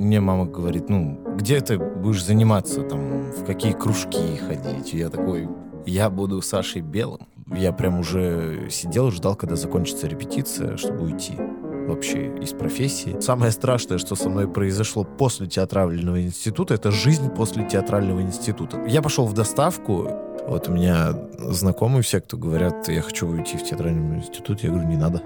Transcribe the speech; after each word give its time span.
мне 0.00 0.20
мама 0.20 0.46
говорит, 0.46 0.88
ну, 0.88 1.20
где 1.36 1.60
ты 1.60 1.78
будешь 1.78 2.24
заниматься, 2.24 2.82
там, 2.82 3.30
в 3.32 3.44
какие 3.44 3.72
кружки 3.72 4.36
ходить? 4.36 4.94
И 4.94 4.98
я 4.98 5.10
такой, 5.10 5.48
я 5.86 6.08
буду 6.10 6.40
Сашей 6.40 6.80
Белым. 6.80 7.28
Я 7.46 7.72
прям 7.72 8.00
уже 8.00 8.68
сидел 8.70 9.10
ждал, 9.10 9.36
когда 9.36 9.56
закончится 9.56 10.06
репетиция, 10.06 10.76
чтобы 10.76 11.04
уйти 11.04 11.34
вообще 11.36 12.32
из 12.36 12.52
профессии. 12.52 13.18
Самое 13.20 13.50
страшное, 13.50 13.98
что 13.98 14.14
со 14.14 14.28
мной 14.28 14.48
произошло 14.48 15.04
после 15.04 15.48
театрального 15.48 16.22
института, 16.22 16.74
это 16.74 16.90
жизнь 16.92 17.28
после 17.28 17.68
театрального 17.68 18.22
института. 18.22 18.82
Я 18.86 19.02
пошел 19.02 19.26
в 19.26 19.34
доставку, 19.34 20.08
вот 20.46 20.68
у 20.68 20.72
меня 20.72 21.12
знакомые 21.38 22.02
все, 22.02 22.20
кто 22.20 22.36
говорят, 22.36 22.88
я 22.88 23.02
хочу 23.02 23.26
уйти 23.26 23.56
в 23.56 23.64
театральный 23.64 24.18
институт, 24.18 24.60
я 24.62 24.70
говорю, 24.70 24.86
не 24.88 24.96
надо. 24.96 25.22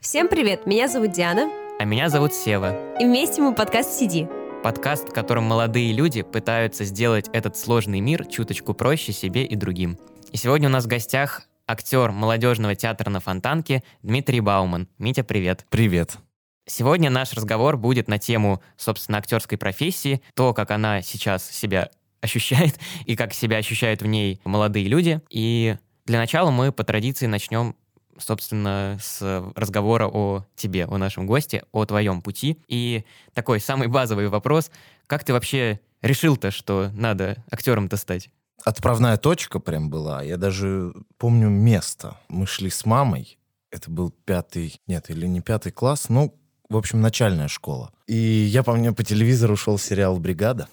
Всем 0.00 0.28
привет, 0.28 0.64
меня 0.64 0.88
зовут 0.88 1.12
Диана. 1.12 1.59
А 1.80 1.84
меня 1.86 2.10
зовут 2.10 2.34
Сева. 2.34 2.76
И 3.00 3.06
вместе 3.06 3.40
мы 3.40 3.54
подкаст 3.54 3.98
«Сиди». 3.98 4.28
Подкаст, 4.62 5.08
в 5.08 5.12
котором 5.14 5.44
молодые 5.44 5.94
люди 5.94 6.20
пытаются 6.20 6.84
сделать 6.84 7.30
этот 7.32 7.56
сложный 7.56 8.00
мир 8.00 8.26
чуточку 8.26 8.74
проще 8.74 9.12
себе 9.12 9.46
и 9.46 9.56
другим. 9.56 9.98
И 10.30 10.36
сегодня 10.36 10.68
у 10.68 10.70
нас 10.70 10.84
в 10.84 10.88
гостях 10.88 11.48
актер 11.66 12.12
молодежного 12.12 12.74
театра 12.74 13.08
на 13.08 13.20
Фонтанке 13.20 13.82
Дмитрий 14.02 14.40
Бауман. 14.40 14.88
Митя, 14.98 15.24
привет. 15.24 15.64
Привет. 15.70 16.18
Сегодня 16.66 17.08
наш 17.08 17.32
разговор 17.32 17.78
будет 17.78 18.08
на 18.08 18.18
тему, 18.18 18.60
собственно, 18.76 19.16
актерской 19.16 19.56
профессии, 19.56 20.20
то, 20.34 20.52
как 20.52 20.72
она 20.72 21.00
сейчас 21.00 21.50
себя 21.50 21.88
ощущает 22.20 22.78
и 23.06 23.16
как 23.16 23.32
себя 23.32 23.56
ощущают 23.56 24.02
в 24.02 24.06
ней 24.06 24.38
молодые 24.44 24.86
люди. 24.86 25.22
И 25.30 25.78
для 26.04 26.18
начала 26.18 26.50
мы 26.50 26.72
по 26.72 26.84
традиции 26.84 27.24
начнем 27.24 27.74
собственно, 28.20 28.98
с 29.00 29.20
разговора 29.54 30.08
о 30.08 30.44
тебе, 30.56 30.86
о 30.86 30.98
нашем 30.98 31.26
госте, 31.26 31.64
о 31.72 31.84
твоем 31.84 32.22
пути. 32.22 32.58
И 32.68 33.04
такой 33.34 33.60
самый 33.60 33.88
базовый 33.88 34.28
вопрос, 34.28 34.70
как 35.06 35.24
ты 35.24 35.32
вообще 35.32 35.80
решил-то, 36.02 36.50
что 36.50 36.90
надо 36.92 37.42
актером-то 37.50 37.96
стать? 37.96 38.30
Отправная 38.64 39.16
точка 39.16 39.58
прям 39.58 39.90
была. 39.90 40.22
Я 40.22 40.36
даже 40.36 40.92
помню 41.18 41.48
место. 41.48 42.18
Мы 42.28 42.46
шли 42.46 42.70
с 42.70 42.84
мамой. 42.84 43.38
Это 43.70 43.90
был 43.90 44.10
пятый, 44.10 44.80
нет, 44.86 45.10
или 45.10 45.26
не 45.26 45.40
пятый 45.40 45.72
класс, 45.72 46.08
ну, 46.08 46.36
в 46.68 46.76
общем, 46.76 47.00
начальная 47.00 47.48
школа. 47.48 47.92
И 48.06 48.16
я 48.16 48.62
помню, 48.62 48.94
по 48.94 49.04
телевизору 49.04 49.56
шел 49.56 49.78
сериал 49.78 50.18
«Бригада». 50.18 50.68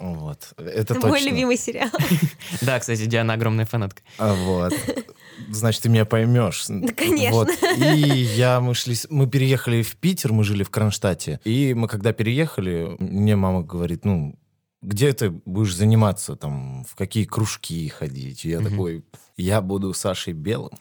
Вот. 0.00 0.52
Это 0.56 0.94
Мой 0.94 1.02
точно. 1.20 1.28
любимый 1.28 1.56
сериал. 1.56 1.90
Да, 2.62 2.78
кстати, 2.80 3.04
Диана 3.06 3.34
огромная 3.34 3.66
фанатка. 3.66 4.02
А, 4.18 4.34
Вот. 4.34 4.72
Значит, 5.50 5.82
ты 5.82 5.88
меня 5.88 6.04
поймешь. 6.04 6.64
Да, 6.68 6.92
конечно. 6.92 7.30
Вот. 7.38 7.48
И 7.78 8.28
я, 8.36 8.60
мы 8.60 8.74
шли, 8.74 8.94
с- 8.94 9.06
мы 9.10 9.26
переехали 9.28 9.82
в 9.82 9.96
Питер, 9.96 10.32
мы 10.32 10.44
жили 10.44 10.62
в 10.64 10.70
Кронштадте. 10.70 11.40
И 11.44 11.72
мы 11.74 11.88
когда 11.88 12.12
переехали, 12.12 12.96
мне 12.98 13.36
мама 13.36 13.62
говорит, 13.62 14.04
ну, 14.04 14.34
где 14.82 15.12
ты 15.12 15.30
будешь 15.30 15.74
заниматься, 15.76 16.36
там, 16.36 16.84
в 16.84 16.94
какие 16.94 17.24
кружки 17.24 17.88
ходить? 17.88 18.44
И 18.44 18.50
я 18.50 18.60
Мгм. 18.60 18.70
такой, 18.70 19.04
я 19.36 19.60
буду 19.60 19.92
Сашей 19.94 20.32
Белым, 20.34 20.72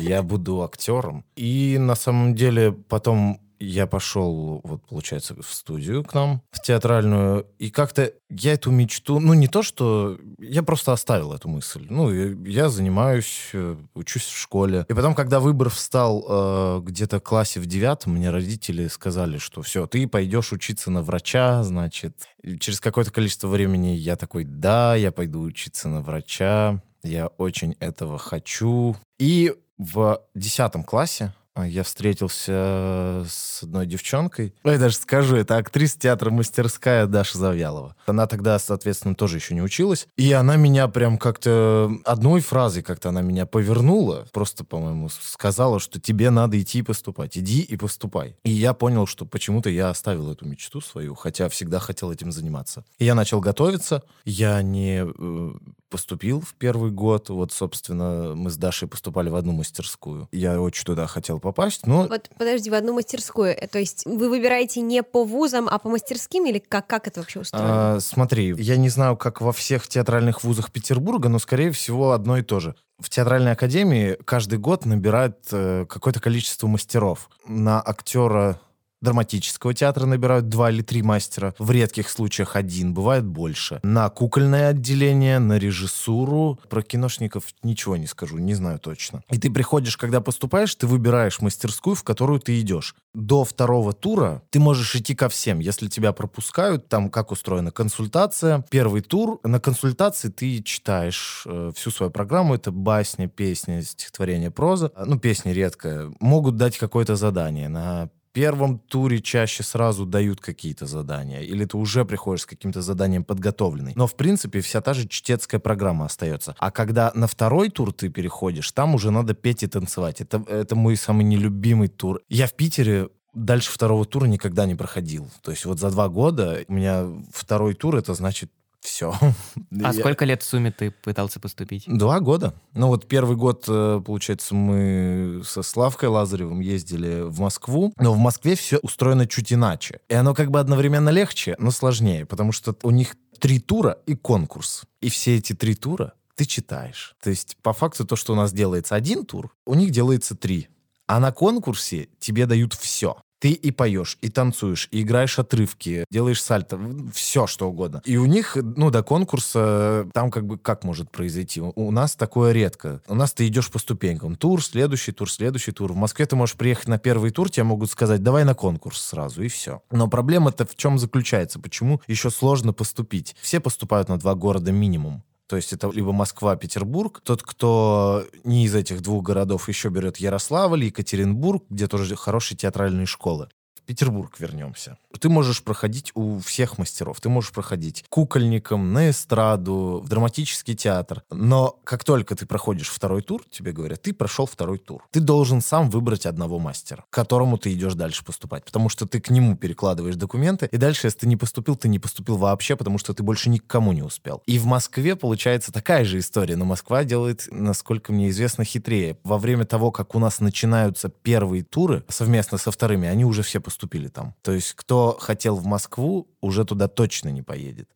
я 0.00 0.22
буду 0.22 0.62
актером. 0.62 1.24
И 1.36 1.76
на 1.78 1.94
самом 1.96 2.34
деле 2.34 2.72
потом 2.72 3.40
я 3.58 3.86
пошел, 3.86 4.60
вот, 4.62 4.82
получается, 4.86 5.34
в 5.40 5.52
студию 5.52 6.04
к 6.04 6.14
нам, 6.14 6.42
в 6.50 6.60
театральную, 6.60 7.46
и 7.58 7.70
как-то 7.70 8.12
я 8.28 8.54
эту 8.54 8.70
мечту, 8.70 9.20
ну, 9.20 9.34
не 9.34 9.48
то, 9.48 9.62
что... 9.62 10.18
Я 10.38 10.62
просто 10.62 10.92
оставил 10.92 11.32
эту 11.32 11.48
мысль. 11.48 11.86
Ну, 11.88 12.10
я, 12.44 12.68
занимаюсь, 12.68 13.50
э, 13.52 13.76
учусь 13.94 14.24
в 14.24 14.38
школе. 14.38 14.84
И 14.88 14.94
потом, 14.94 15.14
когда 15.14 15.40
выбор 15.40 15.70
встал 15.70 16.24
э, 16.28 16.80
где-то 16.82 17.18
в 17.18 17.22
классе 17.22 17.60
в 17.60 17.66
девятом, 17.66 18.14
мне 18.14 18.30
родители 18.30 18.88
сказали, 18.88 19.38
что 19.38 19.62
все, 19.62 19.86
ты 19.86 20.06
пойдешь 20.08 20.52
учиться 20.52 20.90
на 20.90 21.02
врача, 21.02 21.62
значит. 21.62 22.28
И 22.42 22.58
через 22.58 22.80
какое-то 22.80 23.12
количество 23.12 23.48
времени 23.48 23.88
я 23.88 24.16
такой, 24.16 24.44
да, 24.44 24.94
я 24.96 25.12
пойду 25.12 25.40
учиться 25.40 25.88
на 25.88 26.00
врача, 26.00 26.82
я 27.02 27.28
очень 27.28 27.76
этого 27.80 28.18
хочу. 28.18 28.96
И 29.18 29.54
в 29.78 30.22
десятом 30.34 30.82
классе 30.82 31.32
я 31.64 31.82
встретился 31.82 33.24
с 33.28 33.62
одной 33.62 33.86
девчонкой. 33.86 34.54
Я 34.64 34.78
даже 34.78 34.96
скажу, 34.96 35.36
это 35.36 35.56
актриса 35.56 35.98
театра 35.98 36.30
«Мастерская» 36.30 37.06
Даша 37.06 37.38
Завьялова. 37.38 37.96
Она 38.06 38.26
тогда, 38.26 38.58
соответственно, 38.58 39.14
тоже 39.14 39.36
еще 39.36 39.54
не 39.54 39.62
училась. 39.62 40.08
И 40.16 40.32
она 40.32 40.56
меня 40.56 40.88
прям 40.88 41.18
как-то... 41.18 41.90
Одной 42.04 42.40
фразой 42.40 42.82
как-то 42.82 43.08
она 43.08 43.22
меня 43.22 43.46
повернула. 43.46 44.26
Просто, 44.32 44.64
по-моему, 44.64 45.08
сказала, 45.08 45.80
что 45.80 46.00
тебе 46.00 46.30
надо 46.30 46.60
идти 46.60 46.80
и 46.80 46.82
поступать. 46.82 47.38
Иди 47.38 47.62
и 47.62 47.76
поступай. 47.76 48.36
И 48.44 48.50
я 48.50 48.74
понял, 48.74 49.06
что 49.06 49.24
почему-то 49.24 49.70
я 49.70 49.90
оставил 49.90 50.30
эту 50.30 50.46
мечту 50.46 50.80
свою, 50.80 51.14
хотя 51.14 51.48
всегда 51.48 51.78
хотел 51.78 52.12
этим 52.12 52.32
заниматься. 52.32 52.84
И 52.98 53.04
я 53.04 53.14
начал 53.14 53.40
готовиться. 53.40 54.02
Я 54.24 54.60
не 54.62 55.04
э, 55.06 55.52
поступил 55.88 56.40
в 56.40 56.54
первый 56.54 56.90
год. 56.90 57.28
Вот, 57.28 57.52
собственно, 57.52 58.34
мы 58.34 58.50
с 58.50 58.56
Дашей 58.56 58.88
поступали 58.88 59.28
в 59.28 59.36
одну 59.36 59.52
мастерскую. 59.52 60.28
Я 60.32 60.60
очень 60.60 60.84
туда 60.84 61.06
хотел 61.06 61.40
попасть, 61.46 61.86
но 61.86 62.06
Вот 62.06 62.30
подожди, 62.36 62.70
в 62.70 62.74
одну 62.74 62.92
мастерскую. 62.94 63.56
Э, 63.56 63.66
То 63.66 63.78
есть 63.78 64.04
вы 64.04 64.28
выбираете 64.28 64.80
не 64.80 65.02
по 65.02 65.24
вузам, 65.24 65.68
а 65.70 65.78
по 65.78 65.88
мастерским? 65.88 66.46
Или 66.46 66.58
как, 66.58 66.86
как 66.86 67.06
это 67.06 67.20
вообще 67.20 67.40
устроено? 67.40 67.96
А, 67.96 68.00
смотри, 68.00 68.54
я 68.58 68.76
не 68.76 68.88
знаю, 68.88 69.16
как 69.16 69.40
во 69.40 69.52
всех 69.52 69.86
театральных 69.88 70.44
вузах 70.44 70.70
Петербурга, 70.72 71.28
но, 71.28 71.38
скорее 71.38 71.70
всего, 71.70 72.12
одно 72.12 72.38
и 72.38 72.42
то 72.42 72.60
же. 72.60 72.74
В 72.98 73.10
театральной 73.10 73.52
академии 73.52 74.16
каждый 74.24 74.58
год 74.58 74.86
набирают 74.86 75.36
э, 75.52 75.86
какое-то 75.88 76.20
количество 76.20 76.66
мастеров. 76.66 77.28
На 77.46 77.80
актера 77.80 78.60
драматического 79.00 79.74
театра 79.74 80.06
набирают 80.06 80.48
два 80.48 80.70
или 80.70 80.82
три 80.82 81.02
мастера, 81.02 81.54
в 81.58 81.70
редких 81.70 82.08
случаях 82.08 82.56
один, 82.56 82.94
бывает 82.94 83.24
больше. 83.24 83.80
На 83.82 84.08
кукольное 84.08 84.68
отделение, 84.68 85.38
на 85.38 85.58
режиссуру. 85.58 86.58
Про 86.68 86.82
киношников 86.82 87.44
ничего 87.62 87.96
не 87.96 88.06
скажу, 88.06 88.38
не 88.38 88.54
знаю 88.54 88.78
точно. 88.78 89.22
И 89.30 89.38
ты 89.38 89.50
приходишь, 89.50 89.96
когда 89.96 90.20
поступаешь, 90.20 90.74
ты 90.74 90.86
выбираешь 90.86 91.40
мастерскую, 91.40 91.94
в 91.94 92.04
которую 92.04 92.40
ты 92.40 92.60
идешь. 92.60 92.94
До 93.14 93.44
второго 93.44 93.92
тура 93.92 94.42
ты 94.50 94.58
можешь 94.60 94.94
идти 94.94 95.14
ко 95.14 95.28
всем. 95.28 95.58
Если 95.58 95.88
тебя 95.88 96.12
пропускают, 96.12 96.88
там 96.88 97.10
как 97.10 97.32
устроена 97.32 97.70
консультация. 97.70 98.64
Первый 98.70 99.02
тур. 99.02 99.40
На 99.42 99.60
консультации 99.60 100.28
ты 100.28 100.62
читаешь 100.62 101.44
э, 101.46 101.72
всю 101.74 101.90
свою 101.90 102.10
программу. 102.10 102.54
Это 102.54 102.70
басня, 102.70 103.28
песня, 103.28 103.82
стихотворение, 103.82 104.50
проза. 104.50 104.92
Ну, 105.04 105.18
песни 105.18 105.50
редко. 105.50 106.12
Могут 106.20 106.56
дать 106.56 106.76
какое-то 106.78 107.16
задание. 107.16 107.68
На 107.68 108.10
первом 108.36 108.78
туре 108.78 109.22
чаще 109.22 109.62
сразу 109.62 110.04
дают 110.04 110.42
какие-то 110.42 110.84
задания, 110.84 111.40
или 111.40 111.64
ты 111.64 111.78
уже 111.78 112.04
приходишь 112.04 112.42
с 112.42 112.46
каким-то 112.46 112.82
заданием 112.82 113.24
подготовленный. 113.24 113.94
Но, 113.96 114.06
в 114.06 114.14
принципе, 114.14 114.60
вся 114.60 114.82
та 114.82 114.92
же 114.92 115.08
чтецкая 115.08 115.58
программа 115.58 116.04
остается. 116.04 116.54
А 116.58 116.70
когда 116.70 117.10
на 117.14 117.28
второй 117.28 117.70
тур 117.70 117.94
ты 117.94 118.10
переходишь, 118.10 118.70
там 118.72 118.94
уже 118.94 119.10
надо 119.10 119.32
петь 119.32 119.62
и 119.62 119.66
танцевать. 119.66 120.20
Это, 120.20 120.44
это 120.48 120.76
мой 120.76 120.96
самый 120.96 121.24
нелюбимый 121.24 121.88
тур. 121.88 122.20
Я 122.28 122.46
в 122.46 122.52
Питере 122.52 123.08
дальше 123.32 123.70
второго 123.72 124.04
тура 124.04 124.26
никогда 124.26 124.66
не 124.66 124.74
проходил. 124.74 125.30
То 125.40 125.50
есть 125.50 125.64
вот 125.64 125.80
за 125.80 125.90
два 125.90 126.10
года 126.10 126.62
у 126.68 126.74
меня 126.74 127.06
второй 127.32 127.72
тур, 127.72 127.96
это 127.96 128.12
значит 128.12 128.50
все. 128.86 129.14
А 129.82 129.92
сколько 129.92 130.24
лет 130.24 130.42
в 130.42 130.46
сумме 130.46 130.70
ты 130.70 130.90
пытался 130.90 131.38
поступить? 131.38 131.84
Два 131.86 132.20
года. 132.20 132.54
Ну 132.72 132.88
вот 132.88 133.06
первый 133.06 133.36
год, 133.36 133.64
э, 133.68 134.00
получается, 134.04 134.54
мы 134.54 135.42
со 135.44 135.62
Славкой 135.62 136.08
Лазаревым 136.08 136.60
ездили 136.60 137.22
в 137.22 137.40
Москву, 137.40 137.92
но 137.98 138.12
в 138.12 138.18
Москве 138.18 138.54
все 138.56 138.78
устроено 138.78 139.26
чуть 139.26 139.52
иначе. 139.52 140.00
И 140.08 140.14
оно 140.14 140.34
как 140.34 140.50
бы 140.50 140.60
одновременно 140.60 141.10
легче, 141.10 141.56
но 141.58 141.70
сложнее, 141.70 142.24
потому 142.26 142.52
что 142.52 142.74
у 142.82 142.90
них 142.90 143.16
три 143.38 143.58
тура 143.58 143.98
и 144.06 144.14
конкурс. 144.14 144.84
И 145.00 145.10
все 145.10 145.36
эти 145.36 145.52
три 145.52 145.74
тура 145.74 146.14
ты 146.34 146.44
читаешь. 146.44 147.16
То 147.22 147.30
есть 147.30 147.56
по 147.62 147.72
факту 147.72 148.04
то, 148.04 148.16
что 148.16 148.32
у 148.32 148.36
нас 148.36 148.52
делается 148.52 148.94
один 148.94 149.24
тур, 149.24 149.54
у 149.66 149.74
них 149.74 149.90
делается 149.90 150.36
три. 150.36 150.68
А 151.06 151.20
на 151.20 151.32
конкурсе 151.32 152.08
тебе 152.18 152.46
дают 152.46 152.74
все. 152.74 153.16
Ты 153.38 153.50
и 153.50 153.70
поешь, 153.70 154.18
и 154.22 154.30
танцуешь, 154.30 154.88
и 154.90 155.02
играешь 155.02 155.38
отрывки, 155.38 156.04
делаешь 156.10 156.42
сальто, 156.42 156.80
все 157.12 157.46
что 157.46 157.68
угодно. 157.68 158.00
И 158.04 158.16
у 158.16 158.24
них, 158.24 158.56
ну, 158.56 158.90
до 158.90 159.02
конкурса, 159.02 160.08
там 160.14 160.30
как 160.30 160.46
бы 160.46 160.58
как 160.58 160.84
может 160.84 161.10
произойти? 161.10 161.60
У, 161.60 161.72
у 161.74 161.90
нас 161.90 162.16
такое 162.16 162.52
редко. 162.52 163.02
У 163.08 163.14
нас 163.14 163.32
ты 163.32 163.46
идешь 163.46 163.70
по 163.70 163.78
ступенькам. 163.78 164.36
Тур, 164.36 164.64
следующий 164.64 165.12
тур, 165.12 165.30
следующий 165.30 165.72
тур. 165.72 165.92
В 165.92 165.96
Москве 165.96 166.24
ты 166.24 166.34
можешь 166.34 166.56
приехать 166.56 166.88
на 166.88 166.98
первый 166.98 167.30
тур, 167.30 167.50
тебе 167.50 167.64
могут 167.64 167.90
сказать, 167.90 168.22
давай 168.22 168.44
на 168.44 168.54
конкурс 168.54 169.00
сразу, 169.00 169.42
и 169.42 169.48
все. 169.48 169.82
Но 169.90 170.08
проблема-то 170.08 170.66
в 170.66 170.74
чем 170.74 170.98
заключается? 170.98 171.60
Почему 171.60 172.00
еще 172.06 172.30
сложно 172.30 172.72
поступить? 172.72 173.36
Все 173.40 173.60
поступают 173.60 174.08
на 174.08 174.18
два 174.18 174.34
города 174.34 174.72
минимум. 174.72 175.22
То 175.48 175.56
есть 175.56 175.72
это 175.72 175.90
либо 175.90 176.12
Москва, 176.12 176.56
Петербург. 176.56 177.20
Тот, 177.24 177.42
кто 177.42 178.24
не 178.44 178.64
из 178.64 178.74
этих 178.74 179.00
двух 179.00 179.22
городов, 179.22 179.68
еще 179.68 179.88
берет 179.90 180.16
Ярославль, 180.16 180.84
Екатеринбург, 180.84 181.64
где 181.70 181.86
тоже 181.86 182.16
хорошие 182.16 182.58
театральные 182.58 183.06
школы. 183.06 183.48
Петербург 183.86 184.38
вернемся. 184.38 184.98
Ты 185.18 185.28
можешь 185.28 185.62
проходить 185.62 186.12
у 186.14 186.38
всех 186.40 186.78
мастеров. 186.78 187.20
Ты 187.20 187.28
можешь 187.28 187.52
проходить 187.52 188.04
кукольником, 188.08 188.92
на 188.92 189.10
эстраду, 189.10 190.02
в 190.04 190.08
драматический 190.08 190.74
театр. 190.74 191.22
Но 191.30 191.78
как 191.84 192.04
только 192.04 192.34
ты 192.34 192.46
проходишь 192.46 192.88
второй 192.88 193.22
тур, 193.22 193.42
тебе 193.50 193.72
говорят, 193.72 194.02
ты 194.02 194.12
прошел 194.12 194.46
второй 194.46 194.78
тур. 194.78 195.06
Ты 195.10 195.20
должен 195.20 195.60
сам 195.60 195.88
выбрать 195.90 196.26
одного 196.26 196.58
мастера, 196.58 197.04
к 197.08 197.14
которому 197.14 197.58
ты 197.58 197.72
идешь 197.72 197.94
дальше 197.94 198.24
поступать. 198.24 198.64
Потому 198.64 198.88
что 198.88 199.06
ты 199.06 199.20
к 199.20 199.30
нему 199.30 199.56
перекладываешь 199.56 200.16
документы, 200.16 200.68
и 200.70 200.76
дальше, 200.76 201.06
если 201.06 201.20
ты 201.20 201.28
не 201.28 201.36
поступил, 201.36 201.76
ты 201.76 201.88
не 201.88 201.98
поступил 201.98 202.36
вообще, 202.36 202.76
потому 202.76 202.98
что 202.98 203.14
ты 203.14 203.22
больше 203.22 203.48
никому 203.48 203.92
не 203.92 204.02
успел. 204.02 204.42
И 204.46 204.58
в 204.58 204.66
Москве 204.66 205.16
получается 205.16 205.72
такая 205.72 206.04
же 206.04 206.18
история, 206.18 206.56
но 206.56 206.64
Москва 206.64 207.04
делает, 207.04 207.48
насколько 207.50 208.12
мне 208.12 208.28
известно, 208.30 208.64
хитрее. 208.64 209.18
Во 209.24 209.38
время 209.38 209.64
того, 209.64 209.90
как 209.90 210.14
у 210.14 210.18
нас 210.18 210.40
начинаются 210.40 211.08
первые 211.08 211.62
туры 211.62 212.04
совместно 212.08 212.58
со 212.58 212.70
вторыми, 212.70 213.08
они 213.08 213.24
уже 213.24 213.42
все 213.42 213.60
поступили 213.76 214.08
там. 214.08 214.34
То 214.42 214.52
есть 214.52 214.72
кто 214.72 215.16
хотел 215.20 215.56
в 215.56 215.66
Москву, 215.66 216.28
уже 216.40 216.64
туда 216.64 216.88
точно 216.88 217.28
не 217.28 217.42
поедет. 217.42 217.90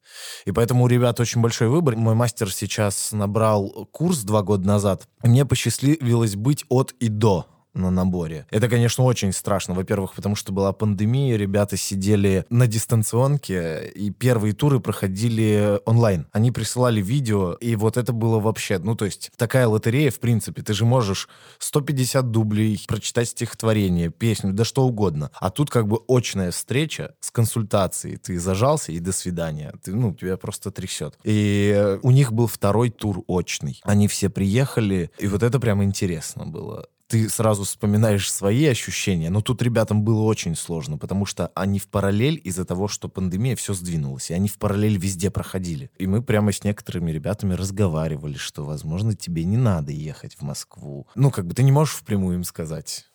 И 0.44 0.53
поэтому 0.53 0.85
у 0.85 0.88
ребят 0.88 1.19
очень 1.21 1.41
большой 1.41 1.69
выбор. 1.69 1.97
Мой 1.97 2.15
мастер 2.15 2.53
сейчас 2.53 3.12
набрал 3.12 3.88
курс 3.91 4.19
два 4.19 4.43
года 4.43 4.67
назад. 4.67 5.09
Мне 5.23 5.47
посчастливилось 5.47 6.37
быть 6.37 6.67
от 6.69 6.93
и 7.00 7.09
до 7.09 7.47
на 7.75 7.91
наборе. 7.91 8.47
Это, 8.51 8.69
конечно, 8.69 9.05
очень 9.05 9.33
страшно. 9.33 9.75
Во-первых, 9.75 10.15
потому 10.15 10.37
что 10.37 10.53
была 10.53 10.73
пандемия, 10.73 11.37
ребята 11.37 11.77
сидели 11.77 12.45
на 12.51 12.67
дистанционке, 12.67 13.91
и 13.95 14.11
первые 14.11 14.55
туры 14.55 14.81
проходили 14.81 15.81
онлайн. 15.85 16.27
Они 16.33 16.51
присылали 16.51 17.01
видео, 17.01 17.55
и 17.55 17.77
вот 17.77 17.97
это 17.97 18.13
было 18.13 18.41
вообще... 18.41 18.79
Ну, 18.79 18.95
то 18.95 19.05
есть, 19.05 19.31
такая 19.37 19.67
лотерея, 19.67 20.11
в 20.11 20.21
принципе. 20.21 20.63
Ты 20.63 20.75
же 20.75 20.85
можешь 20.85 21.29
150 21.59 22.31
дублей 22.31 22.85
прочитать 22.87 23.29
стихотворение, 23.29 24.11
песню, 24.11 24.53
да 24.53 24.65
что 24.65 24.85
угодно. 24.85 25.31
А 25.35 25.51
тут 25.51 25.71
как 25.71 25.87
бы 25.87 26.01
очная 26.09 26.51
встреча 26.51 27.15
с 27.21 27.31
консультацией. 27.31 28.17
Ты 28.17 28.39
зажался, 28.39 28.93
и 28.93 28.99
до 28.99 29.13
свидания. 29.13 29.73
Ты, 29.83 29.95
ну, 29.95 30.15
тебя 30.15 30.37
просто 30.37 30.71
трясет. 30.71 31.19
И 31.25 31.99
у 32.03 32.11
них 32.11 32.33
был 32.33 32.47
второй 32.47 32.91
тур 32.91 33.23
очный. 33.27 33.81
Они 33.85 34.09
все 34.09 34.29
приехали, 34.29 35.11
и 35.19 35.27
вот 35.27 35.43
это 35.43 35.61
прям 35.61 35.83
интересно 35.83 36.47
было 36.47 36.87
ты 37.11 37.29
сразу 37.29 37.65
вспоминаешь 37.65 38.33
свои 38.33 38.67
ощущения, 38.67 39.31
но 39.31 39.41
тут 39.41 39.62
ребятам 39.62 40.05
было 40.05 40.23
очень 40.23 40.55
сложно, 40.55 40.97
потому 40.97 41.27
что 41.27 41.51
они 41.57 41.81
в 41.81 41.89
параллель 41.89 42.41
из-за 42.45 42.65
того, 42.65 42.87
что 42.87 43.09
пандемия, 43.09 43.57
все 43.57 43.75
сдвинулось, 43.75 44.31
и 44.31 44.35
они 44.35 44.49
в 44.49 44.59
параллель 44.59 44.97
везде 44.97 45.29
проходили. 45.31 45.91
И 45.99 46.07
мы 46.07 46.23
прямо 46.23 46.53
с 46.53 46.62
некоторыми 46.62 47.11
ребятами 47.11 47.55
разговаривали, 47.55 48.35
что, 48.35 48.65
возможно, 48.65 49.17
тебе 49.17 49.45
не 49.45 49.57
надо 49.57 49.91
ехать 49.91 50.37
в 50.37 50.43
Москву. 50.43 51.09
Ну, 51.17 51.33
как 51.33 51.47
бы 51.47 51.55
ты 51.55 51.65
не 51.65 51.73
можешь 51.73 51.95
впрямую 51.95 52.37
им 52.37 52.45
сказать, 52.45 53.07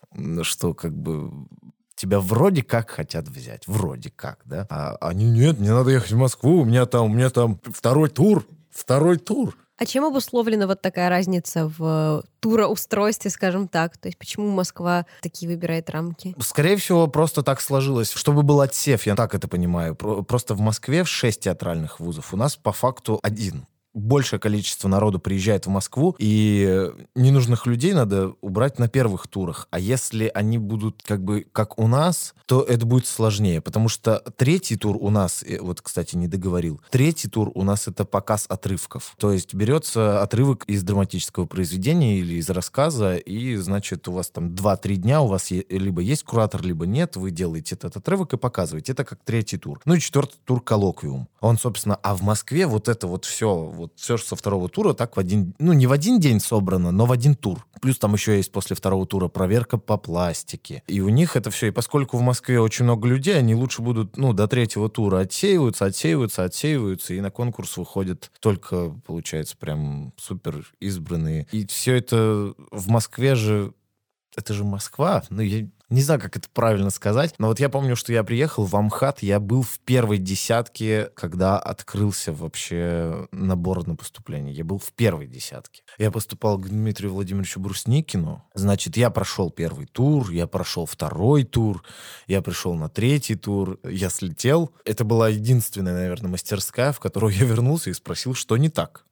что 0.41 0.73
как 0.73 0.93
бы 0.93 1.31
тебя 1.95 2.19
вроде 2.19 2.63
как 2.63 2.89
хотят 2.89 3.29
взять, 3.29 3.65
вроде 3.65 4.11
как, 4.11 4.41
да? 4.43 4.67
А 4.69 4.97
они, 4.99 5.31
нет, 5.31 5.57
мне 5.57 5.71
надо 5.71 5.91
ехать 5.91 6.11
в 6.11 6.17
Москву, 6.17 6.61
у 6.61 6.65
меня 6.65 6.85
там, 6.85 7.05
у 7.05 7.13
меня 7.13 7.29
там 7.29 7.61
второй 7.63 8.09
тур, 8.09 8.45
второй 8.71 9.17
тур. 9.17 9.55
А 9.77 9.85
чем 9.85 10.05
обусловлена 10.05 10.67
вот 10.67 10.81
такая 10.81 11.09
разница 11.09 11.71
в 11.77 12.23
туроустройстве, 12.39 13.29
скажем 13.29 13.67
так? 13.67 13.97
То 13.97 14.07
есть 14.07 14.17
почему 14.17 14.49
Москва 14.49 15.05
такие 15.21 15.51
выбирает 15.51 15.89
рамки? 15.89 16.33
Скорее 16.39 16.77
всего, 16.77 17.07
просто 17.07 17.43
так 17.43 17.59
сложилось, 17.59 18.11
чтобы 18.11 18.43
был 18.43 18.61
отсев, 18.61 19.05
я 19.05 19.15
так 19.15 19.35
это 19.35 19.47
понимаю. 19.47 19.95
Просто 19.95 20.55
в 20.55 20.61
Москве 20.61 21.03
в 21.03 21.09
шесть 21.09 21.41
театральных 21.41 21.99
вузов 21.99 22.33
у 22.33 22.37
нас 22.37 22.55
по 22.55 22.71
факту 22.71 23.19
один 23.21 23.65
большее 23.95 24.39
количество 24.39 24.87
народу 24.87 25.19
приезжает 25.19 25.65
в 25.65 25.69
Москву, 25.69 26.15
и 26.19 26.91
ненужных 27.15 27.65
людей 27.65 27.93
надо 27.93 28.33
убрать 28.41 28.77
на 28.77 28.87
первых 28.87 29.27
турах. 29.27 29.67
А 29.71 29.79
если 29.79 30.29
они 30.33 30.57
будут 30.57 31.01
как 31.03 31.23
бы 31.23 31.45
как 31.51 31.79
у 31.79 31.87
нас, 31.87 32.35
то 32.45 32.61
это 32.61 32.85
будет 32.85 33.07
сложнее, 33.07 33.61
потому 33.61 33.89
что 33.89 34.21
третий 34.37 34.75
тур 34.75 34.97
у 34.99 35.09
нас, 35.09 35.43
э, 35.43 35.59
вот, 35.59 35.81
кстати, 35.81 36.15
не 36.15 36.27
договорил, 36.27 36.81
третий 36.91 37.27
тур 37.27 37.51
у 37.55 37.63
нас 37.63 37.87
это 37.87 38.05
показ 38.05 38.45
отрывков. 38.49 39.15
То 39.17 39.31
есть 39.31 39.53
берется 39.53 40.21
отрывок 40.21 40.63
из 40.65 40.83
драматического 40.83 41.45
произведения 41.45 42.19
или 42.19 42.35
из 42.35 42.49
рассказа, 42.49 43.15
и, 43.15 43.55
значит, 43.55 44.07
у 44.07 44.11
вас 44.11 44.29
там 44.29 44.49
2-3 44.49 44.95
дня, 44.95 45.21
у 45.21 45.27
вас 45.27 45.49
либо 45.51 46.01
есть 46.01 46.23
куратор, 46.23 46.61
либо 46.61 46.85
нет, 46.85 47.15
вы 47.15 47.31
делаете 47.31 47.75
этот 47.75 47.97
отрывок 47.97 48.33
и 48.33 48.37
показываете. 48.37 48.91
Это 48.91 49.03
как 49.03 49.19
третий 49.23 49.57
тур. 49.57 49.81
Ну 49.85 49.95
и 49.95 49.99
четвертый 49.99 50.37
тур 50.43 50.61
коллоквиум. 50.61 51.27
Он, 51.39 51.57
собственно, 51.57 51.95
а 52.01 52.15
в 52.15 52.21
Москве 52.21 52.67
вот 52.67 52.89
это 52.89 53.07
вот 53.07 53.25
все, 53.25 53.55
вот 53.55 53.84
все 53.95 54.17
со 54.17 54.35
второго 54.35 54.69
тура 54.69 54.93
так 54.93 55.15
в 55.15 55.19
один, 55.19 55.53
ну 55.59 55.73
не 55.73 55.87
в 55.87 55.91
один 55.91 56.19
день 56.19 56.39
собрано, 56.39 56.91
но 56.91 57.05
в 57.05 57.11
один 57.11 57.35
тур. 57.35 57.65
Плюс 57.81 57.97
там 57.97 58.13
еще 58.13 58.37
есть 58.37 58.51
после 58.51 58.75
второго 58.75 59.05
тура 59.05 59.27
проверка 59.27 59.77
по 59.77 59.97
пластике. 59.97 60.83
И 60.87 61.01
у 61.01 61.09
них 61.09 61.35
это 61.35 61.51
все. 61.51 61.67
И 61.67 61.71
поскольку 61.71 62.17
в 62.17 62.21
Москве 62.21 62.59
очень 62.59 62.85
много 62.85 63.07
людей, 63.07 63.37
они 63.37 63.55
лучше 63.55 63.81
будут, 63.81 64.17
ну, 64.17 64.33
до 64.33 64.47
третьего 64.47 64.89
тура 64.89 65.19
отсеиваются, 65.19 65.85
отсеиваются, 65.85 66.43
отсеиваются, 66.43 67.13
и 67.13 67.21
на 67.21 67.31
конкурс 67.31 67.77
выходят 67.77 68.31
только, 68.39 68.91
получается, 69.05 69.55
прям 69.57 70.13
супер 70.17 70.65
избранные. 70.79 71.47
И 71.51 71.65
все 71.67 71.95
это 71.95 72.53
в 72.71 72.89
Москве 72.89 73.35
же 73.35 73.73
это 74.35 74.53
же 74.53 74.63
Москва. 74.63 75.23
Ну, 75.29 75.41
я 75.41 75.67
не 75.89 76.01
знаю, 76.01 76.19
как 76.19 76.35
это 76.35 76.49
правильно 76.51 76.89
сказать, 76.89 77.35
но 77.37 77.47
вот 77.47 77.59
я 77.59 77.69
помню, 77.69 77.95
что 77.95 78.11
я 78.11 78.23
приехал 78.23 78.65
в 78.65 78.75
Амхат, 78.75 79.21
я 79.21 79.39
был 79.39 79.61
в 79.61 79.79
первой 79.79 80.17
десятке, 80.17 81.11
когда 81.15 81.59
открылся 81.59 82.33
вообще 82.33 83.27
набор 83.31 83.87
на 83.87 83.95
поступление. 83.95 84.53
Я 84.53 84.63
был 84.63 84.79
в 84.79 84.91
первой 84.93 85.27
десятке. 85.27 85.83
Я 85.97 86.11
поступал 86.11 86.57
к 86.57 86.67
Дмитрию 86.67 87.13
Владимировичу 87.13 87.59
Брусникину. 87.59 88.43
Значит, 88.53 88.97
я 88.97 89.09
прошел 89.09 89.51
первый 89.51 89.85
тур, 89.85 90.31
я 90.31 90.47
прошел 90.47 90.85
второй 90.85 91.43
тур, 91.43 91.83
я 92.27 92.41
пришел 92.41 92.73
на 92.73 92.89
третий 92.89 93.35
тур, 93.35 93.79
я 93.83 94.09
слетел. 94.09 94.71
Это 94.85 95.03
была 95.03 95.29
единственная, 95.29 95.93
наверное, 95.93 96.31
мастерская, 96.31 96.91
в 96.91 96.99
которую 96.99 97.33
я 97.33 97.45
вернулся 97.45 97.89
и 97.89 97.93
спросил, 97.93 98.33
что 98.33 98.57
не 98.57 98.69
так 98.69 99.05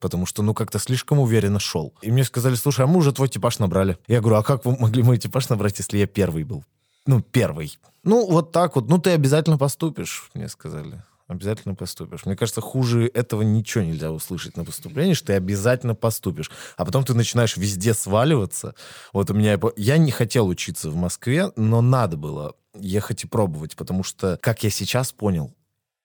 потому 0.00 0.26
что, 0.26 0.42
ну, 0.42 0.54
как-то 0.54 0.78
слишком 0.78 1.18
уверенно 1.18 1.58
шел. 1.58 1.94
И 2.02 2.10
мне 2.10 2.24
сказали, 2.24 2.54
слушай, 2.54 2.84
а 2.84 2.88
мы 2.88 2.98
уже 2.98 3.12
твой 3.12 3.28
типаж 3.28 3.58
набрали. 3.58 3.98
Я 4.06 4.20
говорю, 4.20 4.36
а 4.36 4.42
как 4.42 4.64
вы 4.64 4.76
могли 4.78 5.02
мой 5.02 5.18
типаж 5.18 5.48
набрать, 5.48 5.78
если 5.78 5.98
я 5.98 6.06
первый 6.06 6.44
был? 6.44 6.64
Ну, 7.06 7.22
первый. 7.22 7.78
Ну, 8.02 8.26
вот 8.30 8.52
так 8.52 8.76
вот. 8.76 8.88
Ну, 8.88 8.98
ты 8.98 9.10
обязательно 9.10 9.58
поступишь, 9.58 10.30
мне 10.34 10.48
сказали. 10.48 11.02
Обязательно 11.26 11.74
поступишь. 11.74 12.24
Мне 12.24 12.36
кажется, 12.36 12.62
хуже 12.62 13.06
этого 13.12 13.42
ничего 13.42 13.84
нельзя 13.84 14.10
услышать 14.10 14.56
на 14.56 14.64
поступлении, 14.64 15.12
что 15.12 15.26
ты 15.26 15.32
обязательно 15.34 15.94
поступишь. 15.94 16.50
А 16.78 16.86
потом 16.86 17.04
ты 17.04 17.12
начинаешь 17.12 17.58
везде 17.58 17.92
сваливаться. 17.92 18.74
Вот 19.12 19.30
у 19.30 19.34
меня... 19.34 19.60
Я 19.76 19.98
не 19.98 20.10
хотел 20.10 20.48
учиться 20.48 20.88
в 20.88 20.96
Москве, 20.96 21.52
но 21.54 21.82
надо 21.82 22.16
было 22.16 22.54
ехать 22.74 23.24
и 23.24 23.26
пробовать, 23.26 23.76
потому 23.76 24.04
что, 24.04 24.38
как 24.40 24.62
я 24.64 24.70
сейчас 24.70 25.12
понял, 25.12 25.54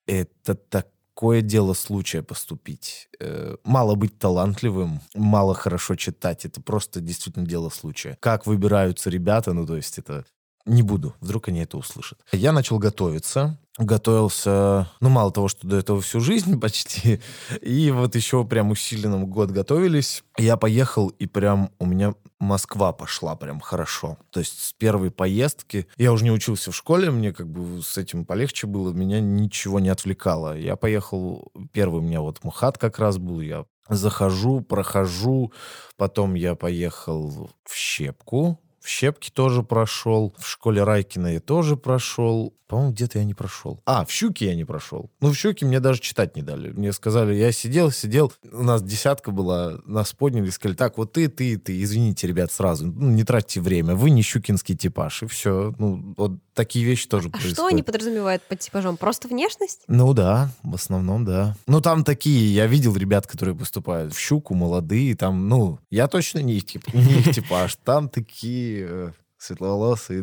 это 0.06 0.54
так 0.54 0.88
такое 1.14 1.42
дело 1.42 1.74
случая 1.74 2.22
поступить. 2.22 3.08
Э, 3.20 3.56
мало 3.64 3.94
быть 3.94 4.18
талантливым, 4.18 5.00
мало 5.14 5.54
хорошо 5.54 5.94
читать. 5.94 6.44
Это 6.44 6.60
просто 6.60 7.00
действительно 7.00 7.46
дело 7.46 7.70
случая. 7.70 8.18
Как 8.20 8.46
выбираются 8.46 9.10
ребята, 9.10 9.52
ну, 9.52 9.64
то 9.66 9.76
есть 9.76 9.98
это... 9.98 10.24
Не 10.66 10.82
буду, 10.82 11.14
вдруг 11.20 11.48
они 11.48 11.60
это 11.60 11.76
услышат. 11.76 12.18
Я 12.32 12.52
начал 12.52 12.78
готовиться, 12.78 13.58
готовился, 13.76 14.88
ну, 15.00 15.10
мало 15.10 15.30
того, 15.30 15.48
что 15.48 15.66
до 15.66 15.76
этого 15.76 16.00
всю 16.00 16.20
жизнь 16.20 16.58
почти, 16.60 17.20
и 17.60 17.90
вот 17.90 18.14
еще 18.14 18.44
прям 18.44 18.70
усиленно 18.70 19.18
год 19.24 19.50
готовились. 19.50 20.24
Я 20.38 20.56
поехал, 20.56 21.08
и 21.08 21.26
прям 21.26 21.70
у 21.78 21.86
меня 21.86 22.14
Москва 22.38 22.92
пошла 22.92 23.36
прям 23.36 23.60
хорошо. 23.60 24.18
То 24.30 24.40
есть 24.40 24.58
с 24.58 24.72
первой 24.72 25.10
поездки 25.10 25.86
я 25.96 26.12
уже 26.12 26.24
не 26.24 26.30
учился 26.30 26.70
в 26.70 26.76
школе, 26.76 27.10
мне 27.10 27.32
как 27.32 27.48
бы 27.48 27.82
с 27.82 27.98
этим 27.98 28.24
полегче 28.24 28.66
было, 28.66 28.92
меня 28.92 29.20
ничего 29.20 29.80
не 29.80 29.88
отвлекало. 29.88 30.56
Я 30.56 30.76
поехал, 30.76 31.52
первый 31.72 32.00
у 32.00 32.02
меня 32.04 32.20
вот 32.20 32.42
МХАТ 32.42 32.78
как 32.78 32.98
раз 32.98 33.18
был, 33.18 33.40
я 33.40 33.66
захожу, 33.88 34.60
прохожу, 34.60 35.52
потом 35.96 36.34
я 36.34 36.54
поехал 36.54 37.50
в 37.64 37.74
Щепку, 37.74 38.58
в 38.84 38.88
Щепке 38.88 39.32
тоже 39.32 39.62
прошел, 39.62 40.34
в 40.38 40.46
школе 40.46 40.84
Райкина 40.84 41.32
я 41.32 41.40
тоже 41.40 41.74
прошел, 41.74 42.52
по-моему, 42.66 42.92
где-то 42.92 43.18
я 43.18 43.24
не 43.24 43.32
прошел. 43.32 43.80
А, 43.86 44.04
в 44.04 44.10
Щуке 44.10 44.46
я 44.46 44.54
не 44.54 44.64
прошел. 44.64 45.10
Ну, 45.20 45.32
в 45.32 45.36
Щуке 45.36 45.64
мне 45.64 45.80
даже 45.80 46.00
читать 46.00 46.36
не 46.36 46.42
дали. 46.42 46.70
Мне 46.70 46.92
сказали, 46.92 47.34
я 47.34 47.52
сидел, 47.52 47.90
сидел, 47.90 48.32
у 48.52 48.62
нас 48.62 48.82
десятка 48.82 49.30
была, 49.30 49.78
нас 49.86 50.12
подняли, 50.12 50.50
сказали, 50.50 50.76
так, 50.76 50.98
вот 50.98 51.12
ты, 51.12 51.28
ты, 51.28 51.56
ты, 51.56 51.82
извините, 51.82 52.26
ребят, 52.26 52.52
сразу, 52.52 52.86
ну, 52.86 53.10
не 53.10 53.24
тратьте 53.24 53.60
время, 53.60 53.94
вы 53.94 54.10
не 54.10 54.22
щукинский 54.22 54.76
типаж, 54.76 55.22
и 55.22 55.26
все. 55.26 55.74
Ну, 55.78 56.14
вот 56.16 56.32
такие 56.54 56.84
вещи 56.84 57.06
тоже 57.06 57.28
а 57.28 57.30
происходят. 57.30 57.56
что 57.56 57.66
они 57.66 57.82
подразумевают 57.82 58.42
под 58.42 58.58
типажом? 58.58 58.96
Просто 58.96 59.28
внешность? 59.28 59.82
Ну 59.86 60.12
да, 60.12 60.50
в 60.62 60.74
основном, 60.74 61.24
да. 61.24 61.56
Ну, 61.66 61.80
там 61.80 62.02
такие, 62.02 62.54
я 62.54 62.66
видел 62.66 62.96
ребят, 62.96 63.26
которые 63.26 63.54
поступают 63.54 64.14
в 64.14 64.18
Щуку, 64.18 64.54
молодые, 64.54 65.14
там, 65.16 65.48
ну, 65.48 65.78
я 65.90 66.08
точно 66.08 66.40
не 66.40 66.54
их, 66.54 66.66
тип, 66.66 66.92
не 66.92 67.20
их 67.20 67.34
типаж, 67.34 67.76
там 67.84 68.08
такие 68.08 68.73
э, 68.82 69.12
светловолосые, 69.38 70.22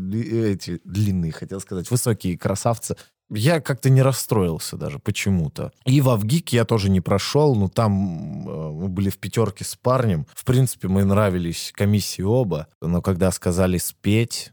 эти 0.51 0.79
длинные, 0.84 1.31
хотел 1.31 1.60
сказать, 1.60 1.89
высокие 1.89 2.38
красавцы. 2.38 2.96
Я 3.29 3.62
как-то 3.62 3.89
не 3.89 4.01
расстроился 4.01 4.75
даже 4.75 5.00
почему-то. 5.00 5.72
И 5.86 6.01
в 6.01 6.10
Авгик 6.10 6.50
я 6.50 6.65
тоже 6.65 6.89
не 6.89 7.00
прошел, 7.00 7.55
но 7.55 7.70
там 7.70 8.48
э, 8.48 8.72
мы 8.72 8.89
были 8.89 9.10
в 9.10 9.17
пятерке 9.17 9.63
с 9.63 9.75
парнем. 9.75 10.25
В 10.34 10.43
принципе, 10.43 10.89
мы 10.89 11.05
нравились 11.05 11.72
комиссии 11.74 12.24
оба, 12.24 12.67
но 12.81 13.01
когда 13.01 13.31
сказали 13.31 13.77
спеть, 13.77 14.51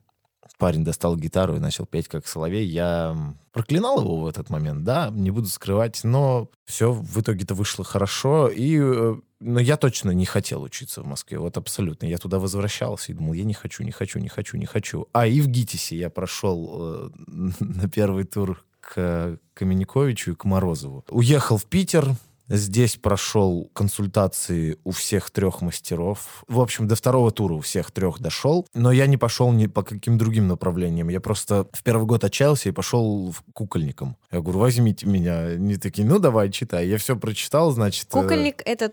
парень 0.59 0.85
достал 0.85 1.17
гитару 1.17 1.57
и 1.57 1.61
начал 1.61 1.87
петь 1.87 2.09
как 2.09 2.27
соловей. 2.27 2.67
Я 2.67 3.17
проклинал 3.53 4.01
его 4.01 4.21
в 4.21 4.27
этот 4.27 4.51
момент, 4.51 4.85
да, 4.85 5.11
не 5.13 5.31
буду 5.31 5.47
скрывать, 5.47 6.05
но 6.05 6.51
все 6.67 6.93
в 6.93 7.21
итоге-то 7.21 7.55
вышло 7.55 7.85
хорошо, 7.85 8.49
и 8.49 8.79
э, 8.79 9.17
но 9.41 9.61
я 9.61 9.77
точно 9.77 10.11
не 10.11 10.27
хотел 10.27 10.63
учиться 10.63 11.03
в 11.03 11.07
Москве, 11.07 11.39
вот 11.39 11.57
абсолютно. 11.57 12.07
Я 12.07 12.19
туда 12.19 12.39
возвращался 12.39 13.13
и 13.13 13.15
думал, 13.15 13.35
я 13.35 13.45
не 13.45 13.55
хочу, 13.55 13.85
не 13.85 13.93
хочу, 13.93 14.19
не 14.19 14.29
хочу, 14.29 14.57
не 14.57 14.67
хочу. 14.67 15.07
А 15.13 15.27
и 15.27 15.41
в 15.41 15.47
ГИТИСе 15.47 15.97
я 15.97 16.11
прошел 16.11 16.77
э, 16.81 17.11
на 17.61 17.89
первый 17.89 18.25
тур 18.25 18.65
к 18.81 19.39
Камениковичу 19.55 20.33
и 20.33 20.35
к 20.35 20.45
Морозову. 20.45 21.05
Уехал 21.09 21.57
в 21.57 21.67
Питер, 21.67 22.09
Здесь 22.49 22.97
прошел 22.97 23.71
консультации 23.75 24.79
у 24.85 24.91
всех 24.91 25.31
трех 25.31 25.61
мастеров. 25.61 26.45
В 26.49 26.61
общем, 26.61 26.89
до 26.89 26.95
второго 26.95 27.31
тура 27.31 27.55
у 27.55 27.61
всех 27.61 27.91
трех 27.91 28.21
дошел. 28.21 28.67
Но 28.75 28.91
я 28.91 29.07
не 29.07 29.17
пошел 29.17 29.53
ни 29.53 29.67
по 29.67 29.83
каким 29.83 30.17
другим 30.17 30.49
направлениям. 30.49 31.09
Я 31.09 31.21
просто 31.21 31.67
в 31.73 31.83
первый 31.83 32.07
год 32.07 32.25
отчаялся 32.25 32.69
и 32.69 32.73
пошел 32.73 33.35
кукольником. 33.53 34.17
Я 34.33 34.41
говорю, 34.41 34.61
возьмите 34.61 35.07
меня. 35.07 35.39
Они 35.41 35.77
такие, 35.77 36.07
ну 36.07 36.19
давай, 36.19 36.51
читай. 36.51 36.89
Я 36.89 36.99
все 36.99 37.17
прочитал, 37.17 37.71
значит... 37.71 38.09
Э, 38.09 38.23
Кукольник— 38.23 38.63
это 38.65 38.93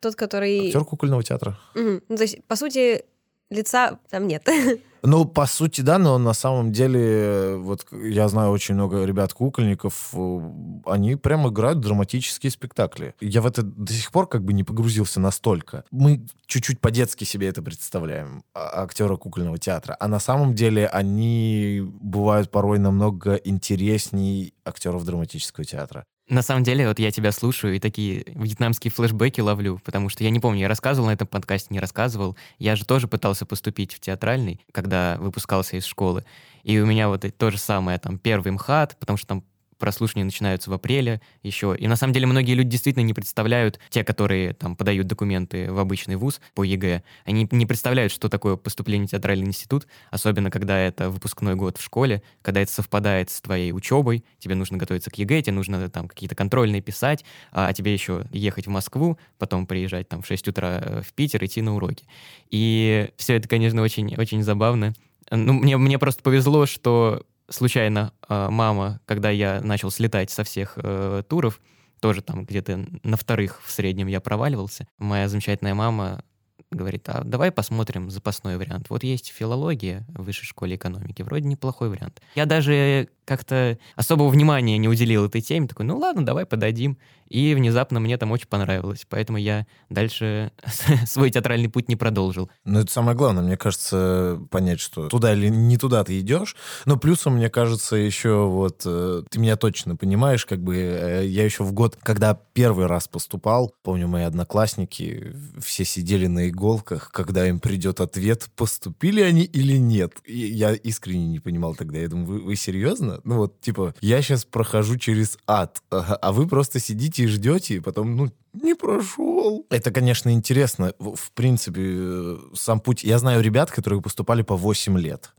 тот, 0.00 0.16
который... 0.16 0.68
Актер 0.68 0.84
кукольного 0.84 1.22
театра. 1.22 1.58
Угу. 1.74 2.00
Ну, 2.08 2.16
то 2.16 2.22
есть, 2.22 2.42
по 2.44 2.56
сути, 2.56 3.04
лица 3.50 3.98
там 4.10 4.26
нет. 4.26 4.48
Ну, 5.06 5.26
по 5.26 5.44
сути, 5.44 5.82
да, 5.82 5.98
но 5.98 6.16
на 6.16 6.32
самом 6.32 6.72
деле, 6.72 7.56
вот 7.58 7.86
я 7.92 8.26
знаю 8.28 8.50
очень 8.50 8.74
много 8.74 9.04
ребят-кукольников, 9.04 10.14
э, 10.14 10.50
они 10.86 11.16
прямо 11.16 11.50
играют 11.50 11.80
драматические 11.80 12.50
спектакли. 12.50 13.14
Я 13.20 13.42
в 13.42 13.46
это 13.46 13.62
до 13.62 13.92
сих 13.92 14.10
пор 14.10 14.26
как 14.26 14.42
бы 14.42 14.54
не 14.54 14.64
погрузился 14.64 15.20
настолько. 15.20 15.84
Мы 15.90 16.24
чуть-чуть 16.46 16.80
по-детски 16.80 17.24
себе 17.24 17.48
это 17.48 17.62
представляем, 17.62 18.44
а, 18.54 18.82
актера 18.84 19.16
кукольного 19.16 19.58
театра. 19.58 19.94
А 20.00 20.08
на 20.08 20.18
самом 20.20 20.54
деле 20.54 20.86
они 20.86 21.82
бывают 22.00 22.50
порой 22.50 22.78
намного 22.78 23.34
интересней 23.34 24.54
актеров 24.64 25.04
драматического 25.04 25.66
театра. 25.66 26.06
На 26.28 26.40
самом 26.40 26.62
деле, 26.62 26.88
вот 26.88 26.98
я 26.98 27.10
тебя 27.10 27.32
слушаю 27.32 27.76
и 27.76 27.78
такие 27.78 28.24
вьетнамские 28.26 28.90
флешбеки 28.90 29.42
ловлю, 29.42 29.78
потому 29.84 30.08
что 30.08 30.24
я 30.24 30.30
не 30.30 30.40
помню, 30.40 30.60
я 30.60 30.68
рассказывал 30.68 31.08
на 31.08 31.12
этом 31.12 31.26
подкасте, 31.28 31.68
не 31.70 31.80
рассказывал. 31.80 32.34
Я 32.58 32.76
же 32.76 32.86
тоже 32.86 33.08
пытался 33.08 33.44
поступить 33.44 33.92
в 33.92 34.00
театральный, 34.00 34.64
когда 34.72 35.16
выпускался 35.18 35.76
из 35.76 35.84
школы. 35.84 36.24
И 36.62 36.78
у 36.78 36.86
меня 36.86 37.08
вот 37.08 37.26
то 37.36 37.50
же 37.50 37.58
самое, 37.58 37.98
там, 37.98 38.18
первый 38.18 38.52
МХАТ, 38.52 38.96
потому 38.98 39.18
что 39.18 39.26
там 39.26 39.44
прослушивания 39.84 40.24
начинаются 40.24 40.70
в 40.70 40.72
апреле 40.72 41.20
еще. 41.42 41.76
И 41.78 41.86
на 41.86 41.96
самом 41.96 42.14
деле 42.14 42.26
многие 42.26 42.54
люди 42.54 42.70
действительно 42.70 43.02
не 43.04 43.12
представляют, 43.12 43.78
те, 43.90 44.02
которые 44.02 44.54
там 44.54 44.76
подают 44.76 45.06
документы 45.06 45.70
в 45.70 45.78
обычный 45.78 46.16
вуз 46.16 46.40
по 46.54 46.64
ЕГЭ, 46.64 47.02
они 47.26 47.46
не 47.50 47.66
представляют, 47.66 48.10
что 48.10 48.30
такое 48.30 48.56
поступление 48.56 49.06
в 49.06 49.10
театральный 49.10 49.46
институт, 49.46 49.86
особенно 50.10 50.50
когда 50.50 50.78
это 50.78 51.10
выпускной 51.10 51.54
год 51.54 51.76
в 51.76 51.84
школе, 51.84 52.22
когда 52.40 52.62
это 52.62 52.72
совпадает 52.72 53.28
с 53.28 53.42
твоей 53.42 53.72
учебой, 53.72 54.24
тебе 54.38 54.54
нужно 54.54 54.78
готовиться 54.78 55.10
к 55.10 55.18
ЕГЭ, 55.18 55.42
тебе 55.42 55.52
нужно 55.52 55.90
там 55.90 56.08
какие-то 56.08 56.34
контрольные 56.34 56.80
писать, 56.80 57.22
а 57.52 57.70
тебе 57.74 57.92
еще 57.92 58.24
ехать 58.32 58.66
в 58.66 58.70
Москву, 58.70 59.18
потом 59.36 59.66
приезжать 59.66 60.08
там 60.08 60.22
в 60.22 60.26
6 60.26 60.48
утра 60.48 60.80
э, 60.80 61.02
в 61.02 61.12
Питер, 61.12 61.44
идти 61.44 61.60
на 61.60 61.76
уроки. 61.76 62.06
И 62.48 63.10
все 63.18 63.36
это, 63.36 63.48
конечно, 63.48 63.82
очень, 63.82 64.16
очень 64.16 64.42
забавно. 64.42 64.94
Ну, 65.30 65.52
мне, 65.52 65.76
мне 65.76 65.98
просто 65.98 66.22
повезло, 66.22 66.64
что 66.64 67.26
случайно 67.48 68.12
э, 68.28 68.48
мама, 68.50 69.00
когда 69.06 69.30
я 69.30 69.60
начал 69.62 69.90
слетать 69.90 70.30
со 70.30 70.44
всех 70.44 70.74
э, 70.76 71.22
туров, 71.28 71.60
тоже 72.00 72.22
там 72.22 72.44
где-то 72.44 72.86
на 73.02 73.16
вторых 73.16 73.62
в 73.64 73.70
среднем 73.70 74.08
я 74.08 74.20
проваливался, 74.20 74.86
моя 74.98 75.28
замечательная 75.28 75.74
мама 75.74 76.22
говорит, 76.70 77.08
а 77.08 77.22
давай 77.24 77.50
посмотрим 77.52 78.10
запасной 78.10 78.56
вариант. 78.56 78.90
Вот 78.90 79.04
есть 79.04 79.28
филология 79.28 80.04
в 80.08 80.24
высшей 80.24 80.46
школе 80.46 80.76
экономики, 80.76 81.22
вроде 81.22 81.46
неплохой 81.46 81.88
вариант. 81.88 82.20
Я 82.34 82.46
даже 82.46 83.08
как-то 83.24 83.78
особого 83.96 84.28
внимания 84.28 84.78
не 84.78 84.88
уделил 84.88 85.26
этой 85.26 85.40
теме, 85.40 85.66
такой, 85.66 85.86
ну 85.86 85.98
ладно, 85.98 86.24
давай 86.24 86.46
подадим. 86.46 86.98
И 87.28 87.54
внезапно 87.54 88.00
мне 88.00 88.16
там 88.18 88.32
очень 88.32 88.48
понравилось, 88.48 89.06
поэтому 89.08 89.38
я 89.38 89.66
дальше 89.88 90.52
свой 91.06 91.30
театральный 91.30 91.68
путь 91.68 91.88
не 91.88 91.96
продолжил. 91.96 92.50
Ну, 92.64 92.80
это 92.80 92.92
самое 92.92 93.16
главное, 93.16 93.42
мне 93.42 93.56
кажется, 93.56 94.40
понять, 94.50 94.80
что 94.80 95.08
туда 95.08 95.32
или 95.32 95.48
не 95.48 95.78
туда 95.78 96.04
ты 96.04 96.20
идешь. 96.20 96.54
Но 96.84 96.96
плюсом, 96.96 97.36
мне 97.36 97.48
кажется, 97.48 97.96
еще 97.96 98.46
вот, 98.46 98.82
э, 98.84 99.22
ты 99.30 99.38
меня 99.38 99.56
точно 99.56 99.96
понимаешь, 99.96 100.44
как 100.44 100.62
бы 100.62 100.76
э, 100.76 101.26
я 101.26 101.44
еще 101.44 101.64
в 101.64 101.72
год, 101.72 101.96
когда 102.02 102.38
первый 102.52 102.86
раз 102.86 103.08
поступал, 103.08 103.72
помню, 103.82 104.06
мои 104.06 104.24
одноклассники 104.24 105.32
все 105.60 105.84
сидели 105.84 106.26
на 106.26 106.48
иголках, 106.48 107.10
когда 107.10 107.48
им 107.48 107.58
придет 107.58 108.00
ответ, 108.00 108.48
поступили 108.54 109.22
они 109.22 109.44
или 109.44 109.76
нет. 109.76 110.12
И 110.24 110.38
я 110.38 110.72
искренне 110.72 111.26
не 111.26 111.40
понимал 111.40 111.74
тогда, 111.74 111.98
я 111.98 112.08
думаю, 112.08 112.26
вы, 112.26 112.40
вы 112.40 112.56
серьезно? 112.56 113.13
Ну 113.24 113.36
вот, 113.36 113.60
типа, 113.60 113.94
я 114.00 114.22
сейчас 114.22 114.44
прохожу 114.44 114.96
через 114.96 115.38
ад, 115.46 115.82
а 115.90 116.32
вы 116.32 116.48
просто 116.48 116.80
сидите 116.80 117.24
и 117.24 117.26
ждете, 117.26 117.76
и 117.76 117.80
потом, 117.80 118.16
ну, 118.16 118.30
не 118.52 118.74
прошел. 118.74 119.66
Это, 119.70 119.90
конечно, 119.90 120.30
интересно. 120.30 120.94
В, 120.98 121.16
в 121.16 121.32
принципе, 121.32 121.82
э, 121.84 122.38
сам 122.54 122.80
путь... 122.80 123.02
Я 123.02 123.18
знаю 123.18 123.42
ребят, 123.42 123.70
которые 123.70 124.00
поступали 124.00 124.42
по 124.42 124.56
8 124.56 124.98
лет. 124.98 125.32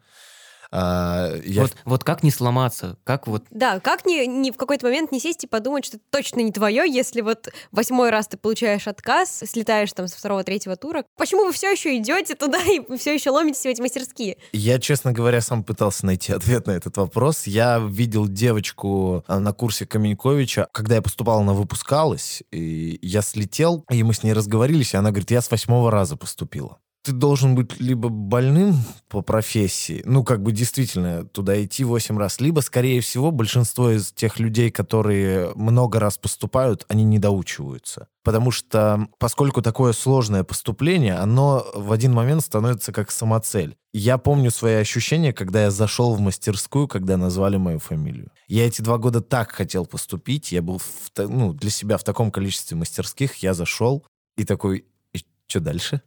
А, 0.77 1.31
я... 1.45 1.61
вот, 1.61 1.75
вот 1.85 2.03
как 2.03 2.21
не 2.21 2.31
сломаться? 2.31 2.97
Как 3.05 3.27
вот... 3.27 3.45
Да, 3.49 3.79
как 3.79 4.05
не, 4.05 4.27
не 4.27 4.51
в 4.51 4.57
какой-то 4.57 4.85
момент 4.87 5.13
не 5.13 5.21
сесть 5.21 5.45
и 5.45 5.47
подумать, 5.47 5.85
что 5.85 5.97
это 5.97 6.05
точно 6.09 6.41
не 6.41 6.51
твое, 6.51 6.83
если 6.85 7.21
вот 7.21 7.47
восьмой 7.71 8.09
раз 8.09 8.27
ты 8.27 8.35
получаешь 8.35 8.85
отказ, 8.85 9.43
слетаешь 9.45 9.93
там 9.93 10.09
со 10.09 10.17
второго-третьего 10.17 10.75
тура. 10.75 11.05
Почему 11.15 11.45
вы 11.45 11.53
все 11.53 11.71
еще 11.71 11.95
идете 11.95 12.35
туда 12.35 12.59
и 12.61 12.81
все 12.97 13.13
еще 13.13 13.29
ломитесь 13.29 13.61
в 13.61 13.67
эти 13.67 13.79
мастерские? 13.79 14.37
Я, 14.51 14.77
честно 14.79 15.13
говоря, 15.13 15.39
сам 15.39 15.63
пытался 15.63 16.05
найти 16.05 16.33
ответ 16.33 16.67
на 16.67 16.71
этот 16.71 16.97
вопрос. 16.97 17.47
Я 17.47 17.79
видел 17.79 18.27
девочку 18.27 19.23
а, 19.27 19.39
на 19.39 19.53
курсе 19.53 19.85
Каменьковича, 19.85 20.67
когда 20.73 20.95
я 20.95 21.01
поступал, 21.01 21.39
она 21.39 21.53
выпускалась, 21.53 22.43
и 22.51 22.99
я 23.01 23.21
слетел, 23.21 23.85
и 23.89 24.03
мы 24.03 24.13
с 24.13 24.23
ней 24.23 24.33
разговорились, 24.33 24.93
и 24.93 24.97
она 24.97 25.11
говорит, 25.11 25.31
я 25.31 25.41
с 25.41 25.49
восьмого 25.49 25.89
раза 25.89 26.17
поступила 26.17 26.79
ты 27.05 27.11
должен 27.11 27.53
быть 27.53 27.79
либо 27.79 28.09
больным 28.09 28.77
по 29.09 29.21
профессии, 29.21 30.01
ну, 30.05 30.23
как 30.23 30.41
бы 30.41 30.51
действительно 30.51 31.23
туда 31.23 31.63
идти 31.63 31.83
8 31.83 32.17
раз, 32.17 32.41
либо, 32.41 32.61
скорее 32.61 32.99
всего, 33.01 33.29
большинство 33.29 33.91
из 33.91 34.11
тех 34.11 34.39
людей, 34.39 34.71
которые 34.71 35.53
много 35.53 35.99
раз 35.99 36.17
поступают, 36.17 36.83
они 36.87 37.03
не 37.03 37.19
доучиваются. 37.19 38.07
Потому 38.23 38.49
что, 38.49 39.07
поскольку 39.19 39.61
такое 39.61 39.93
сложное 39.93 40.43
поступление, 40.43 41.13
оно 41.13 41.63
в 41.75 41.91
один 41.91 42.11
момент 42.11 42.41
становится 42.41 42.91
как 42.91 43.11
самоцель. 43.11 43.77
Я 43.93 44.17
помню 44.17 44.49
свои 44.49 44.73
ощущения, 44.73 45.31
когда 45.31 45.65
я 45.65 45.71
зашел 45.71 46.15
в 46.15 46.19
мастерскую, 46.19 46.87
когда 46.87 47.17
назвали 47.17 47.57
мою 47.57 47.77
фамилию. 47.77 48.31
Я 48.47 48.65
эти 48.65 48.81
два 48.81 48.97
года 48.97 49.21
так 49.21 49.51
хотел 49.51 49.85
поступить, 49.85 50.51
я 50.51 50.63
был 50.63 50.79
в, 50.79 51.11
ну, 51.19 51.53
для 51.53 51.69
себя 51.69 51.97
в 51.97 52.03
таком 52.03 52.31
количестве 52.31 52.75
мастерских, 52.75 53.35
я 53.35 53.53
зашел 53.53 54.03
и 54.37 54.43
такой, 54.43 54.85
и 55.13 55.19
что 55.47 55.59
дальше? 55.59 56.01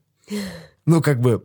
Ну, 0.88 1.02
как 1.02 1.20
бы... 1.20 1.44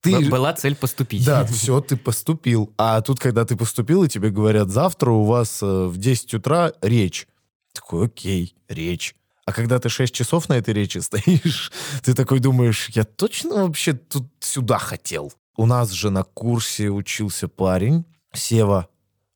Ты... 0.00 0.28
Была 0.28 0.52
цель 0.52 0.74
поступить. 0.74 1.24
Да, 1.24 1.44
все, 1.46 1.80
ты 1.80 1.96
поступил. 1.96 2.72
А 2.76 3.00
тут, 3.00 3.20
когда 3.20 3.44
ты 3.44 3.56
поступил, 3.56 4.02
и 4.02 4.08
тебе 4.08 4.30
говорят, 4.30 4.68
завтра 4.68 5.10
у 5.10 5.22
вас 5.22 5.62
э, 5.62 5.66
в 5.66 5.96
10 5.96 6.34
утра 6.34 6.72
речь. 6.82 7.28
Такой, 7.72 8.06
окей, 8.06 8.56
речь. 8.68 9.14
А 9.44 9.52
когда 9.52 9.78
ты 9.78 9.88
6 9.88 10.12
часов 10.12 10.48
на 10.48 10.54
этой 10.54 10.74
речи 10.74 10.98
стоишь, 11.02 11.70
ты 12.02 12.14
такой 12.14 12.40
думаешь, 12.40 12.88
я 12.90 13.04
точно 13.04 13.64
вообще 13.64 13.92
тут 13.92 14.26
сюда 14.40 14.78
хотел? 14.78 15.32
У 15.56 15.64
нас 15.66 15.90
же 15.90 16.10
на 16.10 16.24
курсе 16.24 16.88
учился 16.88 17.46
парень, 17.46 18.04
Сева. 18.34 18.88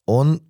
Он 0.05 0.43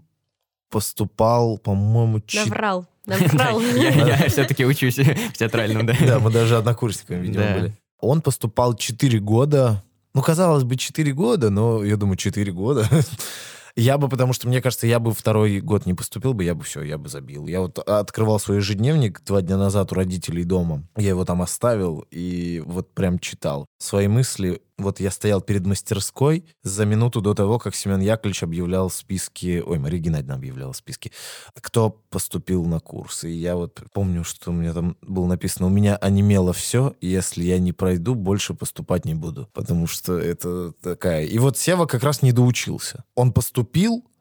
поступал, 0.71 1.59
по-моему... 1.59 2.23
Наврал. 2.33 2.87
Наврал. 3.05 3.61
Я 3.77 4.29
все-таки 4.29 4.65
учусь 4.65 4.99
в 4.99 5.33
театральном, 5.35 5.85
да. 5.85 5.95
Да, 6.01 6.19
мы 6.19 6.31
даже 6.31 6.57
однокурсниками, 6.57 7.27
видимо, 7.27 7.53
были. 7.53 7.81
Он 8.01 8.21
поступал 8.23 8.75
4 8.75 9.19
года. 9.21 9.83
Ну, 10.15 10.23
казалось 10.23 10.65
бы, 10.65 10.77
4 10.77 11.13
года, 11.13 11.51
но 11.51 11.85
я 11.85 11.97
думаю, 11.97 12.17
4 12.17 12.53
года. 12.53 12.89
Я 13.77 13.99
бы, 13.99 14.09
потому 14.09 14.33
что, 14.33 14.49
мне 14.49 14.61
кажется, 14.61 14.87
я 14.87 14.99
бы 14.99 15.13
второй 15.13 15.61
год 15.61 15.87
не 15.87 15.95
поступил 15.95 16.35
бы, 16.35 16.45
я 16.45 16.55
бы 16.55 16.65
все, 16.65 16.83
я 16.83 16.99
бы 16.99 17.09
забил. 17.09 17.47
Я 17.47 17.61
вот 17.61 17.79
открывал 17.79 18.39
свой 18.39 18.59
ежедневник 18.59 19.23
два 19.25 19.43
дня 19.43 19.57
назад 19.57 19.93
у 19.93 19.95
родителей 19.95 20.45
дома. 20.45 20.83
Я 20.97 21.11
его 21.11 21.25
там 21.25 21.43
оставил 21.43 22.07
и 22.11 22.63
вот 22.65 22.93
прям 22.95 23.19
читал. 23.19 23.67
Свои 23.79 24.09
мысли 24.09 24.61
вот 24.81 25.01
я 25.01 25.11
стоял 25.11 25.41
перед 25.41 25.67
мастерской 25.67 26.45
за 26.63 26.85
минуту 26.85 27.21
до 27.21 27.35
того, 27.35 27.59
как 27.59 27.75
Семен 27.75 28.01
Яковлевич 28.01 28.43
объявлял 28.43 28.91
списки... 28.91 29.63
Ой, 29.65 29.79
Мария 29.79 30.01
Геннадьевна 30.01 30.35
объявляла 30.35 30.73
списки. 30.73 31.13
Кто 31.61 31.91
поступил 31.91 32.65
на 32.65 32.81
курс. 32.81 33.25
И 33.25 33.31
я 33.31 33.57
вот 33.57 33.83
помню, 33.93 34.25
что 34.25 34.51
у 34.51 34.55
меня 34.55 34.73
там 34.73 34.97
было 35.03 35.27
написано, 35.27 35.67
у 35.67 35.71
меня 35.71 35.97
онемело 35.97 36.53
все, 36.53 36.95
и 37.01 37.09
если 37.09 37.45
я 37.45 37.59
не 37.59 37.73
пройду, 37.73 38.15
больше 38.15 38.55
поступать 38.55 39.05
не 39.05 39.15
буду. 39.15 39.49
Потому 39.53 39.87
что 39.87 40.19
это 40.19 40.73
такая... 40.73 41.25
И 41.25 41.39
вот 41.39 41.57
Сева 41.57 41.87
как 41.87 42.03
раз 42.03 42.23
не 42.23 42.33
доучился. 42.33 43.05
Он 43.15 43.33
поступил, 43.33 43.70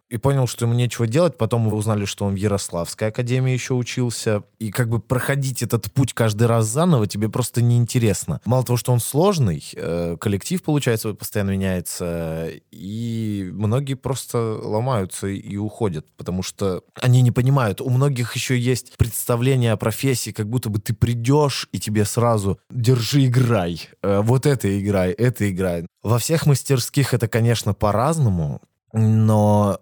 и 0.09 0.17
понял, 0.17 0.47
что 0.47 0.65
ему 0.65 0.73
нечего 0.73 1.07
делать. 1.07 1.37
Потом 1.37 1.61
мы 1.61 1.73
узнали, 1.73 2.05
что 2.05 2.25
он 2.25 2.33
в 2.33 2.37
Ярославской 2.37 3.09
академии 3.09 3.53
еще 3.53 3.75
учился. 3.75 4.43
И 4.57 4.71
как 4.71 4.89
бы 4.89 4.99
проходить 4.99 5.61
этот 5.63 5.91
путь 5.91 6.13
каждый 6.13 6.47
раз 6.47 6.65
заново 6.65 7.07
тебе 7.07 7.29
просто 7.29 7.61
неинтересно. 7.61 8.41
Мало 8.45 8.63
того, 8.65 8.77
что 8.77 8.91
он 8.91 8.99
сложный, 8.99 9.63
э, 9.75 10.17
коллектив, 10.19 10.61
получается, 10.63 11.13
постоянно 11.13 11.51
меняется, 11.51 12.49
и 12.71 13.49
многие 13.53 13.93
просто 13.93 14.59
ломаются 14.63 15.27
и 15.27 15.55
уходят, 15.57 16.07
потому 16.17 16.43
что 16.43 16.83
они 16.99 17.21
не 17.21 17.31
понимают. 17.31 17.81
У 17.81 17.89
многих 17.89 18.35
еще 18.35 18.57
есть 18.57 18.97
представление 18.97 19.73
о 19.73 19.77
профессии, 19.77 20.31
как 20.31 20.49
будто 20.49 20.69
бы 20.69 20.79
ты 20.79 20.93
придешь, 20.93 21.69
и 21.71 21.79
тебе 21.79 22.05
сразу 22.05 22.59
«держи, 22.71 23.27
играй, 23.27 23.89
э, 24.01 24.21
вот 24.21 24.45
это 24.45 24.79
играй, 24.79 25.11
это 25.11 25.49
играй». 25.49 25.85
Во 26.01 26.17
всех 26.17 26.45
мастерских 26.45 27.13
это, 27.13 27.27
конечно, 27.27 27.73
по-разному, 27.73 28.61
но 28.93 29.79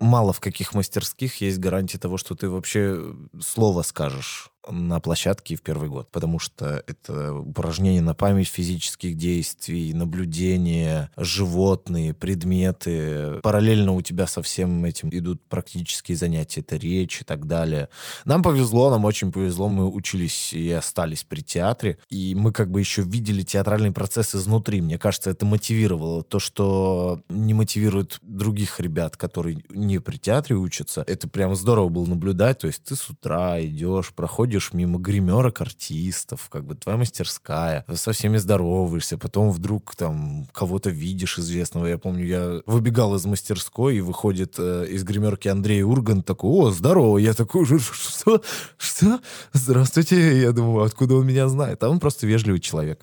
мало 0.00 0.32
в 0.32 0.40
каких 0.40 0.74
мастерских 0.74 1.40
есть 1.40 1.58
гарантия 1.58 1.98
того, 1.98 2.16
что 2.16 2.34
ты 2.34 2.48
вообще 2.48 3.14
слово 3.40 3.82
скажешь 3.82 4.50
на 4.70 5.00
площадке 5.00 5.56
в 5.56 5.62
первый 5.62 5.88
год, 5.88 6.10
потому 6.10 6.38
что 6.38 6.82
это 6.86 7.34
упражнение 7.34 8.02
на 8.02 8.14
память 8.14 8.48
физических 8.48 9.16
действий, 9.16 9.92
наблюдение, 9.94 11.10
животные, 11.16 12.14
предметы. 12.14 13.40
Параллельно 13.42 13.92
у 13.92 14.02
тебя 14.02 14.26
со 14.26 14.42
всем 14.42 14.84
этим 14.84 15.08
идут 15.12 15.40
практические 15.48 16.16
занятия, 16.16 16.60
это 16.60 16.76
речь 16.76 17.20
и 17.20 17.24
так 17.24 17.46
далее. 17.46 17.88
Нам 18.24 18.42
повезло, 18.42 18.90
нам 18.90 19.04
очень 19.04 19.32
повезло, 19.32 19.68
мы 19.68 19.88
учились 19.88 20.52
и 20.52 20.70
остались 20.70 21.24
при 21.24 21.40
театре, 21.40 21.98
и 22.08 22.34
мы 22.34 22.52
как 22.52 22.70
бы 22.70 22.80
еще 22.80 23.02
видели 23.02 23.42
театральный 23.42 23.92
процесс 23.92 24.34
изнутри. 24.34 24.80
Мне 24.80 24.98
кажется, 24.98 25.30
это 25.30 25.46
мотивировало. 25.46 26.22
То, 26.22 26.38
что 26.38 27.22
не 27.28 27.54
мотивирует 27.54 28.18
других 28.22 28.80
ребят, 28.80 29.16
которые 29.16 29.62
не 29.70 29.98
при 29.98 30.16
театре 30.16 30.56
учатся, 30.56 31.04
это 31.06 31.28
прям 31.28 31.54
здорово 31.56 31.88
было 31.88 32.06
наблюдать. 32.06 32.58
То 32.58 32.66
есть 32.66 32.84
ты 32.84 32.96
с 32.96 33.08
утра 33.10 33.60
идешь, 33.64 34.12
проходишь 34.14 34.59
проходишь 34.60 34.72
мимо 34.74 34.98
гримерок 34.98 35.60
артистов, 35.60 36.48
как 36.50 36.64
бы 36.64 36.74
твоя 36.74 36.98
мастерская, 36.98 37.84
со 37.94 38.12
всеми 38.12 38.38
здороваешься, 38.38 39.16
потом 39.16 39.50
вдруг 39.50 39.94
там 39.96 40.46
кого-то 40.52 40.90
видишь 40.90 41.38
известного. 41.38 41.86
Я 41.86 41.98
помню, 41.98 42.26
я 42.26 42.60
выбегал 42.66 43.14
из 43.14 43.24
мастерской, 43.26 43.96
и 43.96 44.00
выходит 44.00 44.54
э, 44.58 44.86
из 44.90 45.04
гримерки 45.04 45.48
Андрей 45.48 45.82
Урган 45.82 46.22
такой, 46.22 46.50
о, 46.50 46.70
здорово. 46.70 47.18
Я 47.18 47.32
такой, 47.34 47.64
что? 47.64 48.42
Что? 48.78 49.20
Здравствуйте. 49.52 50.40
Я 50.40 50.52
думаю, 50.52 50.84
откуда 50.84 51.14
он 51.14 51.26
меня 51.26 51.48
знает? 51.48 51.82
А 51.82 51.88
он 51.88 51.98
просто 51.98 52.26
вежливый 52.26 52.60
человек. 52.60 53.00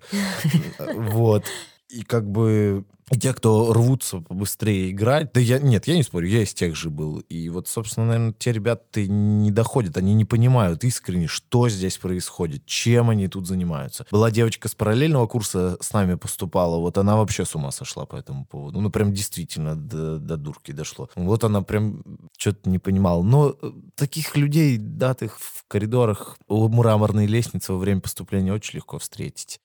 Вот. 1.18 1.44
И 1.90 2.04
как 2.04 2.30
бы 2.30 2.84
и 3.10 3.18
те, 3.18 3.34
кто 3.34 3.72
рвутся 3.72 4.20
побыстрее 4.20 4.92
играть, 4.92 5.32
да 5.34 5.40
я, 5.40 5.60
нет, 5.60 5.88
я 5.88 5.96
не 5.96 6.04
спорю, 6.04 6.28
я 6.28 6.44
из 6.44 6.54
тех 6.54 6.76
же 6.76 6.90
был. 6.90 7.20
И 7.30 7.48
вот, 7.50 7.68
собственно, 7.68 8.08
наверное, 8.08 8.34
те 8.34 8.52
ребята 8.52 9.06
не 9.08 9.50
доходят, 9.50 9.96
они 9.98 10.14
не 10.14 10.26
понимают 10.26 10.84
искренне, 10.84 11.28
что 11.28 11.70
здесь 11.70 11.98
происходит, 11.98 12.66
чем 12.66 13.10
они 13.10 13.30
тут 13.30 13.48
занимаются. 13.48 14.06
Была 14.12 14.30
девочка 14.30 14.68
с 14.68 14.76
параллельного 14.76 15.28
курса, 15.28 15.78
с 15.80 15.94
нами 15.94 16.16
поступала, 16.16 16.78
вот 16.78 16.98
она 16.98 17.16
вообще 17.16 17.46
с 17.46 17.56
ума 17.56 17.72
сошла 17.72 18.06
по 18.06 18.18
этому 18.18 18.46
поводу. 18.46 18.82
Ну, 18.82 18.90
прям 18.90 19.14
действительно 19.14 19.76
до, 19.76 20.18
до 20.18 20.36
дурки 20.36 20.74
дошло. 20.74 21.10
Вот 21.16 21.44
она 21.46 21.62
прям 21.62 22.04
что-то 22.38 22.70
не 22.70 22.80
понимала. 22.80 23.24
Но 23.24 23.56
э, 23.62 23.72
таких 23.96 24.36
людей, 24.36 24.78
датых 24.78 25.40
в 25.40 25.64
коридорах 25.70 26.38
у 26.48 26.68
мраморной 26.68 27.26
лестницы 27.26 27.72
во 27.72 27.80
время 27.80 28.02
поступления 28.02 28.54
очень 28.54 28.78
легко 28.78 29.00
встретить. 29.00 29.60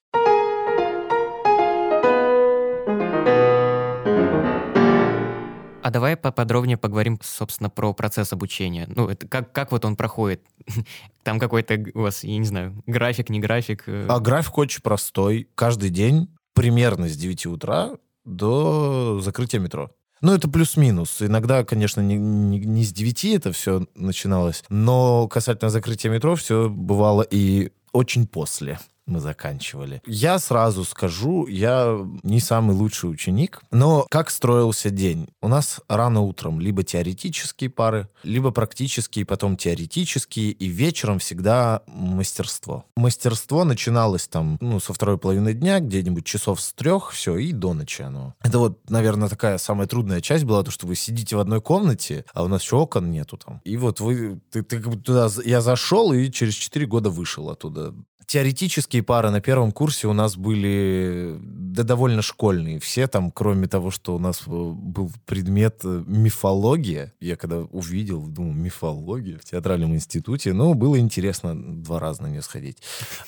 Давай 5.92 6.16
поподробнее 6.16 6.76
поговорим, 6.76 7.18
собственно, 7.22 7.70
про 7.70 7.92
процесс 7.92 8.32
обучения. 8.32 8.88
Ну, 8.88 9.08
это 9.08 9.28
как, 9.28 9.52
как 9.52 9.72
вот 9.72 9.84
он 9.84 9.96
проходит? 9.96 10.42
Там 11.22 11.38
какой-то 11.38 11.84
у 11.94 12.00
вас, 12.00 12.25
я 12.25 12.38
не 12.38 12.44
знаю, 12.44 12.82
график, 12.87 13.28
не 13.28 13.38
график? 13.38 13.84
Э? 13.87 14.06
А 14.08 14.18
график 14.18 14.58
очень 14.58 14.82
простой. 14.82 15.49
Каждый 15.54 15.90
день 15.90 16.28
примерно 16.54 17.08
с 17.08 17.16
9 17.16 17.46
утра 17.46 17.92
до 18.25 19.20
закрытия 19.20 19.61
метро. 19.61 19.90
Ну, 20.20 20.32
это 20.32 20.49
плюс-минус. 20.49 21.20
Иногда, 21.20 21.64
конечно, 21.64 22.00
не, 22.00 22.16
не, 22.16 22.61
не 22.61 22.84
с 22.84 22.92
9 22.92 23.25
это 23.26 23.52
все 23.52 23.87
начиналось, 23.94 24.62
но 24.68 25.26
касательно 25.28 25.70
закрытия 25.70 26.11
метро 26.11 26.37
все 26.37 26.68
бывало 26.68 27.22
и 27.22 27.72
очень 27.92 28.26
после 28.26 28.78
мы 29.06 29.21
заканчивали. 29.21 30.02
Я 30.06 30.38
сразу 30.38 30.85
скажу, 30.85 31.47
я 31.47 31.99
не 32.23 32.40
самый 32.40 32.76
лучший 32.76 33.11
ученик, 33.11 33.62
но 33.71 34.06
как 34.11 34.30
строился 34.30 34.90
день? 34.90 35.28
У 35.40 35.49
нас 35.49 35.80
рано 35.88 36.21
утром 36.21 36.61
либо 36.61 36.82
теоретические 36.82 37.71
пары, 37.71 38.09
либо 38.23 38.50
практические, 38.50 39.26
потом 39.26 39.56
теоретические, 39.56 40.52
и 40.52 40.67
вечером 40.69 41.19
всегда 41.19 41.82
мастерство. 41.86 42.84
Мастерство 42.97 43.65
начиналось 43.65 44.28
там, 44.28 44.56
ну, 44.60 44.80
со 44.80 44.93
второй 44.93 45.19
половины 45.19 45.52
дня, 45.52 45.80
где-нибудь 45.80 46.25
часов 46.25 46.60
с 46.60 46.73
трех, 46.73 47.10
все, 47.10 47.36
и 47.36 47.52
до 47.52 47.75
ночи 47.75 48.02
оно. 48.02 48.34
Это 48.41 48.58
вот, 48.58 48.78
наверное, 48.88 49.28
такая 49.28 49.58
самая 49.58 49.86
трудная 49.86 50.21
часть 50.21 50.45
была, 50.45 50.62
то, 50.62 50.71
что 50.71 50.86
вы 50.86 50.95
сидите 50.95 51.36
в 51.36 51.41
одной 51.41 51.60
комнате, 51.60 52.25
а 52.32 52.45
у 52.45 52.49
нас 52.49 52.62
еще 52.62 52.76
окон 52.76 53.10
нету 53.10 53.36
там. 53.36 53.60
И 53.65 53.76
вот 53.76 54.00
вы, 54.00 54.41
ты, 54.50 54.62
ты 54.62 54.80
туда, 54.80 55.28
я 55.45 55.60
зашел 55.60 56.12
и 56.12 56.30
через 56.30 56.54
четыре 56.54 56.86
года 56.86 57.10
вышел 57.10 57.50
оттуда 57.50 57.95
теоретические 58.26 59.02
пары 59.02 59.30
на 59.30 59.41
первом 59.41 59.73
курсе 59.73 60.08
у 60.08 60.13
нас 60.13 60.37
были 60.37 61.39
да, 61.41 61.82
довольно 61.82 62.23
школьные. 62.23 62.78
Все 62.78 63.06
там, 63.06 63.30
кроме 63.30 63.69
того, 63.69 63.91
что 63.91 64.15
у 64.15 64.19
нас 64.19 64.43
э, 64.47 64.50
был 64.50 65.11
предмет 65.26 65.80
э, 65.85 66.04
мифология. 66.06 67.13
Я 67.21 67.37
когда 67.37 67.58
увидел, 67.61 68.26
думал, 68.26 68.52
мифология 68.52 69.39
в 69.39 69.45
театральном 69.45 69.95
институте. 69.95 70.52
Ну, 70.52 70.75
было 70.75 70.99
интересно 70.99 71.54
два 71.54 71.99
раза 72.00 72.23
на 72.23 72.26
нее 72.28 72.43
сходить. 72.43 72.78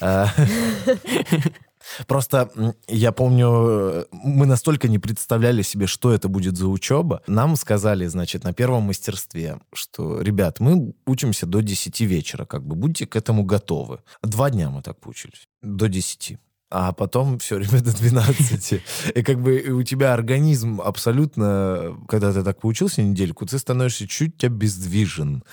Просто 2.06 2.50
я 2.88 3.12
помню, 3.12 4.06
мы 4.10 4.46
настолько 4.46 4.88
не 4.88 4.98
представляли 4.98 5.62
себе, 5.62 5.86
что 5.86 6.12
это 6.12 6.28
будет 6.28 6.56
за 6.56 6.68
учеба. 6.68 7.22
Нам 7.26 7.56
сказали, 7.56 8.06
значит, 8.06 8.44
на 8.44 8.52
первом 8.52 8.84
мастерстве, 8.84 9.58
что, 9.72 10.20
ребят, 10.20 10.60
мы 10.60 10.94
учимся 11.06 11.46
до 11.46 11.60
10 11.60 12.00
вечера, 12.00 12.44
как 12.44 12.66
бы 12.66 12.74
будьте 12.76 13.06
к 13.06 13.16
этому 13.16 13.44
готовы. 13.44 14.00
Два 14.22 14.50
дня 14.50 14.70
мы 14.70 14.82
так 14.82 15.00
поучились. 15.00 15.48
До 15.62 15.88
10 15.88 16.38
а 16.76 16.92
потом 16.92 17.38
все 17.38 17.54
время 17.54 17.80
до 17.80 17.96
12. 17.96 18.82
И 19.14 19.22
как 19.22 19.40
бы 19.40 19.60
у 19.68 19.84
тебя 19.84 20.12
организм 20.12 20.80
абсолютно, 20.80 21.96
когда 22.08 22.32
ты 22.32 22.42
так 22.42 22.60
поучился 22.60 23.00
недельку, 23.00 23.46
ты 23.46 23.60
становишься 23.60 24.08
чуть 24.08 24.42
обездвижен. 24.42 25.44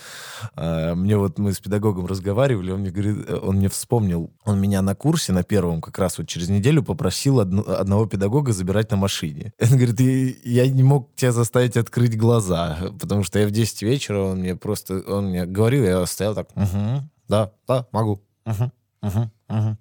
А, 0.56 0.96
мне 0.96 1.16
вот 1.16 1.38
мы 1.38 1.52
с 1.52 1.60
педагогом 1.60 2.06
разговаривали, 2.06 2.72
он 2.72 2.80
мне 2.80 2.90
говорит, 2.90 3.30
он 3.30 3.58
мне 3.58 3.68
вспомнил, 3.68 4.32
он 4.44 4.60
меня 4.60 4.82
на 4.82 4.96
курсе, 4.96 5.32
на 5.32 5.44
первом, 5.44 5.80
как 5.80 5.96
раз 5.98 6.18
вот 6.18 6.26
через 6.26 6.48
неделю 6.48 6.82
попросил 6.82 7.38
одного 7.38 8.06
педагога 8.06 8.52
забирать 8.52 8.90
на 8.90 8.96
машине. 8.96 9.52
Он 9.60 9.78
говорит, 9.78 10.00
я 10.44 10.66
не 10.66 10.82
мог 10.82 11.14
тебя 11.14 11.30
заставить 11.30 11.76
открыть 11.76 12.18
глаза, 12.18 12.78
потому 13.00 13.22
что 13.22 13.38
я 13.38 13.46
в 13.46 13.52
10 13.52 13.82
вечера, 13.82 14.18
он 14.18 14.40
мне 14.40 14.56
просто, 14.56 15.00
он 15.06 15.26
мне 15.26 15.46
говорил, 15.46 15.84
я 15.84 16.06
стоял 16.06 16.34
так, 16.34 16.48
угу, 16.56 17.08
да, 17.28 17.52
да, 17.68 17.86
могу, 17.92 18.22
угу, 18.44 18.72
угу. 19.02 19.76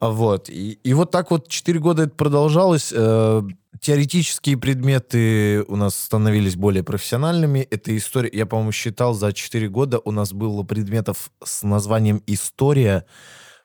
Вот. 0.00 0.48
И, 0.48 0.72
и 0.82 0.94
вот 0.94 1.10
так 1.10 1.30
вот 1.30 1.48
4 1.48 1.78
года 1.78 2.04
это 2.04 2.14
продолжалось. 2.14 2.92
Э, 2.94 3.42
теоретические 3.80 4.56
предметы 4.56 5.64
у 5.68 5.76
нас 5.76 5.94
становились 5.94 6.56
более 6.56 6.82
профессиональными. 6.82 7.60
Это 7.70 7.96
история, 7.96 8.30
я, 8.32 8.46
по-моему, 8.46 8.72
считал, 8.72 9.14
за 9.14 9.32
4 9.32 9.68
года 9.68 10.00
у 10.04 10.10
нас 10.10 10.32
было 10.32 10.62
предметов 10.62 11.30
с 11.44 11.62
названием 11.62 12.22
«История», 12.26 13.04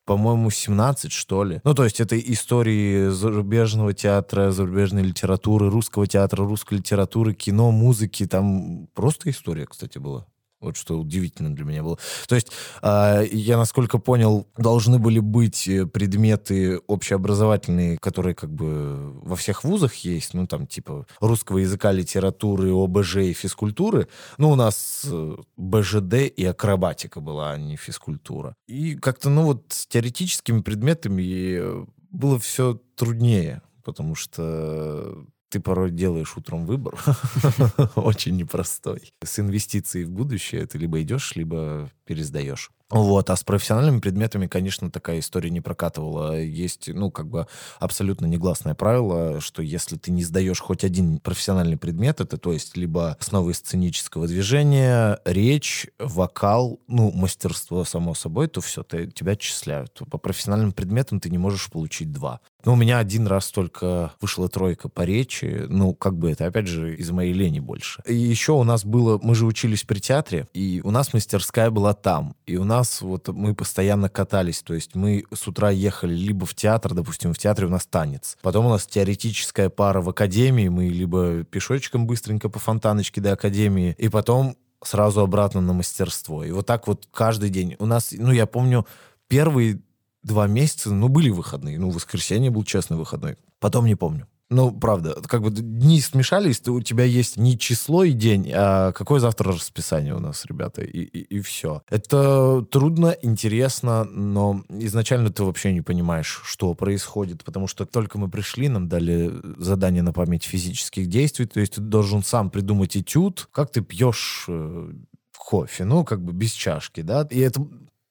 по-моему, 0.05 0.49
17, 0.49 1.11
что 1.11 1.43
ли. 1.43 1.61
Ну, 1.63 1.73
то 1.73 1.83
есть 1.83 2.01
это 2.01 2.19
истории 2.19 3.09
зарубежного 3.09 3.93
театра, 3.93 4.51
зарубежной 4.51 5.03
литературы, 5.03 5.69
русского 5.69 6.07
театра, 6.07 6.43
русской 6.43 6.79
литературы, 6.79 7.33
кино, 7.33 7.71
музыки. 7.71 8.25
Там 8.25 8.87
просто 8.93 9.29
история, 9.29 9.65
кстати, 9.67 9.99
была. 9.99 10.25
Вот 10.61 10.77
что 10.77 10.99
удивительно 10.99 11.53
для 11.55 11.65
меня 11.65 11.81
было. 11.81 11.97
То 12.27 12.35
есть, 12.35 12.51
э, 12.83 13.25
я, 13.31 13.57
насколько 13.57 13.97
понял, 13.97 14.47
должны 14.57 14.99
были 14.99 15.19
быть 15.19 15.67
э, 15.67 15.87
предметы 15.87 16.77
общеобразовательные, 16.87 17.97
которые 17.97 18.35
как 18.35 18.51
бы 18.53 19.11
во 19.23 19.35
всех 19.35 19.63
вузах 19.63 19.95
есть, 19.95 20.35
ну, 20.35 20.45
там, 20.45 20.67
типа, 20.67 21.07
русского 21.19 21.57
языка, 21.57 21.91
литературы, 21.91 22.71
ОБЖ 22.71 23.17
и 23.17 23.33
физкультуры. 23.33 24.07
Ну, 24.37 24.51
у 24.51 24.55
нас 24.55 25.03
э, 25.09 25.35
БЖД 25.57 26.13
и 26.35 26.45
акробатика 26.45 27.21
была, 27.21 27.51
а 27.51 27.57
не 27.57 27.75
физкультура. 27.75 28.55
И 28.67 28.95
как-то, 28.95 29.29
ну, 29.29 29.45
вот 29.45 29.65
с 29.69 29.87
теоретическими 29.87 30.61
предметами 30.61 31.57
э, 31.57 31.85
было 32.11 32.37
все 32.37 32.79
труднее, 32.95 33.63
потому 33.83 34.13
что 34.13 35.25
ты 35.51 35.59
порой 35.59 35.91
делаешь 35.91 36.37
утром 36.37 36.65
выбор, 36.65 36.97
очень 37.95 38.37
непростой. 38.37 39.13
С 39.21 39.37
инвестицией 39.39 40.05
в 40.05 40.11
будущее 40.11 40.65
ты 40.65 40.77
либо 40.77 41.01
идешь, 41.01 41.35
либо 41.35 41.91
пересдаешь. 42.05 42.71
Вот, 42.91 43.29
а 43.29 43.35
с 43.35 43.43
профессиональными 43.43 43.99
предметами, 43.99 44.47
конечно, 44.47 44.91
такая 44.91 45.19
история 45.19 45.49
не 45.49 45.61
прокатывала. 45.61 46.39
Есть, 46.39 46.89
ну, 46.93 47.09
как 47.09 47.27
бы 47.29 47.47
абсолютно 47.79 48.25
негласное 48.25 48.75
правило, 48.75 49.39
что 49.39 49.61
если 49.61 49.95
ты 49.95 50.11
не 50.11 50.23
сдаешь 50.23 50.59
хоть 50.59 50.83
один 50.83 51.19
профессиональный 51.19 51.77
предмет, 51.77 52.19
это 52.19 52.37
то 52.37 52.51
есть 52.51 52.75
либо 52.75 53.15
основы 53.19 53.53
сценического 53.53 54.27
движения, 54.27 55.19
речь, 55.23 55.87
вокал, 55.99 56.81
ну, 56.87 57.11
мастерство, 57.11 57.85
само 57.85 58.13
собой, 58.13 58.47
то 58.47 58.59
все, 58.59 58.83
ты, 58.83 59.07
тебя 59.07 59.33
отчисляют. 59.33 60.01
По 60.09 60.17
профессиональным 60.17 60.73
предметам 60.73 61.21
ты 61.21 61.29
не 61.29 61.37
можешь 61.37 61.69
получить 61.71 62.11
два. 62.11 62.41
Ну, 62.65 62.73
у 62.73 62.75
меня 62.75 62.99
один 62.99 63.25
раз 63.25 63.49
только 63.51 64.11
вышла 64.21 64.47
тройка 64.47 64.87
по 64.89 65.01
речи. 65.01 65.65
Ну, 65.67 65.93
как 65.93 66.17
бы 66.17 66.31
это, 66.31 66.45
опять 66.45 66.67
же, 66.67 66.95
из 66.95 67.09
моей 67.09 67.33
лени 67.33 67.59
больше. 67.59 68.03
И 68.05 68.15
еще 68.15 68.51
у 68.51 68.63
нас 68.63 68.85
было... 68.85 69.19
Мы 69.23 69.33
же 69.33 69.45
учились 69.45 69.83
при 69.83 69.99
театре, 69.99 70.47
и 70.53 70.81
у 70.83 70.91
нас 70.91 71.13
мастерская 71.13 71.71
была 71.71 71.93
там. 71.93 72.35
И 72.45 72.57
у 72.57 72.63
нас 72.63 72.80
вот 73.01 73.27
мы 73.29 73.53
постоянно 73.53 74.09
катались. 74.09 74.61
То 74.61 74.73
есть 74.73 74.95
мы 74.95 75.23
с 75.33 75.47
утра 75.47 75.69
ехали 75.69 76.15
либо 76.15 76.45
в 76.45 76.55
театр, 76.55 76.93
допустим, 76.93 77.33
в 77.33 77.37
театре 77.37 77.67
у 77.67 77.69
нас 77.69 77.85
танец. 77.85 78.37
Потом 78.41 78.65
у 78.65 78.69
нас 78.69 78.85
теоретическая 78.85 79.69
пара 79.69 80.01
в 80.01 80.09
академии. 80.09 80.67
Мы 80.67 80.87
либо 80.87 81.43
пешочком 81.43 82.07
быстренько 82.07 82.49
по 82.49 82.59
фонтаночке 82.59 83.21
до 83.21 83.33
академии, 83.33 83.95
и 83.97 84.09
потом 84.09 84.55
сразу 84.83 85.21
обратно 85.21 85.61
на 85.61 85.73
мастерство. 85.73 86.43
И 86.43 86.51
вот 86.51 86.65
так 86.65 86.87
вот 86.87 87.07
каждый 87.11 87.49
день. 87.49 87.75
У 87.79 87.85
нас, 87.85 88.09
ну, 88.11 88.31
я 88.31 88.45
помню, 88.45 88.85
первый 89.27 89.81
два 90.23 90.47
месяца, 90.47 90.91
ну, 90.91 91.07
были 91.07 91.29
выходные. 91.29 91.79
Ну, 91.79 91.89
воскресенье 91.89 92.51
был 92.51 92.63
честный 92.63 92.97
выходной. 92.97 93.37
Потом 93.59 93.85
не 93.85 93.95
помню. 93.95 94.27
Ну, 94.51 94.69
правда, 94.69 95.15
как 95.27 95.43
бы 95.43 95.49
дни 95.49 96.01
смешались, 96.01 96.67
у 96.67 96.81
тебя 96.81 97.05
есть 97.05 97.37
не 97.37 97.57
число 97.57 98.03
и 98.03 98.11
день, 98.11 98.51
а 98.53 98.91
какое 98.91 99.21
завтра 99.21 99.53
расписание 99.53 100.13
у 100.13 100.19
нас, 100.19 100.45
ребята, 100.45 100.81
и, 100.81 100.99
и, 100.99 101.37
и 101.37 101.39
все. 101.39 101.83
Это 101.89 102.61
трудно, 102.69 103.15
интересно, 103.21 104.03
но 104.03 104.61
изначально 104.67 105.31
ты 105.31 105.45
вообще 105.45 105.71
не 105.71 105.79
понимаешь, 105.79 106.41
что 106.43 106.73
происходит, 106.73 107.45
потому 107.45 107.67
что 107.67 107.85
только 107.85 108.17
мы 108.17 108.29
пришли, 108.29 108.67
нам 108.67 108.89
дали 108.89 109.31
задание 109.57 110.03
на 110.03 110.11
память 110.11 110.43
физических 110.43 111.07
действий, 111.07 111.45
то 111.45 111.61
есть 111.61 111.75
ты 111.75 111.81
должен 111.81 112.21
сам 112.21 112.49
придумать 112.49 112.97
этюд, 112.97 113.47
как 113.53 113.71
ты 113.71 113.79
пьешь 113.79 114.47
э, 114.49 114.91
кофе, 115.37 115.85
ну, 115.85 116.03
как 116.03 116.21
бы 116.21 116.33
без 116.33 116.51
чашки, 116.51 116.99
да, 116.99 117.25
и 117.31 117.39
это 117.39 117.65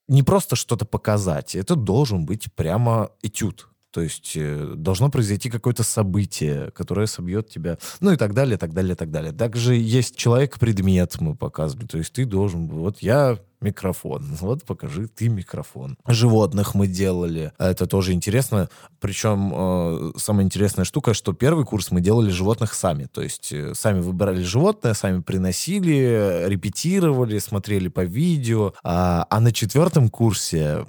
не 0.08 0.22
просто 0.22 0.56
что-то 0.56 0.86
показать, 0.86 1.54
это 1.54 1.76
должен 1.76 2.24
быть 2.24 2.50
прямо 2.54 3.10
этюд. 3.22 3.68
То 3.90 4.00
есть 4.02 4.32
э, 4.36 4.74
должно 4.76 5.10
произойти 5.10 5.50
какое-то 5.50 5.82
событие, 5.82 6.70
которое 6.72 7.06
собьет 7.06 7.48
тебя, 7.48 7.78
ну 8.00 8.12
и 8.12 8.16
так 8.16 8.34
далее, 8.34 8.56
так 8.56 8.72
далее, 8.72 8.94
так 8.94 9.10
далее. 9.10 9.32
Также 9.32 9.74
есть 9.74 10.16
человек-предмет, 10.16 11.20
мы 11.20 11.34
показывали. 11.34 11.86
То 11.86 11.98
есть 11.98 12.12
ты 12.12 12.24
должен, 12.24 12.68
вот 12.68 12.98
я 13.00 13.38
микрофон. 13.60 14.24
Вот 14.40 14.64
покажи 14.64 15.06
ты 15.06 15.28
микрофон. 15.28 15.96
Животных 16.06 16.74
мы 16.74 16.86
делали. 16.86 17.52
Это 17.58 17.86
тоже 17.86 18.12
интересно. 18.12 18.68
Причем 19.00 19.52
э, 19.54 20.12
самая 20.16 20.44
интересная 20.44 20.84
штука, 20.84 21.14
что 21.14 21.32
первый 21.32 21.64
курс 21.64 21.90
мы 21.90 22.00
делали 22.00 22.30
животных 22.30 22.74
сами. 22.74 23.04
То 23.04 23.22
есть 23.22 23.52
э, 23.52 23.74
сами 23.74 24.00
выбирали 24.00 24.42
животное, 24.42 24.94
сами 24.94 25.20
приносили, 25.20 26.44
репетировали, 26.46 27.38
смотрели 27.38 27.88
по 27.88 28.04
видео. 28.04 28.72
А, 28.82 29.26
а 29.28 29.40
на 29.40 29.52
четвертом 29.52 30.08
курсе 30.08 30.86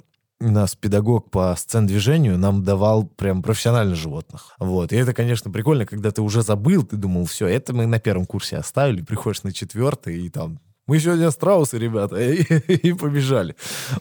нас 0.50 0.74
педагог 0.74 1.30
по 1.30 1.54
сцен-движению 1.56 2.38
нам 2.38 2.62
давал 2.62 3.04
прям 3.04 3.42
профессионально 3.42 3.94
животных. 3.94 4.54
Вот. 4.58 4.92
И 4.92 4.96
это, 4.96 5.14
конечно, 5.14 5.50
прикольно, 5.50 5.86
когда 5.86 6.10
ты 6.10 6.22
уже 6.22 6.42
забыл, 6.42 6.82
ты 6.82 6.96
думал, 6.96 7.26
все, 7.26 7.46
это 7.46 7.74
мы 7.74 7.86
на 7.86 7.98
первом 7.98 8.26
курсе 8.26 8.56
оставили, 8.56 9.02
приходишь 9.02 9.42
на 9.42 9.52
четвертый, 9.52 10.22
и 10.22 10.28
там 10.28 10.60
мы 10.86 10.98
сегодня 10.98 11.30
страусы, 11.30 11.78
ребята, 11.78 12.16
и, 12.20 12.42
и 12.42 12.92
побежали. 12.92 13.54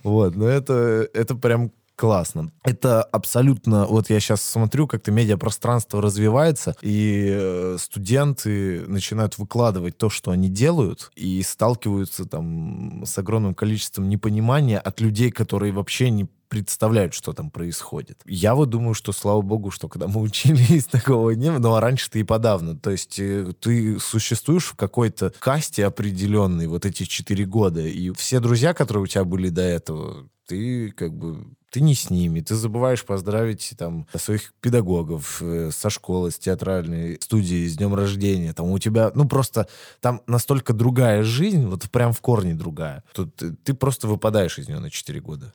Вот, 0.03 0.35
но 0.35 0.47
это, 0.47 1.07
это 1.13 1.35
прям 1.35 1.71
классно. 2.01 2.51
Это 2.63 3.03
абсолютно... 3.03 3.85
Вот 3.85 4.09
я 4.09 4.19
сейчас 4.19 4.41
смотрю, 4.41 4.87
как-то 4.87 5.11
медиапространство 5.11 6.01
развивается, 6.01 6.75
и 6.81 7.27
э, 7.31 7.77
студенты 7.79 8.83
начинают 8.87 9.37
выкладывать 9.37 9.99
то, 9.99 10.09
что 10.09 10.31
они 10.31 10.49
делают, 10.49 11.11
и 11.15 11.43
сталкиваются 11.43 12.25
там 12.25 13.03
с 13.05 13.15
огромным 13.19 13.53
количеством 13.53 14.09
непонимания 14.09 14.79
от 14.79 14.99
людей, 14.99 15.29
которые 15.29 15.73
вообще 15.73 16.09
не 16.09 16.27
представляют, 16.51 17.13
что 17.13 17.31
там 17.31 17.49
происходит. 17.49 18.19
Я 18.25 18.55
вот 18.55 18.69
думаю, 18.69 18.93
что, 18.93 19.13
слава 19.13 19.41
богу, 19.41 19.71
что 19.71 19.87
когда 19.87 20.09
мы 20.09 20.19
учились, 20.19 20.83
такого 20.91 21.31
не 21.31 21.49
было, 21.49 21.59
ну, 21.59 21.73
а 21.75 21.79
раньше-то 21.79 22.19
и 22.19 22.23
подавно. 22.23 22.75
То 22.75 22.91
есть 22.91 23.17
э, 23.19 23.53
ты 23.57 23.97
существуешь 24.01 24.65
в 24.65 24.75
какой-то 24.75 25.33
касте 25.39 25.85
определенной 25.85 26.67
вот 26.67 26.85
эти 26.85 27.03
четыре 27.03 27.45
года, 27.45 27.79
и 27.79 28.11
все 28.11 28.41
друзья, 28.41 28.73
которые 28.73 29.03
у 29.03 29.07
тебя 29.07 29.23
были 29.23 29.47
до 29.47 29.61
этого, 29.61 30.27
ты 30.45 30.91
как 30.91 31.17
бы 31.17 31.45
ты 31.69 31.79
не 31.79 31.95
с 31.95 32.09
ними, 32.09 32.41
ты 32.41 32.55
забываешь 32.55 33.05
поздравить 33.05 33.73
там 33.77 34.05
своих 34.13 34.53
педагогов 34.59 35.41
э, 35.41 35.71
со 35.71 35.89
школы, 35.89 36.31
с 36.31 36.37
театральной 36.37 37.17
студии, 37.21 37.65
с 37.65 37.77
днем 37.77 37.95
рождения. 37.95 38.51
Там 38.51 38.69
у 38.71 38.77
тебя, 38.77 39.13
ну 39.15 39.25
просто 39.25 39.69
там 40.01 40.21
настолько 40.27 40.73
другая 40.73 41.23
жизнь, 41.23 41.65
вот 41.65 41.89
прям 41.89 42.11
в 42.11 42.19
корне 42.19 42.55
другая. 42.55 43.05
Тут 43.13 43.37
ты, 43.37 43.53
ты 43.53 43.73
просто 43.73 44.09
выпадаешь 44.09 44.59
из 44.59 44.67
нее 44.67 44.79
на 44.79 44.89
4 44.89 45.21
года. 45.21 45.53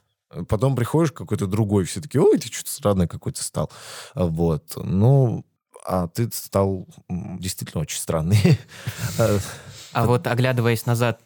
Потом 0.49 0.77
приходишь 0.77 1.13
какой-то 1.13 1.47
другой, 1.47 1.85
все 1.85 2.01
таки 2.01 2.19
ой, 2.19 2.39
ты 2.39 2.49
что-то 2.49 2.71
странный 2.71 3.09
какой-то 3.09 3.43
стал. 3.43 3.71
Вот. 4.15 4.73
Ну, 4.77 5.45
а 5.85 6.09
ты 6.09 6.31
стал 6.33 6.87
действительно 7.09 7.83
очень 7.83 7.99
странный. 7.99 8.59
А 9.93 10.05
вот 10.05 10.27
оглядываясь 10.27 10.85
назад, 10.85 11.23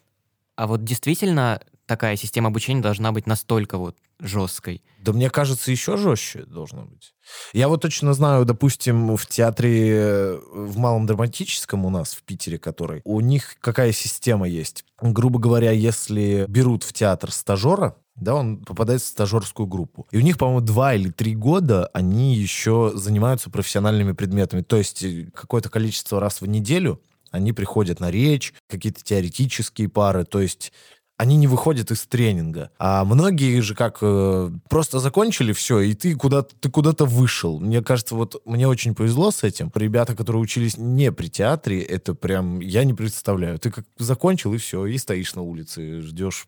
а 0.55 0.68
вот 0.68 0.85
действительно 0.85 1.61
такая 1.87 2.14
система 2.14 2.49
обучения 2.51 2.81
должна 2.81 3.11
быть 3.11 3.27
настолько 3.27 3.79
вот 3.79 3.96
жесткой? 4.20 4.85
Да 5.03 5.12
мне 5.12 5.29
кажется, 5.29 5.73
еще 5.73 5.96
жестче 5.96 6.44
должно 6.44 6.85
быть. 6.85 7.14
Я 7.53 7.66
вот 7.66 7.83
точно 7.83 8.14
знаю, 8.14 8.44
допустим, 8.44 9.16
в 9.16 9.27
театре, 9.27 10.38
в 10.53 10.79
малом 10.79 11.07
драматическом 11.07 11.85
у 11.85 11.90
нас 11.90 12.14
в 12.14 12.23
Питере, 12.23 12.59
который, 12.59 13.01
у 13.05 13.20
них 13.20 13.57
какая 13.61 13.90
система 13.90 14.49
есть. 14.49 14.85
Грубо 15.03 15.40
говоря, 15.40 15.73
если 15.73 16.44
берут 16.46 16.85
в 16.85 16.92
театр 16.92 17.33
стажера, 17.33 17.96
да, 18.21 18.35
он 18.35 18.59
попадает 18.59 19.01
в 19.01 19.07
стажерскую 19.07 19.67
группу. 19.67 20.07
И 20.11 20.19
у 20.19 20.21
них, 20.21 20.39
по-моему, 20.39 20.61
два 20.61 20.95
или 20.95 21.11
три 21.11 21.35
года 21.35 21.91
они 21.93 22.37
еще 22.37 22.93
занимаются 22.95 23.51
профессиональными 23.51 24.13
предметами. 24.13 24.63
То 24.63 24.77
есть 24.77 25.03
э, 25.03 25.29
какое-то 25.35 25.69
количество 25.71 26.21
раз 26.21 26.41
в 26.41 26.47
неделю 26.47 27.01
они 27.31 27.53
приходят 27.53 28.01
на 28.01 28.11
речь, 28.11 28.53
какие-то 28.69 29.03
теоретические 29.03 29.89
пары. 29.89 30.25
То 30.25 30.41
есть 30.41 30.73
они 31.21 31.37
не 31.37 31.47
выходят 31.47 31.91
из 31.91 32.07
тренинга. 32.07 32.71
А 32.79 33.05
многие 33.05 33.61
же 33.61 33.75
как 33.75 33.99
э, 34.01 34.51
просто 34.71 35.01
закончили 35.01 35.53
все, 35.53 35.81
и 35.81 35.93
ты 35.93 36.15
куда-то 36.17 36.55
ты 36.59 36.71
куда-то 36.71 37.05
вышел. 37.05 37.61
Мне 37.61 37.83
кажется, 37.83 38.15
вот 38.15 38.41
мне 38.47 38.67
очень 38.67 38.95
повезло 38.95 39.31
с 39.31 39.43
этим. 39.43 39.71
Ребята, 39.75 40.17
которые 40.17 40.41
учились 40.41 40.79
не 40.79 41.13
при 41.13 41.29
театре, 41.29 41.83
это 41.83 42.15
прям 42.15 42.61
я 42.61 42.85
не 42.85 42.95
представляю. 42.95 43.59
Ты 43.59 43.71
как 43.71 43.85
закончил 43.99 44.55
и 44.55 44.57
все, 44.57 44.87
и 44.87 44.97
стоишь 44.97 45.35
на 45.35 45.43
улице, 45.43 46.01
ждешь 46.01 46.47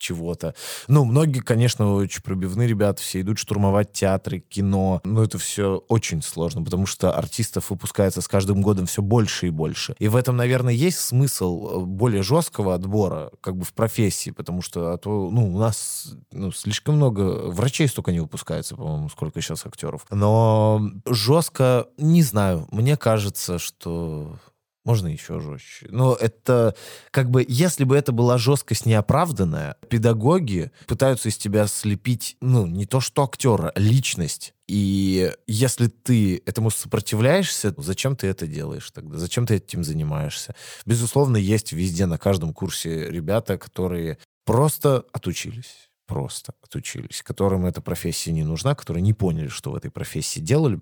чего-то. 0.00 0.54
Ну, 0.88 1.04
многие, 1.04 1.40
конечно, 1.40 1.94
очень 1.94 2.22
пробивные 2.22 2.66
ребята, 2.66 3.00
все 3.02 3.20
идут 3.20 3.38
штурмовать 3.38 3.92
театры, 3.92 4.40
кино. 4.40 5.00
Но 5.04 5.22
это 5.22 5.38
все 5.38 5.84
очень 5.88 6.22
сложно, 6.22 6.64
потому 6.64 6.86
что 6.86 7.12
артистов 7.12 7.70
выпускается 7.70 8.20
с 8.20 8.28
каждым 8.28 8.62
годом 8.62 8.86
все 8.86 9.02
больше 9.02 9.46
и 9.46 9.50
больше. 9.50 9.94
И 9.98 10.08
в 10.08 10.16
этом, 10.16 10.36
наверное, 10.36 10.74
есть 10.74 10.98
смысл 10.98 11.84
более 11.84 12.22
жесткого 12.22 12.74
отбора, 12.74 13.30
как 13.40 13.56
бы 13.56 13.64
в 13.64 13.72
профессии, 13.72 14.30
потому 14.30 14.62
что 14.62 14.92
а 14.92 14.98
то, 14.98 15.30
ну, 15.30 15.54
у 15.54 15.58
нас 15.58 16.14
ну, 16.32 16.50
слишком 16.50 16.96
много 16.96 17.50
врачей 17.50 17.86
столько 17.86 18.12
не 18.12 18.20
выпускается, 18.20 18.76
по-моему, 18.76 19.08
сколько 19.08 19.40
сейчас 19.40 19.66
актеров. 19.66 20.06
Но 20.10 20.90
жестко, 21.06 21.86
не 21.98 22.22
знаю, 22.22 22.66
мне 22.70 22.96
кажется, 22.96 23.58
что 23.58 24.38
можно 24.84 25.08
еще 25.08 25.40
жестче. 25.40 25.86
Но 25.90 26.14
это 26.14 26.74
как 27.10 27.30
бы, 27.30 27.44
если 27.46 27.84
бы 27.84 27.96
это 27.96 28.12
была 28.12 28.38
жесткость 28.38 28.86
неоправданная, 28.86 29.76
педагоги 29.88 30.70
пытаются 30.86 31.28
из 31.28 31.36
тебя 31.36 31.66
слепить, 31.66 32.36
ну, 32.40 32.66
не 32.66 32.86
то 32.86 33.00
что 33.00 33.24
актера, 33.24 33.72
а 33.74 33.78
личность. 33.80 34.54
И 34.66 35.32
если 35.46 35.88
ты 35.88 36.42
этому 36.46 36.70
сопротивляешься, 36.70 37.74
зачем 37.76 38.16
ты 38.16 38.28
это 38.28 38.46
делаешь 38.46 38.90
тогда? 38.90 39.18
Зачем 39.18 39.46
ты 39.46 39.56
этим 39.56 39.84
занимаешься? 39.84 40.54
Безусловно, 40.86 41.36
есть 41.36 41.72
везде 41.72 42.06
на 42.06 42.18
каждом 42.18 42.54
курсе 42.54 43.10
ребята, 43.10 43.58
которые 43.58 44.18
просто 44.44 45.04
отучились 45.12 45.89
просто 46.10 46.52
отучились, 46.62 47.22
которым 47.22 47.66
эта 47.66 47.80
профессия 47.80 48.32
не 48.32 48.42
нужна, 48.42 48.74
которые 48.74 49.02
не 49.02 49.12
поняли, 49.12 49.46
что 49.46 49.70
в 49.70 49.76
этой 49.76 49.90
профессии 49.92 50.40
делали. 50.40 50.80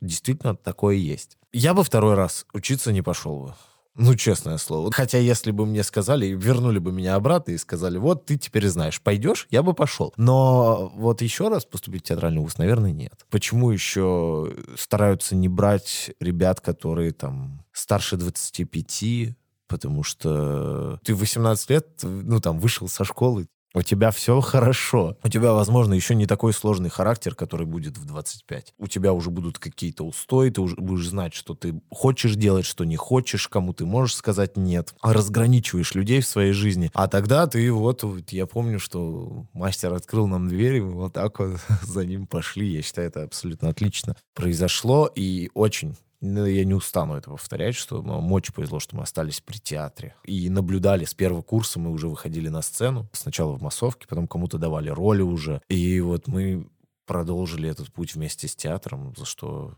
Действительно, 0.00 0.54
такое 0.54 0.94
есть. 0.94 1.36
Я 1.52 1.74
бы 1.74 1.82
второй 1.82 2.14
раз 2.14 2.46
учиться 2.52 2.92
не 2.92 3.02
пошел 3.02 3.40
бы. 3.40 3.54
Ну, 3.96 4.14
честное 4.14 4.58
слово. 4.58 4.92
Хотя, 4.92 5.18
если 5.18 5.50
бы 5.50 5.66
мне 5.66 5.82
сказали, 5.82 6.26
вернули 6.26 6.78
бы 6.78 6.92
меня 6.92 7.16
обратно 7.16 7.50
и 7.50 7.58
сказали, 7.58 7.98
вот, 7.98 8.26
ты 8.26 8.38
теперь 8.38 8.68
знаешь, 8.68 9.00
пойдешь, 9.00 9.48
я 9.50 9.64
бы 9.64 9.74
пошел. 9.74 10.14
Но 10.16 10.92
вот 10.94 11.20
еще 11.20 11.48
раз 11.48 11.64
поступить 11.64 12.04
в 12.04 12.06
театральный 12.06 12.40
вуз, 12.40 12.58
наверное, 12.58 12.92
нет. 12.92 13.26
Почему 13.28 13.72
еще 13.72 14.54
стараются 14.76 15.34
не 15.34 15.48
брать 15.48 16.12
ребят, 16.20 16.60
которые 16.60 17.10
там 17.10 17.64
старше 17.72 18.16
25, 18.16 19.36
потому 19.66 20.04
что 20.04 21.00
ты 21.02 21.12
в 21.12 21.18
18 21.18 21.70
лет, 21.70 21.88
ну, 22.02 22.40
там, 22.40 22.60
вышел 22.60 22.88
со 22.88 23.02
школы, 23.02 23.48
У 23.78 23.82
тебя 23.82 24.10
все 24.10 24.40
хорошо. 24.40 25.16
У 25.22 25.28
тебя, 25.28 25.52
возможно, 25.52 25.94
еще 25.94 26.16
не 26.16 26.26
такой 26.26 26.52
сложный 26.52 26.90
характер, 26.90 27.36
который 27.36 27.64
будет 27.64 27.96
в 27.96 28.04
25. 28.04 28.74
У 28.76 28.88
тебя 28.88 29.12
уже 29.12 29.30
будут 29.30 29.60
какие-то 29.60 30.02
устои, 30.02 30.50
ты 30.50 30.60
уже 30.60 30.74
будешь 30.74 31.06
знать, 31.06 31.32
что 31.32 31.54
ты 31.54 31.80
хочешь 31.88 32.34
делать, 32.34 32.66
что 32.66 32.82
не 32.82 32.96
хочешь, 32.96 33.46
кому 33.46 33.72
ты 33.72 33.86
можешь 33.86 34.16
сказать 34.16 34.56
нет. 34.56 34.96
Разграничиваешь 35.00 35.94
людей 35.94 36.22
в 36.22 36.26
своей 36.26 36.50
жизни. 36.50 36.90
А 36.92 37.06
тогда 37.06 37.46
ты 37.46 37.72
вот, 37.72 38.02
я 38.32 38.46
помню, 38.46 38.80
что 38.80 39.46
мастер 39.52 39.94
открыл 39.94 40.26
нам 40.26 40.48
дверь, 40.48 40.78
и 40.78 40.80
мы 40.80 40.94
вот 40.94 41.12
так 41.12 41.38
вот 41.38 41.60
за 41.82 42.04
ним 42.04 42.26
пошли. 42.26 42.66
Я 42.66 42.82
считаю, 42.82 43.06
это 43.06 43.22
абсолютно 43.22 43.68
отлично 43.68 44.16
произошло 44.34 45.08
и 45.14 45.50
очень 45.54 45.94
ну, 46.20 46.46
я 46.46 46.64
не 46.64 46.74
устану 46.74 47.14
это 47.14 47.30
повторять, 47.30 47.76
что 47.76 48.02
нам 48.02 48.32
очень 48.32 48.52
повезло, 48.52 48.80
что 48.80 48.96
мы 48.96 49.02
остались 49.02 49.40
при 49.40 49.58
театре. 49.58 50.16
И 50.24 50.50
наблюдали 50.50 51.04
с 51.04 51.14
первого 51.14 51.42
курса, 51.42 51.78
мы 51.78 51.90
уже 51.92 52.08
выходили 52.08 52.48
на 52.48 52.62
сцену. 52.62 53.08
Сначала 53.12 53.52
в 53.56 53.62
массовке, 53.62 54.08
потом 54.08 54.26
кому-то 54.26 54.58
давали 54.58 54.88
роли 54.88 55.22
уже. 55.22 55.62
И 55.68 56.00
вот 56.00 56.26
мы 56.26 56.68
продолжили 57.06 57.68
этот 57.68 57.92
путь 57.92 58.14
вместе 58.14 58.48
с 58.48 58.56
театром, 58.56 59.14
за 59.16 59.24
что 59.24 59.74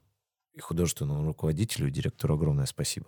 и 0.55 0.61
художественному 0.61 1.27
руководителю, 1.27 1.89
и 1.89 1.91
директору 1.91 2.35
огромное 2.35 2.67
спасибо. 2.67 3.07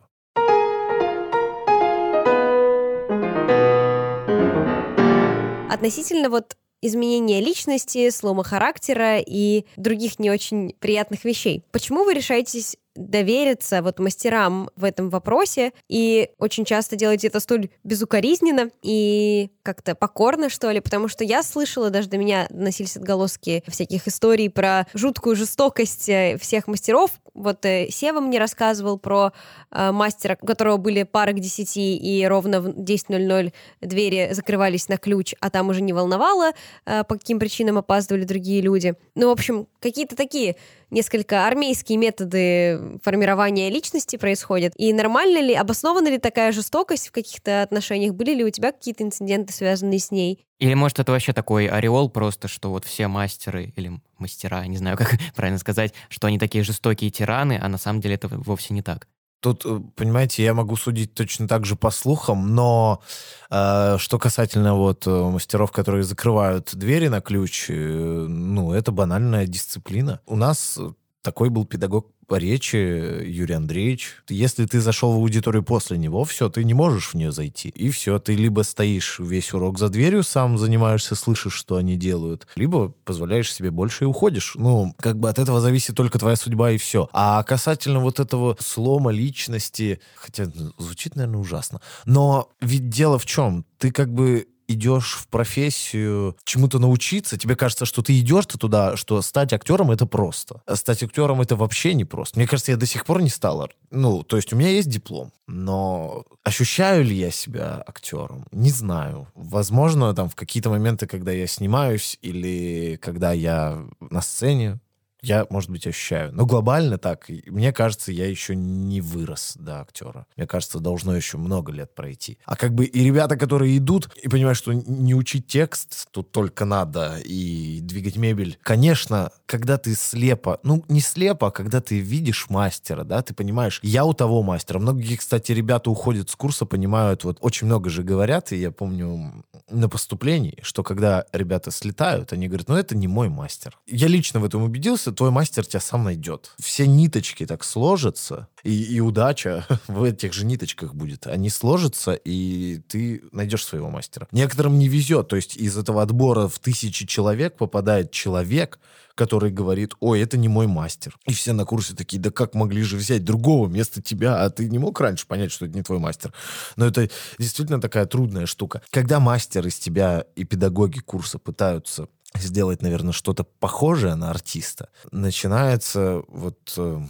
Относительно 5.70 6.28
вот 6.28 6.56
изменения 6.82 7.40
личности, 7.40 8.10
слома 8.10 8.44
характера 8.44 9.18
и 9.18 9.64
других 9.76 10.18
не 10.18 10.30
очень 10.30 10.74
приятных 10.80 11.24
вещей. 11.24 11.64
Почему 11.70 12.04
вы 12.04 12.14
решаетесь 12.14 12.76
довериться 12.94 13.82
вот 13.82 13.98
мастерам 13.98 14.70
в 14.76 14.84
этом 14.84 15.10
вопросе, 15.10 15.72
и 15.88 16.30
очень 16.38 16.64
часто 16.64 16.96
делаете 16.96 17.28
это 17.28 17.40
столь 17.40 17.70
безукоризненно 17.84 18.70
и 18.82 19.50
как-то 19.62 19.94
покорно, 19.94 20.48
что 20.48 20.70
ли, 20.70 20.80
потому 20.80 21.08
что 21.08 21.24
я 21.24 21.42
слышала, 21.42 21.90
даже 21.90 22.08
до 22.08 22.18
меня 22.18 22.46
доносились 22.50 22.96
отголоски 22.96 23.62
всяких 23.68 24.08
историй 24.08 24.50
про 24.50 24.86
жуткую 24.94 25.36
жестокость 25.36 26.08
э, 26.08 26.36
всех 26.40 26.66
мастеров. 26.66 27.12
Вот 27.34 27.64
э, 27.64 27.88
Сева 27.90 28.20
мне 28.20 28.38
рассказывал 28.38 28.98
про 28.98 29.32
э, 29.70 29.92
мастера, 29.92 30.36
у 30.40 30.46
которого 30.46 30.76
были 30.76 31.04
пары 31.04 31.32
к 31.32 31.40
десяти, 31.40 31.96
и 31.96 32.24
ровно 32.26 32.60
в 32.60 32.68
10.00 32.68 33.52
двери 33.80 34.28
закрывались 34.32 34.88
на 34.88 34.98
ключ, 34.98 35.34
а 35.40 35.50
там 35.50 35.68
уже 35.68 35.80
не 35.80 35.92
волновало, 35.92 36.52
э, 36.84 37.04
по 37.04 37.14
каким 37.14 37.38
причинам 37.38 37.78
опаздывали 37.78 38.24
другие 38.24 38.60
люди. 38.60 38.94
Ну, 39.14 39.28
в 39.28 39.32
общем, 39.32 39.66
какие-то 39.80 40.16
такие 40.16 40.56
несколько 40.92 41.46
армейские 41.46 41.98
методы 41.98 43.00
формирования 43.02 43.70
личности 43.70 44.16
происходят. 44.16 44.72
И 44.76 44.92
нормально 44.92 45.40
ли, 45.40 45.54
обоснована 45.54 46.08
ли 46.08 46.18
такая 46.18 46.52
жестокость 46.52 47.08
в 47.08 47.12
каких-то 47.12 47.62
отношениях? 47.62 48.14
Были 48.14 48.34
ли 48.34 48.44
у 48.44 48.50
тебя 48.50 48.70
какие-то 48.70 49.02
инциденты, 49.02 49.52
связанные 49.52 49.98
с 49.98 50.10
ней? 50.10 50.46
Или, 50.58 50.74
может, 50.74 51.00
это 51.00 51.10
вообще 51.10 51.32
такой 51.32 51.66
ореол 51.66 52.08
просто, 52.08 52.46
что 52.46 52.70
вот 52.70 52.84
все 52.84 53.08
мастеры 53.08 53.72
или 53.74 54.00
мастера, 54.18 54.64
не 54.66 54.76
знаю, 54.76 54.96
как 54.96 55.18
правильно 55.34 55.58
сказать, 55.58 55.92
что 56.08 56.28
они 56.28 56.38
такие 56.38 56.62
жестокие 56.62 57.10
тираны, 57.10 57.58
а 57.60 57.68
на 57.68 57.78
самом 57.78 58.00
деле 58.00 58.14
это 58.14 58.28
вовсе 58.28 58.74
не 58.74 58.82
так. 58.82 59.08
Тут, 59.42 59.66
э, 59.66 59.80
понимаете, 59.96 60.44
я 60.44 60.54
могу 60.54 60.76
судить 60.76 61.14
точно 61.14 61.48
так 61.48 61.66
же 61.66 61.74
по 61.74 61.90
слухам, 61.90 62.54
но 62.54 63.02
э, 63.50 63.96
что 63.98 64.16
касательно 64.16 64.76
вот 64.76 65.04
э, 65.08 65.10
мастеров, 65.10 65.72
которые 65.72 66.04
закрывают 66.04 66.70
двери 66.76 67.08
на 67.08 67.20
ключ, 67.20 67.66
э, 67.68 67.74
ну, 67.74 68.72
это 68.72 68.92
банальная 68.92 69.48
дисциплина. 69.48 70.20
У 70.26 70.36
нас 70.36 70.78
такой 71.22 71.48
был 71.48 71.64
педагог 71.64 72.08
по 72.26 72.36
речи 72.36 72.76
Юрий 72.76 73.54
Андреевич. 73.54 74.22
Если 74.28 74.64
ты 74.66 74.80
зашел 74.80 75.12
в 75.12 75.16
аудиторию 75.16 75.62
после 75.62 75.98
него, 75.98 76.24
все, 76.24 76.48
ты 76.48 76.64
не 76.64 76.74
можешь 76.74 77.08
в 77.08 77.14
нее 77.14 77.30
зайти. 77.30 77.68
И 77.68 77.90
все, 77.90 78.18
ты 78.18 78.34
либо 78.34 78.62
стоишь 78.62 79.18
весь 79.18 79.52
урок 79.52 79.78
за 79.78 79.88
дверью, 79.88 80.22
сам 80.22 80.58
занимаешься, 80.58 81.14
слышишь, 81.14 81.54
что 81.54 81.76
они 81.76 81.96
делают, 81.96 82.46
либо 82.56 82.88
позволяешь 83.04 83.52
себе 83.52 83.70
больше 83.70 84.04
и 84.04 84.06
уходишь. 84.06 84.54
Ну, 84.56 84.94
как 84.98 85.18
бы 85.18 85.28
от 85.28 85.38
этого 85.38 85.60
зависит 85.60 85.96
только 85.96 86.18
твоя 86.18 86.36
судьба 86.36 86.72
и 86.72 86.78
все. 86.78 87.08
А 87.12 87.42
касательно 87.42 88.00
вот 88.00 88.18
этого 88.18 88.56
слома 88.58 89.10
личности, 89.12 90.00
хотя 90.16 90.50
ну, 90.54 90.72
звучит, 90.78 91.16
наверное, 91.16 91.40
ужасно, 91.40 91.80
но 92.04 92.48
ведь 92.60 92.88
дело 92.88 93.18
в 93.18 93.26
чем? 93.26 93.64
Ты 93.78 93.90
как 93.90 94.12
бы 94.12 94.46
идешь 94.68 95.14
в 95.14 95.28
профессию 95.28 96.36
чему-то 96.44 96.78
научиться, 96.78 97.38
тебе 97.38 97.56
кажется, 97.56 97.86
что 97.86 98.02
ты 98.02 98.18
идешь 98.18 98.46
ты 98.46 98.58
туда, 98.58 98.96
что 98.96 99.22
стать 99.22 99.52
актером 99.52 99.90
это 99.90 100.06
просто. 100.06 100.62
А 100.66 100.76
стать 100.76 101.02
актером 101.02 101.40
это 101.40 101.56
вообще 101.56 101.94
не 101.94 102.04
просто. 102.04 102.38
Мне 102.38 102.48
кажется, 102.48 102.72
я 102.72 102.76
до 102.76 102.86
сих 102.86 103.04
пор 103.04 103.22
не 103.22 103.28
стал. 103.28 103.52
Ну, 103.90 104.22
то 104.22 104.36
есть 104.36 104.52
у 104.52 104.56
меня 104.56 104.70
есть 104.70 104.88
диплом, 104.88 105.30
но 105.46 106.24
ощущаю 106.42 107.04
ли 107.04 107.14
я 107.14 107.30
себя 107.30 107.82
актером? 107.86 108.46
Не 108.50 108.70
знаю. 108.70 109.28
Возможно, 109.34 110.14
там 110.14 110.28
в 110.28 110.34
какие-то 110.34 110.70
моменты, 110.70 111.06
когда 111.06 111.32
я 111.32 111.46
снимаюсь 111.46 112.18
или 112.22 112.98
когда 113.00 113.32
я 113.32 113.84
на 114.00 114.22
сцене, 114.22 114.80
я, 115.22 115.46
может 115.50 115.70
быть, 115.70 115.86
ощущаю. 115.86 116.32
Но 116.32 116.46
глобально 116.46 116.98
так, 116.98 117.30
мне 117.46 117.72
кажется, 117.72 118.10
я 118.12 118.26
еще 118.26 118.56
не 118.56 119.00
вырос 119.00 119.54
до 119.56 119.80
актера. 119.80 120.26
Мне 120.36 120.46
кажется, 120.46 120.80
должно 120.80 121.14
еще 121.14 121.38
много 121.38 121.72
лет 121.72 121.94
пройти. 121.94 122.38
А 122.44 122.56
как 122.56 122.74
бы 122.74 122.84
и 122.84 123.04
ребята, 123.04 123.36
которые 123.36 123.76
идут 123.78 124.10
и 124.20 124.28
понимают, 124.28 124.58
что 124.58 124.72
не 124.72 125.14
учить 125.14 125.46
текст 125.46 126.08
тут 126.10 126.32
только 126.32 126.64
надо 126.64 127.18
и 127.24 127.80
двигать 127.82 128.16
мебель. 128.16 128.58
Конечно, 128.62 129.30
когда 129.46 129.78
ты 129.78 129.94
слепо, 129.94 130.58
ну 130.64 130.84
не 130.88 131.00
слепо, 131.00 131.48
а 131.48 131.50
когда 131.50 131.80
ты 131.80 132.00
видишь 132.00 132.46
мастера, 132.50 133.04
да, 133.04 133.22
ты 133.22 133.32
понимаешь, 133.32 133.78
я 133.82 134.04
у 134.04 134.14
того 134.14 134.42
мастера. 134.42 134.80
Многие, 134.80 135.16
кстати, 135.16 135.52
ребята 135.52 135.90
уходят 135.90 136.30
с 136.30 136.36
курса, 136.36 136.66
понимают, 136.66 137.24
вот 137.24 137.38
очень 137.40 137.66
много 137.68 137.90
же 137.90 138.02
говорят, 138.02 138.52
и 138.52 138.56
я 138.56 138.72
помню 138.72 139.44
на 139.72 139.88
поступлении, 139.88 140.58
что 140.62 140.82
когда 140.82 141.24
ребята 141.32 141.70
слетают, 141.70 142.32
они 142.32 142.48
говорят, 142.48 142.68
ну 142.68 142.76
это 142.76 142.96
не 142.96 143.08
мой 143.08 143.28
мастер. 143.28 143.78
Я 143.86 144.08
лично 144.08 144.40
в 144.40 144.44
этом 144.44 144.62
убедился, 144.62 145.12
твой 145.12 145.30
мастер 145.30 145.66
тебя 145.66 145.80
сам 145.80 146.04
найдет. 146.04 146.54
Все 146.58 146.86
ниточки 146.86 147.46
так 147.46 147.64
сложатся, 147.64 148.48
и, 148.62 148.82
и 148.82 149.00
удача 149.00 149.66
в 149.86 150.02
этих 150.02 150.32
же 150.32 150.44
ниточках 150.44 150.94
будет. 150.94 151.26
Они 151.26 151.50
сложатся, 151.50 152.12
и 152.12 152.80
ты 152.88 153.22
найдешь 153.32 153.64
своего 153.64 153.90
мастера. 153.90 154.28
Некоторым 154.32 154.78
не 154.78 154.88
везет, 154.88 155.28
то 155.28 155.36
есть 155.36 155.56
из 155.56 155.76
этого 155.76 156.02
отбора 156.02 156.48
в 156.48 156.58
тысячи 156.58 157.06
человек 157.06 157.56
попадает 157.56 158.10
человек, 158.10 158.78
который 159.14 159.50
говорит, 159.50 159.94
ой, 160.00 160.20
это 160.20 160.38
не 160.38 160.48
мой 160.48 160.66
мастер. 160.66 161.16
И 161.26 161.32
все 161.32 161.52
на 161.52 161.64
курсе 161.64 161.94
такие, 161.94 162.20
да 162.20 162.30
как 162.30 162.54
могли 162.54 162.82
же 162.82 162.96
взять 162.96 163.24
другого 163.24 163.66
вместо 163.66 164.00
тебя, 164.00 164.42
а 164.42 164.50
ты 164.50 164.68
не 164.68 164.78
мог 164.78 164.98
раньше 165.00 165.26
понять, 165.26 165.52
что 165.52 165.66
это 165.66 165.74
не 165.74 165.82
твой 165.82 165.98
мастер. 165.98 166.32
Но 166.76 166.86
это 166.86 167.08
действительно 167.38 167.80
такая 167.80 168.06
трудная 168.06 168.46
штука. 168.46 168.82
Когда 168.90 169.20
мастер 169.20 169.66
из 169.66 169.78
тебя 169.78 170.24
и 170.34 170.44
педагоги 170.44 171.00
курса 171.00 171.38
пытаются 171.38 172.08
сделать, 172.34 172.80
наверное, 172.80 173.12
что-то 173.12 173.44
похожее 173.44 174.14
на 174.14 174.30
артиста, 174.30 174.88
начинается 175.10 176.22
вот 176.28 176.72
э, 176.78 177.02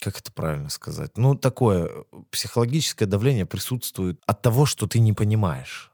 как 0.00 0.18
это 0.18 0.32
правильно 0.32 0.70
сказать? 0.70 1.16
Ну, 1.16 1.34
такое 1.34 2.04
психологическое 2.30 3.06
давление 3.06 3.46
присутствует 3.46 4.20
от 4.26 4.42
того, 4.42 4.66
что 4.66 4.86
ты 4.86 5.00
не 5.00 5.12
понимаешь 5.12 5.87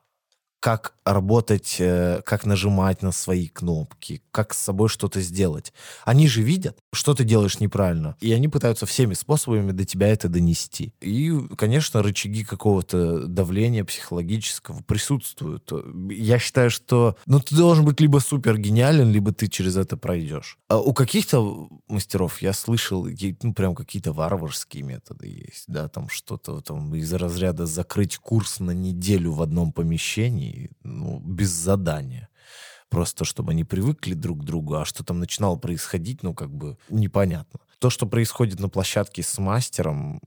как 0.65 0.95
работать, 1.05 1.77
э, 1.79 2.23
как 2.25 2.47
нажимать 2.47 3.03
на 3.03 3.13
свои 3.13 3.49
кнопки, 3.49 4.23
как 4.31 4.55
с 4.55 4.59
собой 4.59 4.89
что-то 4.89 5.21
сделать. 5.21 5.75
Они 6.07 6.27
же 6.27 6.41
видят, 6.41 6.79
что 6.95 7.13
ты 7.13 7.25
делаешь 7.25 7.61
неправильно, 7.61 8.17
и 8.21 8.33
они 8.33 8.49
пытаются 8.49 8.87
всеми 8.87 9.13
способами 9.13 9.73
до 9.73 9.85
тебя 9.85 10.09
это 10.09 10.31
донести. 10.31 10.95
И, 11.03 11.31
конечно, 11.59 12.03
рычаги 12.03 12.45
какого-то 12.45 13.27
давления 13.27 13.85
психологического 13.85 14.81
присутствуют. 14.81 15.71
Я 16.11 16.39
считаю, 16.39 16.71
что 16.71 17.19
ну, 17.27 17.41
ты 17.41 17.55
должен 17.55 17.85
быть 17.85 18.01
либо 18.01 18.19
супер 18.21 18.57
гениален, 18.57 19.13
либо 19.13 19.33
ты 19.33 19.49
через 19.49 19.77
это 19.77 19.99
пройдешь. 19.99 20.57
А 20.69 20.81
у 20.81 20.95
каких-то 20.95 21.69
мастеров 21.89 22.41
я 22.41 22.55
слышал, 22.55 23.07
ну, 23.43 23.53
прям 23.53 23.75
какие-то 23.75 24.15
варварские 24.15 24.83
методы 24.83 25.27
есть, 25.27 25.65
да, 25.67 25.89
там 25.89 26.09
что-то 26.09 26.63
там 26.63 26.95
из 26.95 27.13
разряда 27.13 27.67
закрыть 27.67 28.17
курс 28.17 28.61
на 28.61 28.71
неделю 28.71 29.33
в 29.33 29.43
одном 29.43 29.71
помещении, 29.71 30.54
ну, 30.83 31.21
без 31.21 31.51
задания. 31.51 32.29
Просто 32.89 33.25
чтобы 33.25 33.53
они 33.53 33.65
привыкли 33.65 34.15
друг 34.15 34.43
к 34.43 34.45
другу, 34.45 34.77
а 34.77 34.85
что 34.85 35.03
там 35.05 35.19
начинало 35.19 35.57
происходить, 35.57 36.23
ну, 36.23 36.35
как 36.35 36.51
бы 36.51 36.77
непонятно. 36.89 37.61
То, 37.79 37.91
что 37.91 38.07
происходит 38.07 38.61
на 38.61 38.69
площадке 38.69 39.23
с 39.23 39.39
мастером 39.39 40.21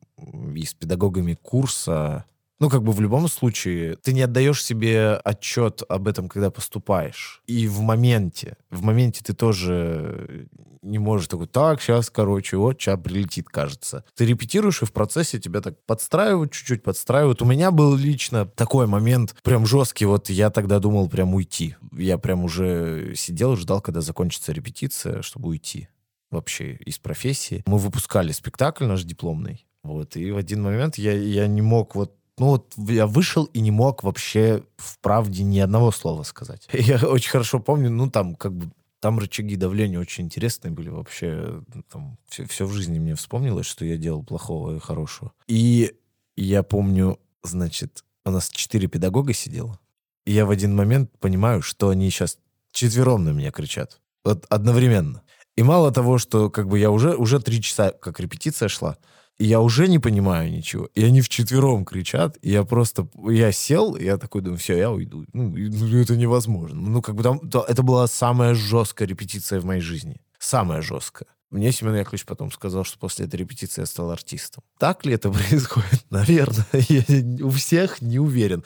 и 0.55 0.65
с 0.65 0.73
педагогами 0.73 1.33
курса, 1.33 2.25
ну, 2.59 2.69
как 2.69 2.83
бы 2.83 2.91
в 2.91 3.01
любом 3.01 3.27
случае, 3.27 3.95
ты 3.97 4.13
не 4.13 4.21
отдаешь 4.21 4.63
себе 4.63 5.15
отчет 5.23 5.83
об 5.87 6.07
этом, 6.07 6.27
когда 6.27 6.49
поступаешь. 6.49 7.41
И 7.45 7.67
в 7.67 7.81
моменте, 7.81 8.57
в 8.71 8.83
моменте 8.83 9.21
ты 9.23 9.33
тоже 9.33 10.47
не 10.81 10.99
можешь 10.99 11.27
такой, 11.27 11.47
так, 11.47 11.81
сейчас, 11.81 12.09
короче, 12.09 12.57
вот, 12.57 12.81
сейчас 12.81 12.99
прилетит, 12.99 13.49
кажется. 13.49 14.03
Ты 14.15 14.25
репетируешь, 14.25 14.81
и 14.81 14.85
в 14.85 14.93
процессе 14.93 15.39
тебя 15.39 15.61
так 15.61 15.75
подстраивают, 15.85 16.51
чуть-чуть 16.51 16.83
подстраивают. 16.83 17.41
У 17.41 17.45
меня 17.45 17.71
был 17.71 17.95
лично 17.95 18.45
такой 18.45 18.87
момент, 18.87 19.35
прям 19.43 19.65
жесткий, 19.65 20.05
вот 20.05 20.29
я 20.29 20.49
тогда 20.49 20.79
думал 20.79 21.09
прям 21.09 21.35
уйти. 21.35 21.75
Я 21.91 22.17
прям 22.17 22.43
уже 22.43 23.13
сидел 23.15 23.55
ждал, 23.55 23.81
когда 23.81 24.01
закончится 24.01 24.51
репетиция, 24.51 25.21
чтобы 25.21 25.49
уйти 25.49 25.89
вообще 26.31 26.73
из 26.85 26.97
профессии. 26.99 27.63
Мы 27.65 27.77
выпускали 27.77 28.31
спектакль 28.31 28.85
наш 28.85 29.03
дипломный, 29.03 29.65
вот, 29.83 30.15
и 30.15 30.31
в 30.31 30.37
один 30.37 30.63
момент 30.63 30.97
я, 30.97 31.13
я 31.13 31.47
не 31.47 31.61
мог 31.61 31.95
вот 31.95 32.15
ну 32.37 32.47
вот 32.47 32.73
я 32.77 33.07
вышел 33.07 33.45
и 33.45 33.59
не 33.59 33.71
мог 33.71 34.03
вообще 34.03 34.63
в 34.77 34.99
правде 34.99 35.43
ни 35.43 35.59
одного 35.59 35.91
слова 35.91 36.23
сказать. 36.23 36.67
Я 36.71 36.97
очень 36.97 37.31
хорошо 37.31 37.59
помню, 37.59 37.89
ну 37.89 38.09
там 38.09 38.35
как 38.35 38.53
бы 38.53 38.69
там 38.99 39.19
рычаги 39.19 39.55
давления 39.55 39.99
очень 39.99 40.25
интересные 40.25 40.71
были 40.71 40.89
вообще. 40.89 41.61
Там 41.91 42.17
все, 42.27 42.45
все 42.45 42.65
в 42.65 42.71
жизни 42.71 42.99
мне 42.99 43.15
вспомнилось, 43.15 43.65
что 43.65 43.85
я 43.85 43.95
делал 43.97 44.23
плохого 44.23 44.75
и 44.75 44.79
хорошего. 44.79 45.31
И 45.47 45.93
я 46.35 46.63
помню, 46.63 47.19
значит, 47.43 48.03
у 48.25 48.31
нас 48.31 48.49
четыре 48.49 48.87
педагога 48.87 49.33
сидело. 49.33 49.79
И 50.25 50.31
я 50.31 50.45
в 50.45 50.49
один 50.49 50.75
момент 50.75 51.11
понимаю, 51.19 51.61
что 51.61 51.89
они 51.89 52.09
сейчас 52.09 52.37
четвером 52.71 53.23
на 53.23 53.29
меня 53.29 53.51
кричат. 53.51 54.01
Вот 54.25 54.45
одновременно. 54.49 55.21
И 55.55 55.63
мало 55.63 55.91
того, 55.91 56.17
что 56.17 56.49
как 56.49 56.67
бы 56.67 56.77
я 56.77 56.91
уже, 56.91 57.15
уже 57.15 57.39
три 57.39 57.61
часа, 57.61 57.91
как 57.91 58.19
репетиция 58.19 58.67
шла, 58.67 58.97
я 59.39 59.61
уже 59.61 59.87
не 59.87 59.99
понимаю 59.99 60.51
ничего. 60.51 60.89
И 60.95 61.03
они 61.03 61.21
вчетвером 61.21 61.85
кричат, 61.85 62.37
и 62.41 62.51
я 62.51 62.63
просто... 62.63 63.07
Я 63.29 63.51
сел, 63.51 63.95
и 63.95 64.03
я 64.03 64.17
такой 64.17 64.41
думаю, 64.41 64.57
все, 64.57 64.77
я 64.77 64.91
уйду. 64.91 65.25
Ну, 65.33 65.53
ну 65.55 65.97
это 65.97 66.15
невозможно. 66.15 66.79
Ну, 66.79 67.01
как 67.01 67.15
бы 67.15 67.23
там... 67.23 67.39
Это 67.67 67.83
была 67.83 68.07
самая 68.07 68.55
жесткая 68.55 69.07
репетиция 69.07 69.59
в 69.59 69.65
моей 69.65 69.81
жизни. 69.81 70.21
Самая 70.39 70.81
жесткая. 70.81 71.27
Мне 71.49 71.71
Семен 71.71 71.95
Яковлевич 71.95 72.25
потом 72.25 72.51
сказал, 72.51 72.83
что 72.83 72.99
после 72.99 73.25
этой 73.25 73.37
репетиции 73.37 73.81
я 73.81 73.85
стал 73.85 74.11
артистом. 74.11 74.63
Так 74.79 75.05
ли 75.05 75.13
это 75.13 75.31
происходит? 75.31 76.05
Наверное. 76.09 76.65
Я 76.73 77.45
у 77.45 77.49
всех 77.51 78.01
не 78.01 78.19
уверен. 78.19 78.63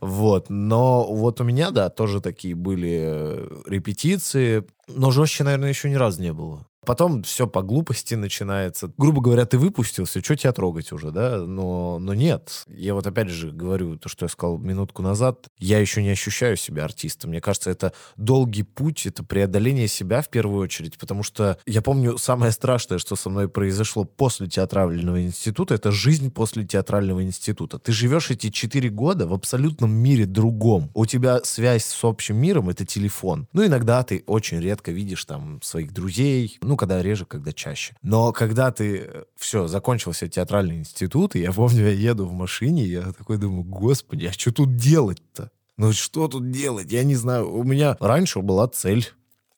Вот. 0.00 0.48
Но 0.48 1.12
вот 1.12 1.40
у 1.40 1.44
меня, 1.44 1.70
да, 1.70 1.88
тоже 1.88 2.20
такие 2.20 2.54
были 2.54 3.00
э, 3.02 3.62
репетиции. 3.66 4.64
Но 4.86 5.10
жестче, 5.10 5.44
наверное, 5.44 5.70
еще 5.70 5.90
ни 5.90 5.94
разу 5.94 6.22
не 6.22 6.32
было. 6.32 6.66
Потом 6.84 7.22
все 7.22 7.46
по 7.46 7.62
глупости 7.62 8.14
начинается. 8.14 8.90
Грубо 8.96 9.20
говоря, 9.20 9.44
ты 9.44 9.58
выпустился, 9.58 10.20
что 10.20 10.36
тебя 10.36 10.52
трогать 10.52 10.92
уже, 10.92 11.10
да? 11.10 11.38
Но, 11.38 11.98
но 11.98 12.14
нет. 12.14 12.64
Я 12.68 12.94
вот 12.94 13.06
опять 13.06 13.28
же 13.28 13.50
говорю 13.52 13.96
то, 13.96 14.08
что 14.08 14.24
я 14.24 14.28
сказал 14.28 14.58
минутку 14.58 15.02
назад. 15.02 15.48
Я 15.58 15.78
еще 15.78 16.02
не 16.02 16.10
ощущаю 16.10 16.56
себя 16.56 16.84
артистом. 16.84 17.30
Мне 17.30 17.40
кажется, 17.40 17.70
это 17.70 17.92
долгий 18.16 18.62
путь, 18.62 19.06
это 19.06 19.22
преодоление 19.22 19.88
себя 19.88 20.22
в 20.22 20.30
первую 20.30 20.62
очередь. 20.62 20.96
Потому 20.98 21.22
что 21.22 21.58
я 21.66 21.82
помню, 21.82 22.16
самое 22.16 22.52
страшное, 22.52 22.98
что 22.98 23.14
со 23.14 23.28
мной 23.28 23.48
произошло 23.48 24.04
после 24.04 24.46
театрального 24.46 25.22
института, 25.22 25.74
это 25.74 25.92
жизнь 25.92 26.30
после 26.30 26.64
театрального 26.66 27.22
института. 27.22 27.78
Ты 27.78 27.92
живешь 27.92 28.30
эти 28.30 28.50
четыре 28.50 28.88
года 28.88 29.26
в 29.26 29.34
абсолютном 29.34 29.92
мире 29.92 30.24
другом. 30.24 30.90
У 30.94 31.04
тебя 31.04 31.40
связь 31.44 31.84
с 31.84 32.04
общим 32.04 32.36
миром— 32.36 32.68
это 32.70 32.86
телефон. 32.86 33.46
Ну, 33.52 33.66
иногда 33.66 34.02
ты 34.02 34.24
очень 34.26 34.60
редко 34.60 34.92
видишь 34.92 35.24
там 35.24 35.60
своих 35.62 35.92
друзей, 35.92 36.58
ну, 36.62 36.76
когда 36.80 37.02
реже, 37.02 37.26
когда 37.26 37.52
чаще. 37.52 37.94
Но 38.00 38.32
когда 38.32 38.72
ты, 38.72 38.96
э, 38.96 39.24
все, 39.36 39.66
закончился 39.66 40.28
театральный 40.28 40.78
институт, 40.78 41.36
и 41.36 41.40
я 41.40 41.52
помню, 41.52 41.82
я 41.82 41.90
еду 41.90 42.26
в 42.26 42.32
машине, 42.32 42.84
я 42.84 43.12
такой 43.12 43.36
думаю, 43.36 43.64
господи, 43.64 44.24
а 44.24 44.32
что 44.32 44.50
тут 44.50 44.76
делать-то? 44.76 45.50
Ну 45.76 45.92
что 45.92 46.26
тут 46.26 46.50
делать? 46.50 46.90
Я 46.90 47.04
не 47.04 47.16
знаю. 47.16 47.52
У 47.52 47.64
меня 47.64 47.98
раньше 48.00 48.40
была 48.40 48.66
цель 48.68 49.06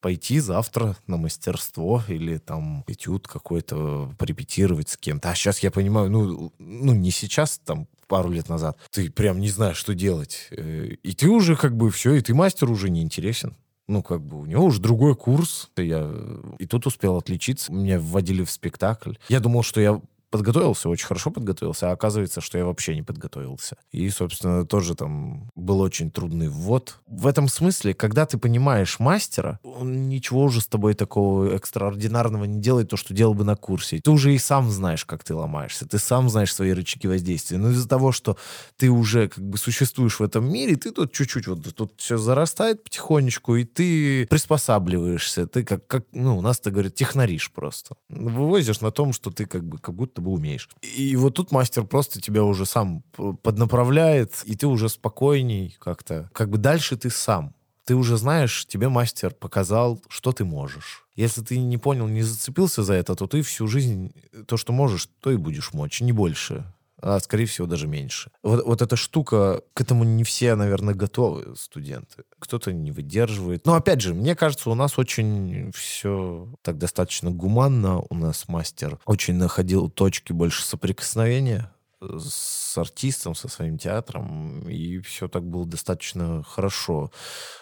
пойти 0.01 0.41
завтра 0.41 0.97
на 1.07 1.17
мастерство 1.17 2.03
или 2.09 2.39
там 2.39 2.83
этюд 2.89 3.29
какой-то 3.29 4.13
порепетировать 4.19 4.89
с 4.89 4.97
кем-то. 4.97 5.31
А 5.31 5.37
сейчас 5.37 5.61
я 5.61 5.71
понимаю, 5.71 6.11
ну, 6.11 6.53
ну 6.59 6.93
не 6.93 7.13
сейчас, 7.13 7.61
там 7.65 7.87
пару 8.09 8.31
лет 8.31 8.49
назад, 8.49 8.77
ты 8.91 9.11
прям 9.11 9.39
не 9.39 9.49
знаешь, 9.49 9.77
что 9.77 9.95
делать. 9.95 10.49
Э, 10.51 10.89
и 11.05 11.13
ты 11.13 11.29
уже 11.29 11.55
как 11.55 11.77
бы 11.77 11.93
все, 11.93 12.15
и 12.15 12.21
ты 12.21 12.35
мастер 12.35 12.69
уже 12.69 12.91
не 12.91 13.01
интересен 13.01 13.55
ну, 13.93 14.03
как 14.03 14.23
бы 14.23 14.41
у 14.41 14.47
него 14.47 14.65
уже 14.65 14.81
другой 14.81 15.15
курс. 15.15 15.71
Я 15.77 16.11
и 16.59 16.67
тут 16.67 16.87
успел 16.87 17.17
отличиться. 17.17 17.73
Меня 17.73 17.99
вводили 18.01 18.43
в 18.43 18.51
спектакль. 18.51 19.15
Я 19.29 19.41
думал, 19.41 19.63
что 19.63 19.81
я 19.81 20.01
подготовился, 20.33 20.89
очень 20.89 21.07
хорошо 21.07 21.31
подготовился, 21.31 21.91
а 21.91 21.93
оказывается, 21.93 22.41
что 22.41 22.59
я 22.59 22.65
вообще 22.65 22.97
не 22.97 23.03
подготовился. 23.03 23.77
И, 23.93 24.09
собственно, 24.09 24.65
тоже 24.65 24.95
там 24.95 25.51
был 25.55 25.81
очень 25.81 26.11
трудный 26.11 26.49
ввод. 26.49 26.99
В 27.07 27.27
этом 27.27 27.49
смысле, 27.49 27.93
когда 27.93 28.25
ты 28.25 28.39
понимаешь 28.39 28.99
мастера, 28.99 29.61
он 29.63 30.09
ничего 30.09 30.45
уже 30.45 30.63
с 30.63 30.67
тобой 30.67 30.95
такого 30.95 31.55
экстраординарного 31.55 32.45
не 32.45 32.61
делает, 32.61 32.89
то, 32.89 32.97
что 32.97 33.13
делал 33.13 33.35
бы 33.35 33.45
на 33.45 33.57
курсе. 33.57 34.01
Ты 34.01 34.11
уже 34.11 34.35
и 34.35 34.39
сам 34.39 34.71
знаешь, 34.71 35.05
как 35.05 35.23
ты 35.23 35.35
ломаешься, 35.35 35.87
ты 35.87 35.99
сам 35.99 36.31
знаешь 36.31 36.55
свои 36.55 36.73
рычаги 36.73 37.07
воздействия. 37.07 37.59
Но 37.59 37.71
из-за 37.71 37.87
того, 37.87 38.11
что 38.11 38.39
ты 38.79 38.89
уже 38.89 39.29
как 39.29 39.45
бы 39.45 39.59
существуешь 39.59 40.19
в 40.19 40.23
этом 40.23 40.51
мире, 40.51 40.77
ты 40.77 40.93
тут 40.93 41.13
чуть-чуть 41.13 41.47
вот 41.47 41.75
тут 41.75 41.93
все 41.99 42.17
зарастает 42.17 42.85
потихонечку, 42.85 43.57
и 43.57 43.65
ты 43.65 44.27
приспосабливаешься. 44.29 45.47
Ты 45.47 45.63
как, 45.63 45.87
как 45.87 46.07
ну, 46.13 46.39
у 46.39 46.41
нас-то 46.41 46.71
говорят, 46.71 46.95
технаришь 46.95 47.53
просто. 47.53 47.97
Вывозишь 48.09 48.81
на 48.81 48.91
том, 48.91 49.13
что 49.13 49.31
ты 49.31 49.45
как 49.45 49.65
бы 49.65 49.77
как 49.77 49.95
будто 49.95 50.22
бы 50.23 50.31
умеешь. 50.31 50.69
И 50.83 51.17
вот 51.17 51.35
тут 51.35 51.53
мастер 51.53 51.85
просто 51.85 52.21
тебя 52.21 52.45
уже 52.45 52.67
сам 52.67 53.03
поднаправляет, 53.43 54.43
и 54.45 54.57
ты 54.57 54.67
уже 54.67 54.89
спокойней 54.89 55.77
как-то. 55.79 56.31
Как 56.33 56.49
бы 56.49 56.59
дальше 56.59 56.97
ты 56.97 57.11
сам. 57.11 57.55
Ты 57.85 57.97
уже 57.97 58.17
знаешь, 58.17 58.67
тебе 58.67 58.89
мастер 58.89 59.35
показал, 59.35 60.01
что 60.09 60.33
ты 60.33 60.45
можешь. 60.45 61.05
Если 61.17 61.43
ты 61.43 61.59
не 61.59 61.79
понял, 61.79 62.07
не 62.07 62.23
зацепился 62.23 62.85
за 62.85 62.95
это, 62.95 63.15
то 63.17 63.27
ты 63.27 63.43
всю 63.43 63.67
жизнь 63.67 64.15
то, 64.47 64.57
что 64.57 64.73
можешь, 64.73 65.09
то 65.21 65.31
и 65.31 65.37
будешь 65.37 65.73
мочь, 65.73 66.01
не 66.01 66.13
больше 66.13 66.65
а 67.03 67.19
скорее 67.19 67.47
всего 67.47 67.67
даже 67.67 67.89
меньше. 67.89 68.31
Вот, 68.43 68.65
вот 68.65 68.81
эта 68.81 68.95
штука, 68.95 69.63
к 69.75 69.81
этому 69.81 70.05
не 70.05 70.23
все, 70.23 70.55
наверное, 70.55 70.95
готовы 70.95 71.57
студенты. 71.57 72.23
Кто-то 72.39 72.73
не 72.73 72.93
выдерживает. 72.93 73.67
Но 73.67 73.75
опять 73.75 74.01
же, 74.01 74.15
мне 74.15 74.37
кажется, 74.37 74.71
у 74.71 74.75
нас 74.75 74.99
очень 74.99 75.73
все 75.73 76.49
так 76.63 76.79
достаточно 76.79 77.31
гуманно. 77.33 78.03
У 78.09 78.15
нас 78.15 78.49
мастер 78.49 78.99
очень 79.05 79.35
находил 79.35 79.91
точки 79.91 80.33
больше 80.33 80.65
соприкосновения 80.65 81.73
с 82.01 82.77
артистом, 82.79 83.35
со 83.35 83.49
своим 83.49 83.79
театром, 83.79 84.69
и 84.69 84.99
все 85.01 85.29
так 85.29 85.45
было 85.45 85.67
достаточно 85.67 86.43
хорошо. 86.43 87.13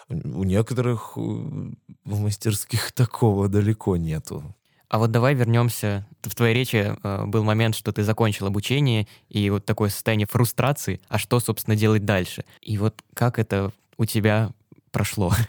У 0.09 0.43
некоторых 0.43 1.13
э, 1.15 1.19
в 1.19 2.19
мастерских 2.19 2.91
такого 2.93 3.47
далеко 3.47 3.97
нету. 3.97 4.55
А 4.91 4.97
вот 4.97 5.09
давай 5.09 5.33
вернемся. 5.35 6.05
В 6.21 6.35
твоей 6.35 6.53
речи 6.53 6.93
э, 7.01 7.25
был 7.25 7.45
момент, 7.45 7.75
что 7.75 7.93
ты 7.93 8.03
закончил 8.03 8.47
обучение, 8.47 9.07
и 9.29 9.49
вот 9.49 9.63
такое 9.63 9.87
состояние 9.87 10.27
фрустрации. 10.29 10.99
А 11.07 11.17
что, 11.17 11.39
собственно, 11.39 11.77
делать 11.77 12.03
дальше? 12.03 12.43
И 12.61 12.77
вот 12.77 13.01
как 13.13 13.39
это 13.39 13.71
у 13.95 14.03
тебя 14.03 14.51
прошло? 14.91 15.31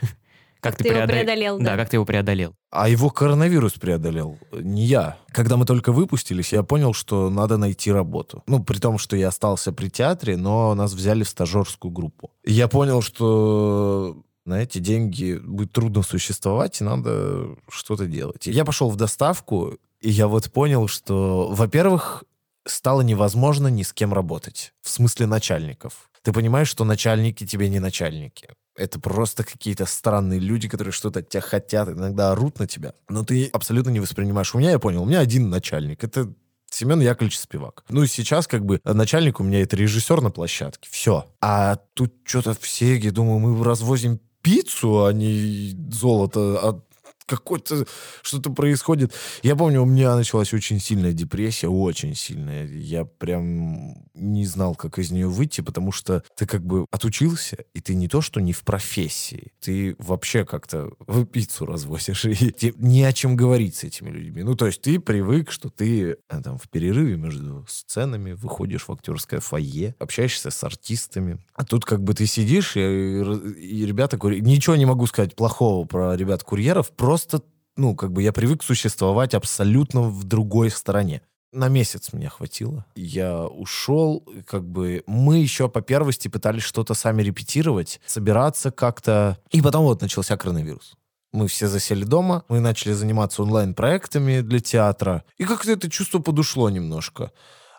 Как, 0.60 0.74
как 0.74 0.78
ты, 0.78 0.84
ты 0.84 0.90
преодол... 0.90 1.16
его 1.16 1.24
преодолел, 1.24 1.58
да. 1.58 1.64
Да, 1.64 1.76
как 1.76 1.88
ты 1.88 1.96
его 1.96 2.04
преодолел. 2.04 2.54
А 2.70 2.88
его 2.88 3.10
коронавирус 3.10 3.72
преодолел, 3.72 4.38
не 4.52 4.84
я. 4.84 5.16
Когда 5.32 5.56
мы 5.56 5.66
только 5.66 5.90
выпустились, 5.90 6.52
я 6.52 6.62
понял, 6.62 6.94
что 6.94 7.30
надо 7.30 7.56
найти 7.56 7.90
работу. 7.90 8.44
Ну, 8.46 8.62
при 8.62 8.78
том, 8.78 8.96
что 8.98 9.16
я 9.16 9.26
остался 9.26 9.72
при 9.72 9.88
театре, 9.88 10.36
но 10.36 10.72
нас 10.76 10.92
взяли 10.92 11.24
в 11.24 11.28
стажерскую 11.28 11.90
группу. 11.90 12.30
я 12.44 12.68
понял, 12.68 13.02
что 13.02 14.22
на 14.44 14.62
эти 14.62 14.78
деньги 14.78 15.40
будет 15.42 15.72
трудно 15.72 16.02
существовать, 16.02 16.80
и 16.80 16.84
надо 16.84 17.56
что-то 17.68 18.06
делать. 18.06 18.46
Я 18.46 18.64
пошел 18.64 18.90
в 18.90 18.96
доставку, 18.96 19.78
и 20.00 20.10
я 20.10 20.26
вот 20.26 20.50
понял, 20.50 20.88
что, 20.88 21.48
во-первых, 21.50 22.24
стало 22.66 23.02
невозможно 23.02 23.68
ни 23.68 23.82
с 23.82 23.92
кем 23.92 24.12
работать. 24.12 24.72
В 24.82 24.88
смысле 24.88 25.26
начальников. 25.26 26.10
Ты 26.22 26.32
понимаешь, 26.32 26.68
что 26.68 26.84
начальники 26.84 27.46
тебе 27.46 27.68
не 27.68 27.80
начальники. 27.80 28.48
Это 28.76 28.98
просто 29.00 29.44
какие-то 29.44 29.86
странные 29.86 30.40
люди, 30.40 30.68
которые 30.68 30.92
что-то 30.92 31.20
от 31.20 31.28
тебя 31.28 31.40
хотят, 31.40 31.88
иногда 31.88 32.32
орут 32.32 32.58
на 32.58 32.66
тебя. 32.66 32.94
Но 33.08 33.24
ты 33.24 33.46
абсолютно 33.46 33.90
не 33.90 34.00
воспринимаешь. 34.00 34.54
У 34.54 34.58
меня, 34.58 34.70
я 34.70 34.78
понял, 34.78 35.02
у 35.02 35.06
меня 35.06 35.20
один 35.20 35.50
начальник. 35.50 36.02
Это 36.04 36.32
Семен 36.70 37.00
Яковлевич 37.00 37.38
Спивак. 37.38 37.84
Ну 37.90 38.02
и 38.02 38.06
сейчас 38.06 38.46
как 38.46 38.64
бы 38.64 38.80
начальник 38.84 39.40
у 39.40 39.44
меня 39.44 39.60
это 39.60 39.76
режиссер 39.76 40.22
на 40.22 40.30
площадке. 40.30 40.88
Все. 40.90 41.26
А 41.40 41.76
тут 41.94 42.14
что-то 42.24 42.54
все, 42.58 42.96
я 42.96 43.12
думаю, 43.12 43.40
мы 43.40 43.62
развозим 43.62 44.20
пиццу, 44.42 45.04
а 45.04 45.12
не 45.12 45.74
золото, 45.90 46.58
а 46.62 46.91
какой-то 47.26 47.86
что-то 48.22 48.50
происходит. 48.50 49.12
Я 49.42 49.56
помню, 49.56 49.82
у 49.82 49.86
меня 49.86 50.16
началась 50.16 50.52
очень 50.52 50.80
сильная 50.80 51.12
депрессия, 51.12 51.68
очень 51.68 52.14
сильная. 52.14 52.66
Я 52.66 53.04
прям 53.04 53.94
не 54.14 54.46
знал, 54.46 54.74
как 54.74 54.98
из 54.98 55.10
нее 55.10 55.28
выйти, 55.28 55.60
потому 55.60 55.92
что 55.92 56.22
ты 56.36 56.46
как 56.46 56.64
бы 56.64 56.86
отучился, 56.90 57.64
и 57.74 57.80
ты 57.80 57.94
не 57.94 58.08
то, 58.08 58.20
что 58.20 58.40
не 58.40 58.52
в 58.52 58.62
профессии, 58.62 59.52
ты 59.60 59.96
вообще 59.98 60.44
как-то 60.44 60.90
в 61.06 61.24
пиццу 61.24 61.66
развозишь, 61.66 62.24
и 62.24 62.52
тебе 62.52 62.74
не 62.76 63.04
о 63.04 63.12
чем 63.12 63.36
говорить 63.36 63.76
с 63.76 63.84
этими 63.84 64.10
людьми. 64.10 64.42
Ну, 64.42 64.54
то 64.54 64.66
есть 64.66 64.82
ты 64.82 65.00
привык, 65.00 65.50
что 65.50 65.68
ты 65.68 66.16
а, 66.28 66.42
там 66.42 66.58
в 66.58 66.68
перерыве 66.68 67.16
между 67.16 67.64
сценами 67.68 68.32
выходишь 68.32 68.88
в 68.88 68.92
актерское 68.92 69.40
фойе, 69.40 69.94
общаешься 69.98 70.50
с 70.50 70.64
артистами, 70.64 71.38
а 71.54 71.64
тут 71.64 71.84
как 71.84 72.02
бы 72.02 72.14
ты 72.14 72.26
сидишь, 72.26 72.76
и, 72.76 72.80
и 72.80 73.86
ребята, 73.86 74.18
ничего 74.22 74.76
не 74.76 74.86
могу 74.86 75.06
сказать 75.06 75.34
плохого 75.36 75.84
про 75.86 76.16
ребят-курьеров, 76.16 76.90
просто 76.90 77.11
просто, 77.12 77.42
ну, 77.76 77.94
как 77.94 78.10
бы 78.10 78.22
я 78.22 78.32
привык 78.32 78.62
существовать 78.62 79.34
абсолютно 79.34 80.00
в 80.00 80.24
другой 80.24 80.70
стороне. 80.70 81.20
На 81.52 81.68
месяц 81.68 82.14
мне 82.14 82.30
хватило. 82.30 82.86
Я 82.94 83.44
ушел, 83.44 84.26
как 84.46 84.64
бы 84.64 85.04
мы 85.06 85.36
еще 85.36 85.68
по 85.68 85.82
первости 85.82 86.28
пытались 86.28 86.62
что-то 86.62 86.94
сами 86.94 87.22
репетировать, 87.22 88.00
собираться 88.06 88.70
как-то. 88.70 89.36
И 89.50 89.60
потом 89.60 89.84
вот 89.84 90.00
начался 90.00 90.38
коронавирус. 90.38 90.94
Мы 91.32 91.48
все 91.48 91.68
засели 91.68 92.04
дома, 92.04 92.44
мы 92.48 92.60
начали 92.60 92.94
заниматься 92.94 93.42
онлайн-проектами 93.42 94.40
для 94.40 94.60
театра. 94.60 95.22
И 95.36 95.44
как-то 95.44 95.70
это 95.70 95.90
чувство 95.90 96.18
подушло 96.18 96.70
немножко. 96.70 97.30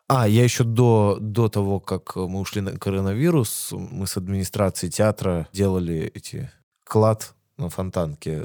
А, 0.07 0.27
я 0.27 0.43
еще 0.43 0.63
до, 0.63 1.17
до 1.19 1.49
того, 1.49 1.79
как 1.79 2.15
мы 2.17 2.39
ушли 2.39 2.61
на 2.61 2.77
коронавирус, 2.77 3.69
мы 3.71 4.05
с 4.05 4.15
администрацией 4.15 4.91
театра 4.91 5.47
делали 5.51 6.11
эти 6.13 6.51
клад 6.83 7.33
на 7.57 7.69
фонтанке. 7.69 8.43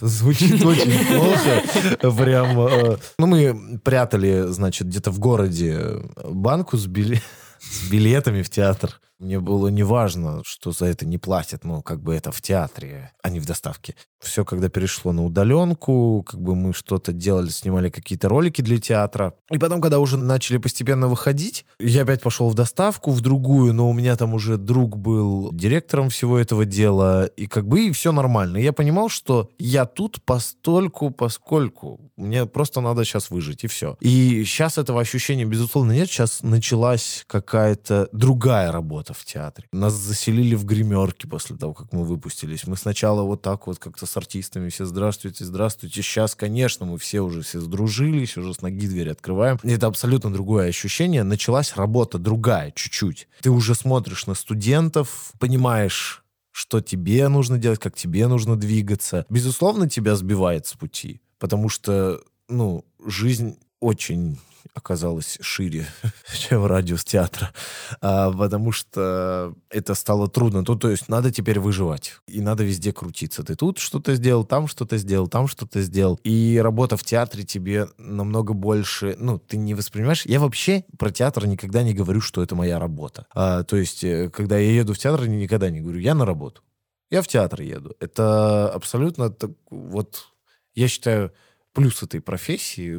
Звучит 0.00 0.64
очень 0.64 1.06
плохо. 1.06 2.22
Прям... 2.24 2.60
Э, 2.60 2.96
ну, 3.18 3.26
мы 3.26 3.78
прятали, 3.82 4.46
значит, 4.48 4.88
где-то 4.88 5.10
в 5.10 5.18
городе 5.18 6.02
банку 6.24 6.76
с 6.76 6.86
билетами 6.86 8.42
в 8.42 8.50
театр. 8.50 9.00
Мне 9.18 9.40
было 9.40 9.68
неважно, 9.68 10.42
что 10.44 10.72
за 10.72 10.86
это 10.86 11.06
не 11.06 11.16
платят, 11.16 11.64
но 11.64 11.80
как 11.80 12.02
бы 12.02 12.14
это 12.14 12.32
в 12.32 12.42
театре, 12.42 13.12
а 13.22 13.30
не 13.30 13.40
в 13.40 13.46
доставке. 13.46 13.94
Все, 14.20 14.44
когда 14.44 14.68
перешло 14.68 15.12
на 15.12 15.24
удаленку, 15.24 16.22
как 16.26 16.40
бы 16.40 16.54
мы 16.54 16.74
что-то 16.74 17.12
делали, 17.12 17.48
снимали 17.48 17.88
какие-то 17.88 18.28
ролики 18.28 18.60
для 18.60 18.78
театра. 18.78 19.34
И 19.50 19.58
потом, 19.58 19.80
когда 19.80 20.00
уже 20.00 20.18
начали 20.18 20.58
постепенно 20.58 21.08
выходить, 21.08 21.64
я 21.78 22.02
опять 22.02 22.22
пошел 22.22 22.50
в 22.50 22.54
доставку, 22.54 23.10
в 23.10 23.20
другую, 23.22 23.72
но 23.72 23.88
у 23.88 23.94
меня 23.94 24.16
там 24.16 24.34
уже 24.34 24.58
друг 24.58 24.98
был 24.98 25.50
директором 25.52 26.10
всего 26.10 26.38
этого 26.38 26.66
дела, 26.66 27.24
и 27.24 27.46
как 27.46 27.66
бы 27.66 27.86
и 27.86 27.92
все 27.92 28.12
нормально. 28.12 28.58
Я 28.58 28.72
понимал, 28.72 29.08
что 29.08 29.48
я 29.58 29.86
тут 29.86 30.22
постольку, 30.24 31.10
поскольку 31.10 32.00
мне 32.16 32.44
просто 32.44 32.82
надо 32.82 33.04
сейчас 33.04 33.30
выжить, 33.30 33.64
и 33.64 33.66
все. 33.66 33.96
И 34.00 34.44
сейчас 34.44 34.76
этого 34.76 35.00
ощущения, 35.00 35.44
безусловно, 35.46 35.92
нет. 35.92 36.08
Сейчас 36.08 36.42
началась 36.42 37.24
какая-то 37.26 38.08
другая 38.12 38.72
работа 38.72 39.05
работа 39.06 39.14
в 39.14 39.24
театре. 39.24 39.68
Нас 39.72 39.92
заселили 39.94 40.54
в 40.54 40.64
гримерки 40.64 41.26
после 41.26 41.56
того, 41.56 41.74
как 41.74 41.92
мы 41.92 42.04
выпустились. 42.04 42.66
Мы 42.66 42.76
сначала 42.76 43.22
вот 43.22 43.42
так 43.42 43.66
вот 43.66 43.78
как-то 43.78 44.06
с 44.06 44.16
артистами 44.16 44.68
все 44.68 44.84
«здравствуйте, 44.84 45.44
здравствуйте». 45.44 46.02
Сейчас, 46.02 46.34
конечно, 46.34 46.86
мы 46.86 46.98
все 46.98 47.20
уже 47.20 47.42
все 47.42 47.60
сдружились, 47.60 48.36
уже 48.36 48.52
с 48.52 48.62
ноги 48.62 48.86
дверь 48.88 49.10
открываем. 49.10 49.58
Это 49.62 49.86
абсолютно 49.86 50.32
другое 50.32 50.68
ощущение. 50.68 51.22
Началась 51.22 51.76
работа 51.76 52.18
другая 52.18 52.72
чуть-чуть. 52.72 53.28
Ты 53.40 53.50
уже 53.50 53.74
смотришь 53.74 54.26
на 54.26 54.34
студентов, 54.34 55.32
понимаешь, 55.38 56.24
что 56.52 56.80
тебе 56.80 57.28
нужно 57.28 57.58
делать, 57.58 57.80
как 57.80 57.94
тебе 57.94 58.26
нужно 58.26 58.56
двигаться. 58.56 59.26
Безусловно, 59.28 59.88
тебя 59.88 60.16
сбивает 60.16 60.66
с 60.66 60.72
пути, 60.72 61.20
потому 61.38 61.68
что, 61.68 62.20
ну, 62.48 62.84
жизнь 63.04 63.58
очень 63.80 64.38
оказалась 64.74 65.38
шире, 65.40 65.86
чем 66.38 66.64
радиус 66.66 67.04
театра, 67.04 67.52
а, 68.00 68.32
потому 68.32 68.72
что 68.72 69.54
это 69.70 69.94
стало 69.94 70.28
трудно. 70.28 70.64
Ну, 70.66 70.76
то 70.76 70.90
есть 70.90 71.08
надо 71.08 71.30
теперь 71.30 71.60
выживать, 71.60 72.14
и 72.26 72.40
надо 72.40 72.64
везде 72.64 72.92
крутиться. 72.92 73.42
Ты 73.42 73.54
тут 73.54 73.78
что-то 73.78 74.14
сделал, 74.14 74.44
там 74.44 74.68
что-то 74.68 74.96
сделал, 74.98 75.28
там 75.28 75.48
что-то 75.48 75.82
сделал. 75.82 76.18
И 76.24 76.60
работа 76.62 76.96
в 76.96 77.04
театре 77.04 77.44
тебе 77.44 77.88
намного 77.98 78.52
больше... 78.52 79.16
Ну, 79.18 79.38
ты 79.38 79.56
не 79.56 79.74
воспринимаешь... 79.74 80.26
Я 80.26 80.40
вообще 80.40 80.84
про 80.98 81.10
театр 81.10 81.46
никогда 81.46 81.82
не 81.82 81.94
говорю, 81.94 82.20
что 82.20 82.42
это 82.42 82.54
моя 82.54 82.78
работа. 82.78 83.26
А, 83.34 83.62
то 83.62 83.76
есть, 83.76 84.04
э, 84.04 84.30
когда 84.30 84.58
я 84.58 84.72
еду 84.72 84.94
в 84.94 84.98
театр, 84.98 85.24
я 85.24 85.28
никогда 85.28 85.70
не 85.70 85.80
говорю, 85.80 86.00
я 86.00 86.14
на 86.14 86.24
работу. 86.24 86.62
Я 87.10 87.22
в 87.22 87.28
театр 87.28 87.62
еду. 87.62 87.94
Это 88.00 88.68
абсолютно... 88.70 89.30
Так, 89.30 89.50
вот, 89.70 90.26
я 90.74 90.88
считаю, 90.88 91.32
плюс 91.76 92.02
этой 92.02 92.22
профессии, 92.22 92.98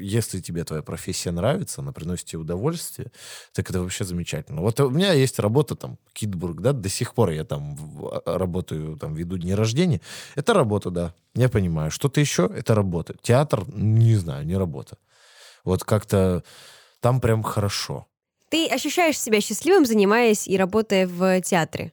если 0.00 0.40
тебе 0.40 0.62
твоя 0.62 0.82
профессия 0.82 1.32
нравится, 1.32 1.80
она 1.80 1.90
приносит 1.90 2.26
тебе 2.26 2.38
удовольствие, 2.38 3.10
так 3.52 3.68
это 3.68 3.80
вообще 3.80 4.04
замечательно. 4.04 4.60
Вот 4.60 4.78
у 4.78 4.88
меня 4.88 5.12
есть 5.12 5.40
работа 5.40 5.74
там, 5.74 5.98
Китбург, 6.12 6.60
да, 6.60 6.72
до 6.72 6.88
сих 6.88 7.12
пор 7.12 7.30
я 7.30 7.42
там 7.44 7.76
а, 8.24 8.38
работаю, 8.38 8.96
там, 8.96 9.16
веду 9.16 9.36
дни 9.36 9.52
рождения. 9.52 10.00
Это 10.36 10.54
работа, 10.54 10.90
да, 10.90 11.12
я 11.34 11.48
понимаю. 11.48 11.90
Что-то 11.90 12.20
еще, 12.20 12.48
это 12.56 12.76
работа. 12.76 13.16
Театр, 13.20 13.64
не 13.74 14.14
знаю, 14.14 14.46
не 14.46 14.56
работа. 14.56 14.96
Вот 15.64 15.82
как-то 15.82 16.44
там 17.00 17.20
прям 17.20 17.42
хорошо. 17.42 18.06
Ты 18.48 18.68
ощущаешь 18.68 19.18
себя 19.18 19.40
счастливым, 19.40 19.86
занимаясь 19.86 20.46
и 20.46 20.56
работая 20.56 21.08
в 21.08 21.40
театре? 21.40 21.92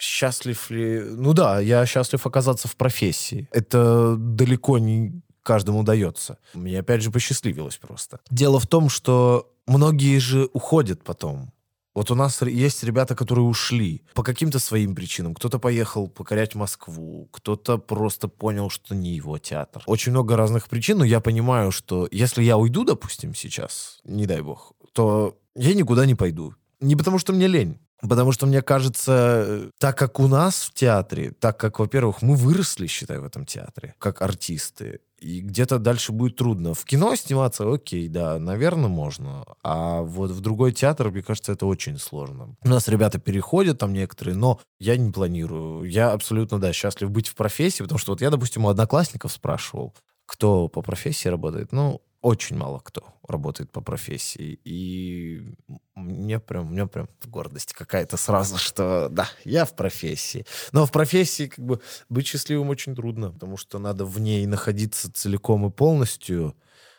Счастлив 0.00 0.70
ли? 0.70 1.00
Ну 1.00 1.34
да, 1.34 1.60
я 1.60 1.84
счастлив 1.84 2.26
оказаться 2.26 2.68
в 2.68 2.76
профессии. 2.76 3.48
Это 3.52 4.16
далеко 4.16 4.78
не 4.78 5.20
каждому 5.48 5.80
удается. 5.80 6.36
Мне 6.52 6.78
опять 6.80 7.02
же 7.02 7.10
посчастливилось 7.10 7.78
просто. 7.78 8.20
Дело 8.30 8.60
в 8.60 8.66
том, 8.66 8.90
что 8.90 9.50
многие 9.66 10.18
же 10.18 10.50
уходят 10.52 11.02
потом. 11.02 11.52
Вот 11.94 12.10
у 12.10 12.14
нас 12.14 12.42
есть 12.42 12.84
ребята, 12.84 13.14
которые 13.16 13.46
ушли 13.46 14.02
по 14.14 14.22
каким-то 14.22 14.58
своим 14.58 14.94
причинам. 14.94 15.34
Кто-то 15.34 15.58
поехал 15.58 16.06
покорять 16.08 16.54
Москву, 16.54 17.28
кто-то 17.32 17.78
просто 17.78 18.28
понял, 18.28 18.68
что 18.68 18.94
не 18.94 19.16
его 19.16 19.38
театр. 19.38 19.82
Очень 19.86 20.12
много 20.12 20.36
разных 20.36 20.68
причин, 20.68 20.98
но 20.98 21.04
я 21.04 21.20
понимаю, 21.20 21.72
что 21.72 22.06
если 22.12 22.44
я 22.44 22.58
уйду, 22.58 22.84
допустим, 22.84 23.34
сейчас, 23.34 24.00
не 24.04 24.26
дай 24.26 24.42
бог, 24.42 24.74
то 24.92 25.38
я 25.56 25.74
никуда 25.74 26.04
не 26.04 26.14
пойду. 26.14 26.54
Не 26.80 26.94
потому, 26.94 27.18
что 27.18 27.32
мне 27.32 27.48
лень. 27.48 27.78
Потому 28.00 28.32
что, 28.32 28.46
мне 28.46 28.62
кажется, 28.62 29.70
так 29.78 29.98
как 29.98 30.20
у 30.20 30.28
нас 30.28 30.62
в 30.62 30.74
театре, 30.74 31.32
так 31.40 31.58
как, 31.58 31.80
во-первых, 31.80 32.22
мы 32.22 32.36
выросли, 32.36 32.86
считай, 32.86 33.18
в 33.18 33.24
этом 33.24 33.44
театре, 33.44 33.94
как 33.98 34.22
артисты, 34.22 35.00
и 35.20 35.40
где-то 35.40 35.78
дальше 35.78 36.12
будет 36.12 36.36
трудно. 36.36 36.74
В 36.74 36.84
кино 36.84 37.14
сниматься, 37.16 37.70
окей, 37.72 38.08
да, 38.08 38.38
наверное, 38.38 38.88
можно. 38.88 39.44
А 39.62 40.02
вот 40.02 40.30
в 40.30 40.40
другой 40.40 40.72
театр, 40.72 41.10
мне 41.10 41.22
кажется, 41.22 41.52
это 41.52 41.66
очень 41.66 41.98
сложно. 41.98 42.56
У 42.62 42.68
нас 42.68 42.88
ребята 42.88 43.18
переходят 43.18 43.78
там 43.78 43.92
некоторые, 43.92 44.36
но 44.36 44.60
я 44.78 44.96
не 44.96 45.10
планирую. 45.10 45.84
Я 45.84 46.12
абсолютно, 46.12 46.58
да, 46.58 46.72
счастлив 46.72 47.10
быть 47.10 47.28
в 47.28 47.34
профессии, 47.34 47.82
потому 47.82 47.98
что 47.98 48.12
вот 48.12 48.20
я, 48.20 48.30
допустим, 48.30 48.64
у 48.64 48.68
одноклассников 48.68 49.32
спрашивал, 49.32 49.94
кто 50.26 50.68
по 50.68 50.82
профессии 50.82 51.28
работает. 51.28 51.72
Ну, 51.72 52.02
очень 52.20 52.56
мало 52.56 52.80
кто 52.80 53.04
работает 53.26 53.70
по 53.70 53.80
профессии. 53.80 54.58
И 54.64 55.54
мне 55.94 56.40
прям, 56.40 56.72
мне 56.72 56.86
прям 56.86 57.08
гордость 57.26 57.72
какая-то 57.72 58.16
сразу, 58.16 58.58
что 58.58 59.08
да, 59.10 59.28
я 59.44 59.64
в 59.64 59.76
профессии. 59.76 60.44
Но 60.72 60.86
в 60.86 60.92
профессии 60.92 61.46
как 61.46 61.64
бы 61.64 61.80
быть 62.08 62.26
счастливым 62.26 62.70
очень 62.70 62.94
трудно, 62.94 63.30
потому 63.30 63.56
что 63.56 63.78
надо 63.78 64.04
в 64.04 64.18
ней 64.20 64.46
находиться 64.46 65.12
целиком 65.12 65.66
и 65.66 65.70
полностью 65.70 66.56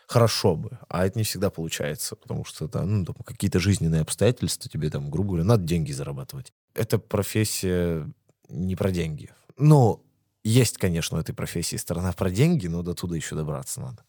хорошо 0.07 0.55
бы, 0.55 0.79
а 0.87 1.05
это 1.05 1.19
не 1.19 1.23
всегда 1.23 1.51
получается, 1.51 2.15
потому 2.15 2.43
что 2.43 2.65
это 2.65 2.81
ну, 2.81 3.05
там, 3.05 3.15
какие-то 3.23 3.59
жизненные 3.59 4.01
обстоятельства, 4.01 4.69
тебе 4.69 4.89
там, 4.89 5.11
грубо 5.11 5.29
говоря, 5.29 5.43
надо 5.45 5.63
деньги 5.63 5.91
зарабатывать. 5.91 6.51
Эта 6.73 6.97
профессия 6.97 8.09
не 8.49 8.75
про 8.75 8.91
деньги. 8.91 9.31
Ну, 9.57 10.03
есть, 10.43 10.77
конечно, 10.77 11.17
у 11.17 11.21
этой 11.21 11.35
профессии 11.35 11.75
сторона 11.75 12.11
про 12.13 12.31
деньги, 12.31 12.65
но 12.65 12.81
до 12.81 12.95
туда 12.95 13.15
еще 13.15 13.35
добраться 13.35 13.81
надо. 13.81 14.03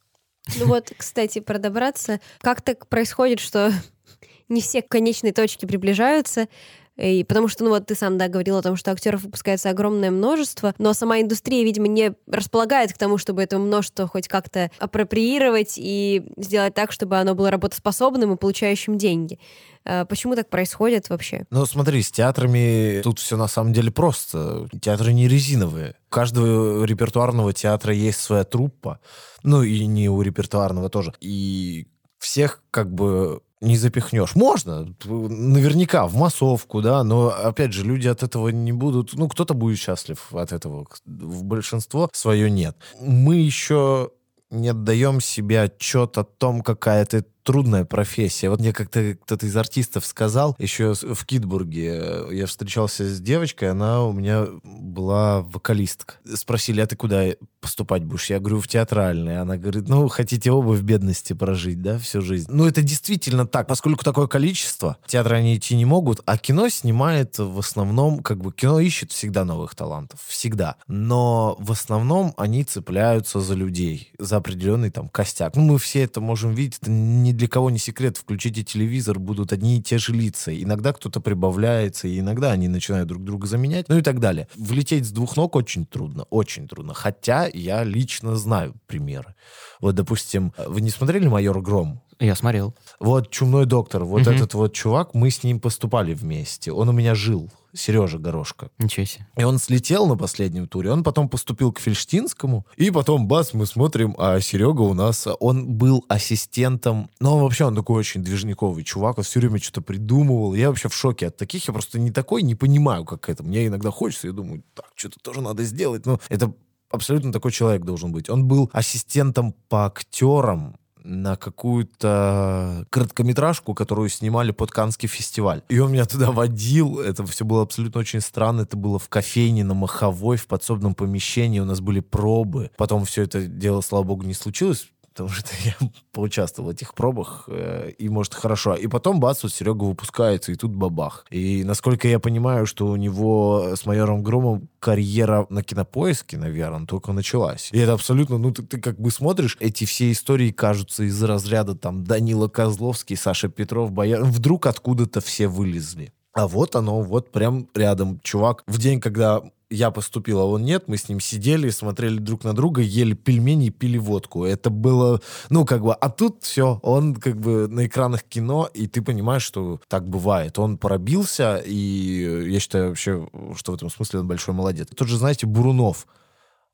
Ну 0.59 0.67
вот, 0.67 0.93
кстати, 0.97 1.41
про 1.41 1.59
добраться. 1.59 2.21
Как 2.41 2.63
так 2.63 2.87
происходит, 2.89 3.41
что 3.41 3.73
не 4.49 4.61
все 4.61 4.83
конечные 4.83 5.33
точки 5.33 5.67
приближаются, 5.67 6.49
и 6.97 7.25
потому 7.25 7.49
что, 7.49 7.65
ну 7.65 7.71
вот 7.71 7.87
ты 7.87 7.95
сам, 7.95 8.19
да, 8.19 8.29
говорил 8.29 8.59
о 8.59 8.63
том, 8.63 8.77
что 8.77 8.91
актеров 8.91 9.23
выпускается 9.23 9.71
огромное 9.71 10.11
множество, 10.11 10.75
но 10.79 10.93
сама 10.93 11.21
индустрия, 11.21 11.65
видимо, 11.65 11.89
не 11.89 12.13
располагает 12.27 12.93
к 12.93 12.99
тому, 12.99 13.17
чтобы 13.19 13.43
это 13.43 13.59
множество 13.59 14.07
хоть 14.07 14.29
как-то 14.29 14.71
апроприировать 14.79 15.75
и 15.77 16.23
сделать 16.37 16.75
так, 16.75 16.93
чтобы 16.93 17.17
оно 17.19 17.35
было 17.35 17.51
работоспособным 17.51 18.35
и 18.35 18.37
получающим 18.37 18.99
деньги. 18.99 19.39
А 19.85 20.05
почему 20.05 20.37
так 20.37 20.51
происходит 20.51 21.09
вообще? 21.09 21.45
Ну, 21.51 21.65
смотри, 21.65 22.03
с 22.03 22.11
театрами 22.11 23.01
тут 23.03 23.19
все 23.19 23.37
на 23.37 23.49
самом 23.49 23.73
деле 23.73 23.91
просто. 23.91 24.69
Театры 24.81 25.13
не 25.13 25.27
резиновые. 25.27 25.97
У 26.09 26.11
каждого 26.11 26.85
репертуарного 26.85 27.53
театра 27.55 27.95
есть 27.95 28.21
своя 28.21 28.45
труппа. 28.45 29.01
Ну, 29.43 29.63
и 29.63 29.87
не 29.87 30.11
у 30.11 30.21
репертуарного 30.21 30.91
тоже. 30.91 31.15
И 31.21 31.89
всех 32.19 32.63
как 32.71 32.93
бы 32.93 33.41
не 33.61 33.77
запихнешь. 33.77 34.35
Можно, 34.35 34.95
наверняка, 35.05 36.07
в 36.07 36.15
массовку, 36.17 36.81
да, 36.81 37.05
но, 37.05 37.29
опять 37.29 37.73
же, 37.73 37.85
люди 37.85 38.09
от 38.09 38.23
этого 38.23 38.49
не 38.49 38.73
будут... 38.73 39.15
Ну, 39.15 39.29
кто-то 39.29 39.55
будет 39.55 39.79
счастлив 39.79 40.35
от 40.35 40.53
этого, 40.53 40.87
в 41.05 41.45
большинство 41.45 42.09
свое 42.13 42.51
нет. 42.51 42.77
Мы 43.01 43.37
еще 43.37 44.11
не 44.51 44.69
отдаем 44.69 45.21
себе 45.21 45.63
отчет 45.63 46.19
о 46.19 46.25
том, 46.25 46.63
какая 46.63 47.05
ты 47.05 47.25
трудная 47.51 47.85
профессия. 47.85 48.49
Вот 48.49 48.61
мне 48.61 48.73
как-то 48.73 49.17
кто-то 49.25 49.45
из 49.45 49.57
артистов 49.57 50.07
сказал, 50.07 50.55
еще 50.61 50.95
в 50.95 51.27
Китбурге 51.27 51.99
э, 52.01 52.29
я 52.31 52.47
встречался 52.47 53.05
с 53.05 53.21
девочкой, 53.21 53.73
она 53.73 54.05
у 54.05 54.13
меня 54.13 54.47
была 54.63 55.43
вокалистка. 55.43 56.15
Спросили, 56.33 56.81
а 56.81 56.87
ты 56.87 56.95
куда 56.95 57.25
поступать 57.61 58.05
будешь? 58.05 58.31
Я 58.31 58.39
говорю, 58.39 58.61
в 58.61 58.69
театральный. 58.69 59.41
Она 59.41 59.57
говорит, 59.57 59.89
ну, 59.89 60.07
хотите 60.07 60.53
оба 60.53 60.71
в 60.71 60.83
бедности 60.85 61.33
прожить, 61.33 61.83
да, 61.83 61.99
всю 61.99 62.23
жизнь. 62.23 62.47
Ну, 62.53 62.67
это 62.67 62.83
действительно 62.83 63.49
так, 63.49 63.67
поскольку 63.67 64.05
такое 64.05 64.29
количество, 64.29 64.97
театры 65.07 65.37
они 65.37 65.57
идти 65.57 65.75
не 65.75 65.85
могут, 65.85 66.21
а 66.27 66.39
кино 66.39 66.69
снимает 66.69 67.37
в 67.39 67.59
основном, 67.59 68.23
как 68.23 68.39
бы, 68.39 68.53
кино 68.53 68.79
ищет 68.79 69.11
всегда 69.11 69.45
новых 69.45 69.75
талантов, 69.75 70.21
всегда. 70.29 70.77
Но 70.87 71.57
в 71.59 71.73
основном 71.73 72.33
они 72.37 72.63
цепляются 72.63 73.41
за 73.41 73.55
людей, 73.55 74.13
за 74.21 74.37
определенный 74.37 74.91
там 74.91 75.09
костяк. 75.09 75.57
Ну, 75.57 75.63
мы 75.63 75.79
все 75.81 76.05
это 76.05 76.21
можем 76.21 76.55
видеть, 76.55 76.79
это 76.81 76.93
не 76.93 77.33
для 77.41 77.49
кого 77.49 77.71
не 77.71 77.79
секрет, 77.79 78.19
включите 78.19 78.63
телевизор, 78.63 79.19
будут 79.19 79.51
одни 79.55 79.79
и 79.79 79.83
те 79.83 79.97
же 79.97 80.13
лица. 80.13 80.55
Иногда 80.55 80.93
кто-то 80.93 81.21
прибавляется, 81.23 82.07
и 82.07 82.19
иногда 82.21 82.53
они 82.53 82.69
начинают 82.69 83.09
друг 83.09 83.25
друга 83.25 83.47
заменять, 83.47 83.89
ну 83.89 83.97
и 83.97 84.03
так 84.03 84.21
далее. 84.21 84.47
Влететь 84.57 85.07
с 85.07 85.11
двух 85.11 85.39
ног 85.39 85.57
очень 85.57 85.87
трудно, 85.87 86.25
очень 86.25 86.69
трудно. 86.69 86.93
Хотя 86.93 87.49
я 87.51 87.83
лично 87.83 88.37
знаю 88.37 88.75
примеры. 88.87 89.35
Вот, 89.81 89.95
допустим, 89.95 90.53
вы 90.67 90.83
не 90.83 90.91
смотрели 90.91 91.29
«Майор 91.29 91.63
Гром»? 91.63 92.03
Я 92.19 92.35
смотрел. 92.35 92.75
Вот 92.99 93.31
«Чумной 93.31 93.65
доктор», 93.65 94.05
вот 94.05 94.21
Мгм. 94.27 94.35
этот 94.35 94.53
вот 94.53 94.75
чувак, 94.75 95.15
мы 95.15 95.31
с 95.31 95.43
ним 95.43 95.61
поступали 95.61 96.13
вместе. 96.13 96.71
Он 96.73 96.91
у 96.91 96.93
меня 96.93 97.15
жил, 97.15 97.49
Сережа 97.73 98.19
Горошко. 98.19 98.71
Ничего 98.79 99.07
себе. 99.07 99.27
И 99.37 99.45
он 99.45 99.59
слетел 99.59 100.07
на 100.07 100.17
последнем 100.17 100.69
туре, 100.69 100.91
он 100.91 101.03
потом 101.03 101.29
поступил 101.29 101.73
к 101.73 101.81
Фельштинскому, 101.81 102.67
и 102.77 102.91
потом, 102.91 103.29
бас, 103.29 103.55
мы 103.55 103.67
смотрим, 103.67 104.15
а 104.19 104.41
Серега 104.41 104.83
у 104.83 104.95
нас, 104.95 105.27
он 105.41 105.75
был 105.75 106.05
ассистентом, 106.09 107.11
ну, 107.21 107.35
он 107.35 107.43
вообще, 107.43 107.65
он 107.65 107.75
такой 107.75 107.99
очень 107.99 108.23
движниковый 108.23 108.85
чувак, 108.85 109.19
он 109.19 109.25
все 109.25 109.41
время 109.41 109.59
что-то 109.59 109.83
придумывал, 109.83 110.55
я 110.55 110.69
вообще 110.69 110.89
в 110.89 110.95
шоке 110.95 111.29
от 111.29 111.37
таких, 111.37 111.67
я 111.69 111.73
просто 111.73 111.99
не 111.99 112.11
такой, 112.11 112.43
не 112.43 112.55
понимаю, 112.55 113.05
как 113.05 113.29
это, 113.29 113.43
мне 113.43 113.67
иногда 113.67 113.91
хочется, 113.91 114.27
я 114.27 114.33
думаю, 114.33 114.63
так, 114.75 114.87
что-то 114.95 115.19
тоже 115.21 115.41
надо 115.41 115.63
сделать, 115.65 116.07
но 116.07 116.21
это 116.29 116.53
абсолютно 116.91 117.33
такой 117.33 117.53
человек 117.53 117.85
должен 117.85 118.13
быть. 118.13 118.29
Он 118.29 118.47
был 118.47 118.69
ассистентом 118.73 119.55
по 119.69 119.87
актерам, 119.87 120.77
на 121.05 121.37
какую-то 121.37 122.87
короткометражку, 122.91 123.75
которую 123.75 124.09
снимали 124.09 124.53
под 124.53 124.71
Канский 124.71 125.09
фестиваль. 125.09 125.63
И 125.69 125.79
он 125.79 125.93
меня 125.93 126.05
туда 126.05 126.31
водил. 126.31 127.01
Это 127.01 127.25
все 127.27 127.45
было 127.45 127.63
абсолютно 127.63 128.01
очень 128.01 128.21
странно. 128.21 128.63
Это 128.63 128.77
было 128.77 128.99
в 128.99 129.09
кофейне 129.09 129.65
на 129.65 129.75
Маховой, 129.75 130.37
в 130.37 130.47
подсобном 130.47 130.95
помещении. 130.95 131.61
У 131.61 131.65
нас 131.65 131.81
были 131.81 132.01
пробы. 132.01 132.71
Потом 132.77 133.05
все 133.05 133.23
это 133.23 133.47
дело, 133.47 133.81
слава 133.81 134.05
богу, 134.05 134.25
не 134.25 134.35
случилось 134.35 134.89
потому 135.11 135.29
что 135.29 135.49
я 135.65 135.75
поучаствовал 136.13 136.71
в 136.71 136.73
этих 136.73 136.95
пробах, 136.95 137.45
э, 137.49 137.91
и, 137.99 138.09
может, 138.09 138.35
хорошо. 138.35 138.75
И 138.75 138.87
потом, 138.87 139.21
бац, 139.21 139.43
вот 139.43 139.53
Серега 139.53 139.85
выпускается, 139.85 140.53
и 140.53 140.55
тут 140.55 140.75
бабах. 140.75 141.27
И, 141.31 141.65
насколько 141.65 142.09
я 142.09 142.19
понимаю, 142.19 142.67
что 142.67 142.87
у 142.87 142.97
него 142.97 143.73
с 143.75 143.87
майором 143.87 144.23
Громом 144.23 144.69
карьера 144.79 145.47
на 145.51 145.63
кинопоиске, 145.63 146.39
наверное, 146.39 146.87
только 146.87 147.13
началась. 147.13 147.71
И 147.73 147.79
это 147.79 147.93
абсолютно, 147.93 148.39
ну, 148.39 148.53
ты, 148.53 148.63
ты 148.63 148.81
как 148.81 148.99
бы 148.99 149.11
смотришь, 149.11 149.57
эти 149.61 149.85
все 149.85 150.11
истории 150.11 150.51
кажутся 150.51 151.05
из 151.05 151.23
разряда 151.23 151.75
там 151.75 152.05
Данила 152.05 152.49
Козловский, 152.49 153.17
Саша 153.17 153.49
Петров, 153.49 153.93
Бояр... 153.93 154.25
Вдруг 154.25 154.67
откуда-то 154.67 155.21
все 155.21 155.49
вылезли. 155.49 156.13
А 156.33 156.47
вот 156.47 156.77
оно, 156.77 157.03
вот 157.03 157.33
прям 157.33 157.69
рядом. 157.75 158.21
Чувак, 158.23 158.63
в 158.67 158.79
день, 158.79 159.01
когда 159.01 159.43
я 159.71 159.93
поступил, 159.93 160.41
а 160.41 160.45
он 160.45 160.65
нет, 160.65 160.89
мы 160.89 160.97
с 160.97 161.09
ним 161.09 161.21
сидели, 161.21 161.71
смотрели 161.71 162.19
друг 162.19 162.43
на 162.43 162.53
друга, 162.53 162.83
ели 162.83 163.15
пельмени 163.15 163.71
пили 163.71 163.99
водку. 163.99 164.45
Это 164.45 164.69
было, 164.69 165.21
ну, 165.49 165.65
как 165.65 165.83
бы, 165.83 165.95
а 165.95 166.11
тут 166.11 166.43
все, 166.43 166.81
он 166.83 167.15
как 167.15 167.39
бы 167.39 167.69
на 167.69 167.87
экранах 167.87 168.25
кино, 168.25 168.69
и 168.75 168.89
ты 168.89 169.01
понимаешь, 169.01 169.43
что 169.43 169.81
так 169.89 170.09
бывает. 170.09 170.59
Он 170.59 170.77
пробился, 170.77 171.63
и 171.65 172.49
я 172.51 172.59
считаю 172.59 172.89
вообще, 172.89 173.29
что 173.55 173.73
в 173.73 173.75
этом 173.77 173.91
смысле 173.91 174.21
он 174.21 174.27
большой 174.27 174.55
молодец. 174.55 174.89
Тот 174.95 175.07
же, 175.07 175.17
знаете, 175.17 175.47
Бурунов, 175.47 176.09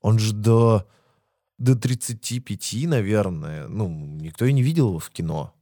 он 0.01 0.17
же 0.17 0.33
до, 0.33 0.87
до 1.59 1.75
35, 1.75 2.87
наверное, 2.87 3.67
ну, 3.67 3.89
никто 3.89 4.45
и 4.45 4.53
не 4.53 4.63
видел 4.63 4.89
его 4.89 4.99
в 4.99 5.11
кино. 5.11 5.53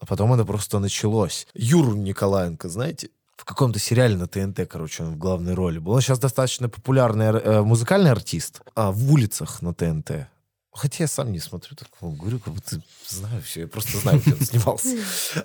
А 0.00 0.06
потом 0.06 0.34
это 0.34 0.44
просто 0.44 0.78
началось. 0.80 1.46
Юру 1.54 1.94
Николаенко, 1.94 2.68
знаете? 2.68 3.08
В 3.36 3.44
каком-то 3.44 3.78
сериале 3.78 4.16
на 4.16 4.26
ТНТ, 4.26 4.68
короче, 4.68 5.02
он 5.02 5.14
в 5.14 5.18
главной 5.18 5.54
роли 5.54 5.78
был. 5.78 5.92
Он 5.92 6.00
сейчас 6.00 6.18
достаточно 6.18 6.68
популярный 6.68 7.26
э, 7.26 7.62
музыкальный 7.62 8.10
артист 8.10 8.62
а, 8.74 8.90
в 8.92 9.12
улицах 9.12 9.62
на 9.62 9.74
ТНТ. 9.74 10.28
Хотя 10.76 11.04
я 11.04 11.08
сам 11.08 11.30
не 11.30 11.38
смотрю, 11.38 11.76
так 11.76 11.86
говорю, 12.00 12.40
как 12.40 12.52
будто 12.52 12.80
знаю 13.06 13.40
все, 13.42 13.60
я 13.60 13.68
просто 13.68 13.96
знаю, 13.98 14.20
где 14.20 14.32
он 14.32 14.40
снимался. 14.44 14.96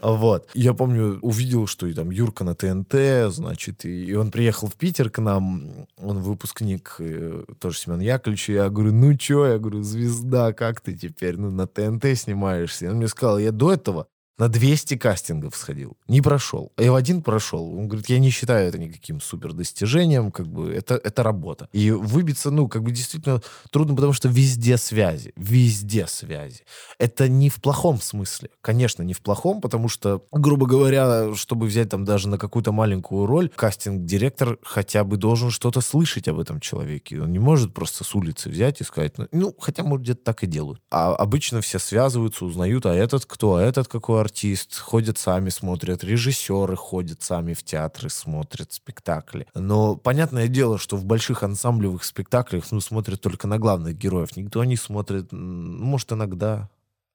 Вот. 0.02 0.50
Я 0.56 0.74
помню, 0.74 1.20
увидел, 1.22 1.68
что 1.68 1.86
и 1.86 1.94
там 1.94 2.10
Юрка 2.10 2.44
на 2.44 2.56
ТНТ, 2.56 3.32
значит, 3.32 3.86
и 3.86 4.16
он 4.16 4.32
приехал 4.32 4.68
в 4.68 4.74
Питер 4.74 5.12
к 5.12 5.20
нам, 5.20 5.88
он 5.98 6.24
выпускник, 6.24 6.96
э, 6.98 7.44
тоже 7.60 7.78
Семен 7.78 8.00
Яковлевич, 8.00 8.50
я 8.50 8.70
говорю, 8.70 8.92
ну 8.92 9.16
чё, 9.16 9.46
я 9.46 9.60
говорю, 9.60 9.84
звезда, 9.84 10.52
как 10.52 10.82
ты 10.82 10.98
теперь, 10.98 11.38
ну 11.38 11.52
на 11.52 11.68
ТНТ 11.68 12.18
снимаешься? 12.18 12.86
И 12.86 12.88
он 12.88 12.96
мне 12.96 13.08
сказал, 13.08 13.38
я 13.38 13.52
до 13.52 13.72
этого 13.72 14.08
на 14.40 14.48
200 14.48 14.96
кастингов 14.98 15.56
сходил, 15.56 15.98
не 16.08 16.22
прошел. 16.22 16.72
А 16.78 16.84
я 16.84 16.92
в 16.92 16.96
один 16.96 17.22
прошел. 17.22 17.78
Он 17.78 17.88
говорит, 17.88 18.10
я 18.10 18.20
не 18.20 18.30
считаю 18.30 18.70
это 18.70 18.78
никаким 18.80 19.20
супер 19.20 19.54
достижением, 19.54 20.32
как 20.32 20.48
бы 20.48 20.74
это, 20.74 20.96
это 20.96 21.24
работа. 21.24 21.68
И 21.74 21.92
выбиться, 21.92 22.50
ну, 22.50 22.70
как 22.70 22.84
бы 22.84 22.92
действительно 22.92 23.42
трудно, 23.70 23.96
потому 23.96 24.14
что 24.14 24.30
везде 24.30 24.78
связи, 24.78 25.34
везде 25.36 26.08
связи. 26.08 26.64
Это 26.98 27.28
не 27.28 27.50
в 27.50 27.62
плохом 27.62 28.00
смысле. 28.00 28.50
Конечно, 28.62 29.04
не 29.04 29.14
в 29.14 29.22
плохом, 29.22 29.60
потому 29.60 29.90
что, 29.90 30.24
грубо 30.32 30.66
говоря, 30.66 31.36
чтобы 31.36 31.66
взять 31.66 31.90
там 31.90 32.06
даже 32.06 32.30
на 32.30 32.38
какую-то 32.38 32.72
маленькую 32.72 33.26
роль, 33.26 33.50
кастинг-директор 33.50 34.58
хотя 34.64 35.04
бы 35.04 35.18
должен 35.18 35.52
что-то 35.52 35.82
слышать 35.82 36.30
об 36.30 36.40
этом 36.40 36.62
человеке. 36.62 37.22
Он 37.22 37.32
не 37.32 37.40
может 37.40 37.74
просто 37.74 38.06
с 38.06 38.16
улицы 38.16 38.50
взять 38.50 38.80
и 38.80 38.86
сказать, 38.86 39.18
ну, 39.18 39.28
ну 39.34 39.56
хотя, 39.60 39.84
может, 39.84 40.04
где-то 40.04 40.24
так 40.24 40.44
и 40.44 40.48
делают. 40.48 40.82
А 40.90 41.14
обычно 41.14 41.60
все 41.60 41.78
связываются, 41.78 42.46
узнают, 42.46 42.86
а 42.86 42.94
этот 42.96 43.26
кто, 43.26 43.56
а 43.56 43.62
этот 43.62 43.90
какой 43.90 44.22
артист, 44.30 44.78
ходят 44.78 45.18
сами, 45.18 45.50
смотрят, 45.50 46.04
режиссеры 46.04 46.76
ходят 46.76 47.24
сами 47.24 47.54
в 47.54 47.64
театры, 47.64 48.10
смотрят 48.10 48.72
спектакли. 48.72 49.48
Но 49.56 49.96
понятное 49.96 50.48
дело, 50.48 50.78
что 50.78 50.98
в 50.98 51.06
больших 51.06 51.42
ансамблевых 51.42 52.04
спектаклях, 52.04 52.72
ну, 52.72 52.80
смотрят 52.80 53.22
только 53.22 53.48
на 53.48 53.58
главных 53.58 53.98
героев. 53.98 54.38
Никто 54.38 54.64
не 54.64 54.76
смотрит, 54.76 55.32
может, 55.32 56.12
иногда 56.12 56.70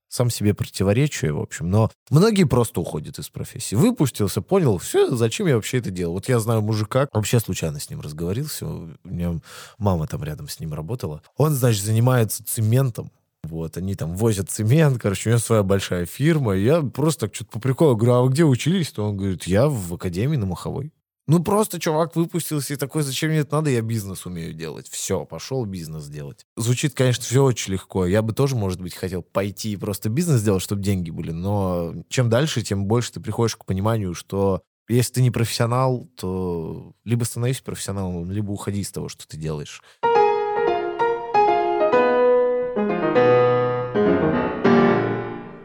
сам 0.09 0.31
себе 0.31 0.55
противоречию, 0.55 1.37
в 1.37 1.41
общем. 1.41 1.71
Но 1.71 1.91
многие 2.11 2.45
просто 2.45 2.81
уходят 2.81 3.19
из 3.19 3.29
профессии. 3.29 3.75
Выпустился, 3.75 4.43
понял, 4.43 4.79
все, 4.79 5.15
зачем 5.15 5.47
я 5.47 5.57
вообще 5.57 5.79
это 5.79 5.91
делал? 5.91 6.15
Вот 6.15 6.29
я 6.29 6.39
знаю 6.41 6.63
мужика, 6.63 7.09
вообще 7.13 7.41
случайно 7.41 7.81
с 7.81 7.91
ним 7.91 8.01
разговорился, 8.01 8.67
у 8.67 8.91
меня 9.05 9.41
мама 9.79 10.07
там 10.07 10.23
рядом 10.25 10.49
с 10.49 10.61
ним 10.61 10.75
работала. 10.75 11.23
Он, 11.37 11.53
значит, 11.53 11.85
занимается 11.85 12.45
цементом, 12.45 13.11
вот, 13.47 13.77
они 13.77 13.95
там 13.95 14.15
возят 14.17 14.51
цемент, 14.51 15.01
короче, 15.01 15.29
у 15.29 15.33
него 15.33 15.41
своя 15.41 15.63
большая 15.63 16.07
фирма. 16.07 16.55
Я 16.55 16.83
просто 16.83 17.27
так 17.27 17.35
что-то 17.35 17.53
по 17.53 17.61
приколу 17.61 17.97
говорю, 17.97 18.15
а 18.15 18.23
вы 18.23 18.31
где 18.31 18.45
учились? 18.45 18.91
То 18.91 19.05
он 19.05 19.17
говорит, 19.17 19.45
я 19.45 19.69
в 19.69 19.95
академии 19.95 20.37
на 20.37 20.47
Маховой. 20.47 20.93
Ну, 21.27 21.43
просто 21.43 21.81
чувак 21.81 22.17
выпустился 22.17 22.75
и 22.75 22.77
такой, 22.77 23.03
зачем 23.03 23.31
мне 23.31 23.41
это 23.41 23.57
надо, 23.57 23.71
я 23.71 23.81
бизнес 23.81 24.27
умею 24.27 24.53
делать. 24.53 24.89
Все, 24.91 25.25
пошел 25.25 25.65
бизнес 25.65 26.07
делать. 26.07 26.45
Звучит, 26.57 26.93
конечно, 26.93 27.25
все 27.25 27.43
очень 27.43 27.73
легко. 27.73 28.05
Я 28.05 28.21
бы 28.21 28.35
тоже, 28.35 28.57
может 28.57 28.81
быть, 28.81 28.95
хотел 28.95 29.23
пойти 29.23 29.73
и 29.73 29.77
просто 29.77 30.11
бизнес 30.11 30.43
делать, 30.43 30.63
чтобы 30.63 30.83
деньги 30.83 31.11
были. 31.11 31.31
Но 31.31 31.95
чем 32.11 32.29
дальше, 32.29 32.63
тем 32.63 32.85
больше 32.85 33.13
ты 33.13 33.21
приходишь 33.21 33.57
к 33.57 33.65
пониманию, 33.65 34.13
что 34.13 34.61
если 34.87 35.15
ты 35.15 35.23
не 35.23 35.31
профессионал, 35.31 36.07
то 36.17 36.93
либо 37.05 37.25
становись 37.25 37.63
профессионалом, 37.63 38.31
либо 38.31 38.51
уходи 38.51 38.81
из 38.81 38.93
того, 38.93 39.09
что 39.09 39.27
ты 39.27 39.39
делаешь. 39.39 39.81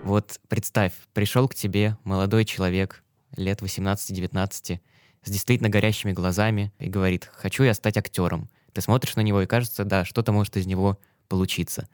Вот 0.09 0.39
представь, 0.47 0.93
пришел 1.13 1.47
к 1.47 1.53
тебе 1.53 1.95
молодой 2.03 2.43
человек, 2.43 3.03
лет 3.37 3.61
18-19, 3.61 4.79
с 5.21 5.29
действительно 5.29 5.69
горящими 5.69 6.13
глазами 6.13 6.73
и 6.79 6.89
говорит, 6.89 7.29
хочу 7.31 7.61
я 7.61 7.75
стать 7.75 7.95
актером. 7.95 8.49
Ты 8.73 8.81
смотришь 8.81 9.15
на 9.15 9.21
него 9.21 9.39
и 9.43 9.45
кажется, 9.45 9.83
да, 9.83 10.05
что-то 10.05 10.31
может 10.31 10.57
из 10.57 10.65
него 10.65 10.99
получиться. 11.27 11.87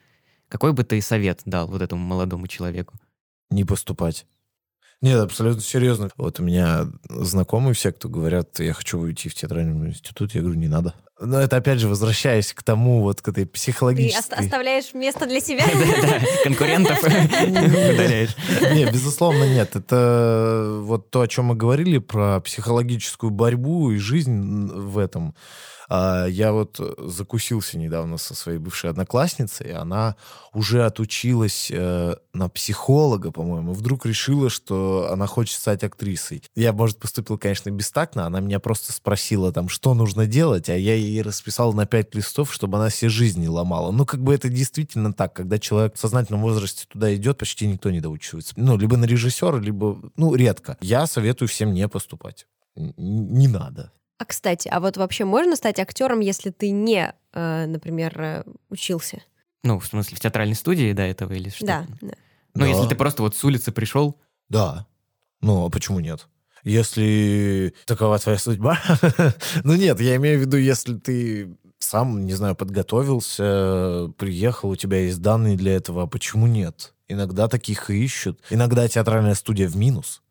Какой 0.47 0.71
бы 0.71 0.85
ты 0.85 1.01
совет 1.01 1.41
дал 1.43 1.67
вот 1.67 1.81
этому 1.81 2.05
молодому 2.05 2.47
человеку? 2.47 2.97
Не 3.49 3.65
поступать. 3.65 4.25
Нет, 5.01 5.19
абсолютно 5.19 5.61
серьезно. 5.61 6.09
Вот 6.15 6.39
у 6.39 6.43
меня 6.43 6.85
знакомые 7.09 7.73
все, 7.73 7.91
кто 7.91 8.07
говорят, 8.07 8.61
я 8.61 8.71
хочу 8.71 8.97
уйти 8.97 9.27
в 9.27 9.35
театральный 9.35 9.89
институт, 9.89 10.33
я 10.35 10.39
говорю, 10.39 10.57
не 10.57 10.69
надо. 10.69 10.95
Но 11.19 11.39
это, 11.39 11.57
опять 11.57 11.79
же, 11.79 11.87
возвращаясь 11.87 12.53
к 12.53 12.61
тому, 12.61 13.01
вот 13.01 13.21
к 13.21 13.29
этой 13.29 13.45
психологической... 13.45 14.37
Ты 14.37 14.43
оставляешь 14.43 14.93
место 14.93 15.25
для 15.25 15.39
себя? 15.39 15.63
Конкурентов 16.43 17.01
удаляешь. 17.03 18.35
Не, 18.73 18.85
безусловно, 18.85 19.45
нет. 19.45 19.77
Это 19.77 20.79
вот 20.81 21.09
то, 21.11 21.21
о 21.21 21.27
чем 21.27 21.45
мы 21.45 21.55
говорили, 21.55 21.99
про 21.99 22.41
психологическую 22.41 23.29
борьбу 23.29 23.91
и 23.91 23.97
жизнь 23.97 24.67
в 24.67 24.97
этом. 24.97 25.35
А, 25.89 26.25
я 26.25 26.51
вот 26.51 26.79
закусился 26.97 27.77
недавно 27.77 28.17
со 28.17 28.33
своей 28.35 28.57
бывшей 28.57 28.89
одноклассницей, 28.89 29.73
она 29.73 30.15
уже 30.53 30.85
отучилась 30.85 31.69
э, 31.71 32.15
на 32.33 32.49
психолога, 32.49 33.31
по-моему, 33.31 33.73
вдруг 33.73 34.05
решила, 34.05 34.49
что 34.49 35.09
она 35.11 35.27
хочет 35.27 35.59
стать 35.59 35.83
актрисой. 35.83 36.43
Я, 36.55 36.73
может, 36.73 36.97
поступил, 36.97 37.37
конечно, 37.37 37.69
бестактно, 37.69 38.25
она 38.25 38.39
меня 38.39 38.59
просто 38.59 38.93
спросила 38.93 39.51
там, 39.51 39.69
что 39.69 39.93
нужно 39.93 40.25
делать, 40.25 40.69
а 40.69 40.77
я 40.77 40.95
ей 40.95 41.21
расписал 41.21 41.73
на 41.73 41.85
пять 41.85 42.15
листов, 42.15 42.53
чтобы 42.53 42.77
она 42.77 42.89
все 42.89 43.09
жизни 43.09 43.47
ломала. 43.47 43.91
Ну, 43.91 44.05
как 44.05 44.21
бы 44.21 44.33
это 44.33 44.49
действительно 44.49 45.13
так, 45.13 45.33
когда 45.33 45.59
человек 45.59 45.95
в 45.95 45.99
сознательном 45.99 46.41
возрасте 46.41 46.85
туда 46.87 47.13
идет, 47.15 47.37
почти 47.37 47.67
никто 47.67 47.91
не 47.91 48.01
доучивается. 48.01 48.53
Ну, 48.55 48.77
либо 48.77 48.97
на 48.97 49.05
режиссера, 49.05 49.59
либо, 49.59 50.01
ну, 50.15 50.35
редко. 50.35 50.77
Я 50.81 51.07
советую 51.07 51.49
всем 51.49 51.73
не 51.73 51.87
поступать. 51.87 52.47
Не 52.75 53.47
надо. 53.47 53.91
А 54.17 54.25
кстати, 54.25 54.67
а 54.69 54.79
вот 54.79 54.97
вообще 54.97 55.25
можно 55.25 55.55
стать 55.55 55.79
актером, 55.79 56.21
если 56.21 56.49
ты 56.49 56.69
не, 56.69 57.13
э, 57.33 57.65
например, 57.65 58.21
э, 58.21 58.43
учился? 58.69 59.21
Ну, 59.63 59.79
в 59.79 59.85
смысле, 59.85 60.15
в 60.15 60.19
театральной 60.19 60.55
студии 60.55 60.93
до 60.93 61.01
этого 61.03 61.33
или 61.33 61.49
что? 61.49 61.65
Да, 61.65 61.85
да. 62.01 62.13
Ну, 62.53 62.61
Да. 62.61 62.67
если 62.67 62.87
ты 62.87 62.95
просто 62.95 63.23
вот 63.23 63.35
с 63.35 63.43
улицы 63.43 63.71
пришел, 63.71 64.19
Да. 64.49 64.85
Ну, 65.41 65.65
а 65.65 65.69
почему 65.69 65.99
нет? 65.99 66.27
Если 66.63 67.73
такова 67.85 68.17
твоя 68.19 68.37
судьба. 68.37 68.79
ну 69.63 69.75
нет, 69.75 69.99
я 69.99 70.15
имею 70.15 70.39
в 70.39 70.41
виду, 70.41 70.57
если 70.57 70.95
ты 70.95 71.55
сам, 71.77 72.25
не 72.25 72.33
знаю, 72.33 72.55
подготовился, 72.55 74.11
приехал, 74.17 74.69
у 74.69 74.75
тебя 74.75 74.99
есть 74.99 75.21
данные 75.21 75.57
для 75.57 75.75
этого, 75.75 76.03
а 76.03 76.07
почему 76.07 76.47
нет? 76.47 76.93
Иногда 77.07 77.47
таких 77.47 77.89
и 77.89 78.03
ищут. 78.03 78.39
Иногда 78.49 78.87
театральная 78.87 79.35
студия 79.35 79.67
в 79.67 79.75
минус. 79.75 80.23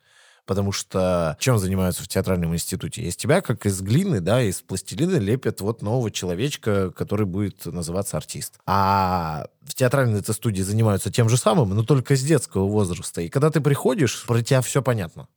Потому 0.46 0.72
что 0.72 1.36
чем 1.40 1.58
занимаются 1.58 2.02
в 2.02 2.08
театральном 2.08 2.54
институте? 2.54 3.02
Из 3.02 3.16
тебя, 3.16 3.40
как 3.40 3.66
из 3.66 3.80
глины, 3.80 4.20
да, 4.20 4.42
из 4.42 4.60
пластилина 4.60 5.16
лепят 5.16 5.60
вот 5.60 5.82
нового 5.82 6.10
человечка, 6.10 6.90
который 6.90 7.26
будет 7.26 7.64
называться 7.66 8.16
артист. 8.16 8.58
А 8.66 9.46
в 9.62 9.74
театральной 9.74 10.22
студии 10.22 10.62
занимаются 10.62 11.10
тем 11.10 11.28
же 11.28 11.36
самым, 11.36 11.70
но 11.70 11.82
только 11.82 12.16
с 12.16 12.22
детского 12.22 12.68
возраста. 12.68 13.22
И 13.22 13.28
когда 13.28 13.50
ты 13.50 13.60
приходишь, 13.60 14.24
про 14.26 14.42
тебя 14.42 14.60
все 14.60 14.82
понятно 14.82 15.28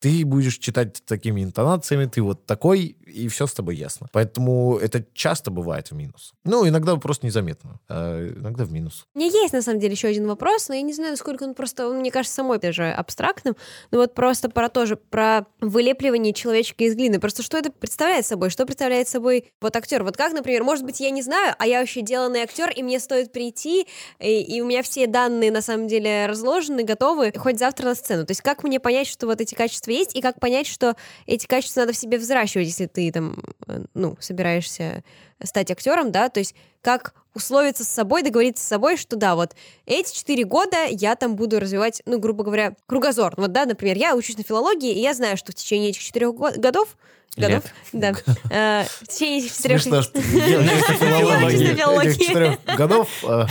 ты 0.00 0.24
будешь 0.24 0.58
читать 0.58 1.02
такими 1.06 1.42
интонациями, 1.42 2.06
ты 2.06 2.22
вот 2.22 2.44
такой, 2.46 2.96
и 3.06 3.28
все 3.28 3.46
с 3.46 3.52
тобой 3.52 3.76
ясно. 3.76 4.08
Поэтому 4.12 4.76
это 4.76 5.04
часто 5.14 5.50
бывает 5.50 5.90
в 5.90 5.94
минус. 5.94 6.34
Ну, 6.44 6.68
иногда 6.68 6.96
просто 6.96 7.26
незаметно, 7.26 7.80
а 7.88 8.28
иногда 8.28 8.64
в 8.64 8.72
минус. 8.72 9.06
У 9.14 9.18
меня 9.18 9.30
есть, 9.30 9.54
на 9.54 9.62
самом 9.62 9.80
деле, 9.80 9.92
еще 9.92 10.08
один 10.08 10.26
вопрос, 10.26 10.68
но 10.68 10.74
я 10.74 10.82
не 10.82 10.92
знаю, 10.92 11.12
насколько 11.12 11.44
он 11.44 11.54
просто, 11.54 11.88
он, 11.88 11.98
мне 11.98 12.10
кажется, 12.10 12.36
самой 12.36 12.58
даже 12.58 12.90
абстрактным, 12.90 13.56
но 13.90 13.98
вот 13.98 14.14
просто 14.14 14.50
про 14.50 14.68
тоже, 14.68 14.96
про 14.96 15.46
вылепливание 15.60 16.32
человечка 16.32 16.84
из 16.84 16.94
глины. 16.94 17.18
Просто 17.18 17.42
что 17.42 17.56
это 17.56 17.70
представляет 17.70 18.26
собой? 18.26 18.50
Что 18.50 18.66
представляет 18.66 19.08
собой 19.08 19.52
вот 19.60 19.74
актер? 19.76 20.02
Вот 20.02 20.16
как, 20.16 20.32
например, 20.32 20.62
может 20.64 20.84
быть, 20.84 21.00
я 21.00 21.10
не 21.10 21.22
знаю, 21.22 21.54
а 21.58 21.66
я 21.66 21.80
вообще 21.80 22.02
деланный 22.02 22.40
актер, 22.40 22.70
и 22.70 22.82
мне 22.82 23.00
стоит 23.00 23.32
прийти, 23.32 23.86
и, 24.20 24.42
и 24.42 24.60
у 24.60 24.66
меня 24.66 24.82
все 24.82 25.06
данные, 25.06 25.50
на 25.50 25.62
самом 25.62 25.88
деле, 25.88 26.26
разложены, 26.26 26.82
готовы, 26.84 27.32
хоть 27.36 27.58
завтра 27.58 27.86
на 27.86 27.94
сцену. 27.94 28.26
То 28.26 28.32
есть 28.32 28.42
как 28.42 28.62
мне 28.62 28.78
понять, 28.78 29.06
что 29.06 29.26
вот 29.26 29.40
эти 29.40 29.54
качества 29.54 29.85
есть, 29.90 30.14
и 30.14 30.20
как 30.20 30.40
понять, 30.40 30.66
что 30.66 30.96
эти 31.26 31.46
качества 31.46 31.80
надо 31.80 31.92
в 31.92 31.96
себе 31.96 32.18
взращивать, 32.18 32.66
если 32.66 32.86
ты 32.86 33.10
там, 33.12 33.42
э, 33.66 33.84
ну, 33.94 34.16
собираешься 34.20 35.02
стать 35.42 35.70
актером, 35.70 36.12
да, 36.12 36.28
то 36.28 36.40
есть 36.40 36.54
как 36.80 37.14
условиться 37.34 37.84
с 37.84 37.88
собой, 37.88 38.22
договориться 38.22 38.64
с 38.64 38.68
собой, 38.68 38.96
что 38.96 39.16
да, 39.16 39.34
вот 39.34 39.54
эти 39.84 40.14
четыре 40.14 40.44
года 40.44 40.86
я 40.88 41.16
там 41.16 41.36
буду 41.36 41.60
развивать, 41.60 42.00
ну, 42.06 42.18
грубо 42.18 42.44
говоря, 42.44 42.74
кругозор. 42.86 43.34
Вот, 43.36 43.52
да, 43.52 43.66
например, 43.66 43.98
я 43.98 44.16
учусь 44.16 44.38
на 44.38 44.44
филологии, 44.44 44.92
и 44.92 45.00
я 45.00 45.12
знаю, 45.12 45.36
что 45.36 45.52
в 45.52 45.54
течение 45.54 45.90
этих 45.90 46.02
четырех 46.02 46.34
годов 46.34 46.96
годов, 47.36 47.64
да, 47.92 48.14
э, 48.50 48.84
в 49.02 49.08
течение 49.08 49.48
четырех... 49.48 49.82
Смешно, 49.82 50.02
что 50.02 50.18
я 50.38 50.60
учусь 50.60 51.60
на 51.60 51.76
филологии. 51.76 52.76
годов 52.76 53.08
э, 53.24 53.46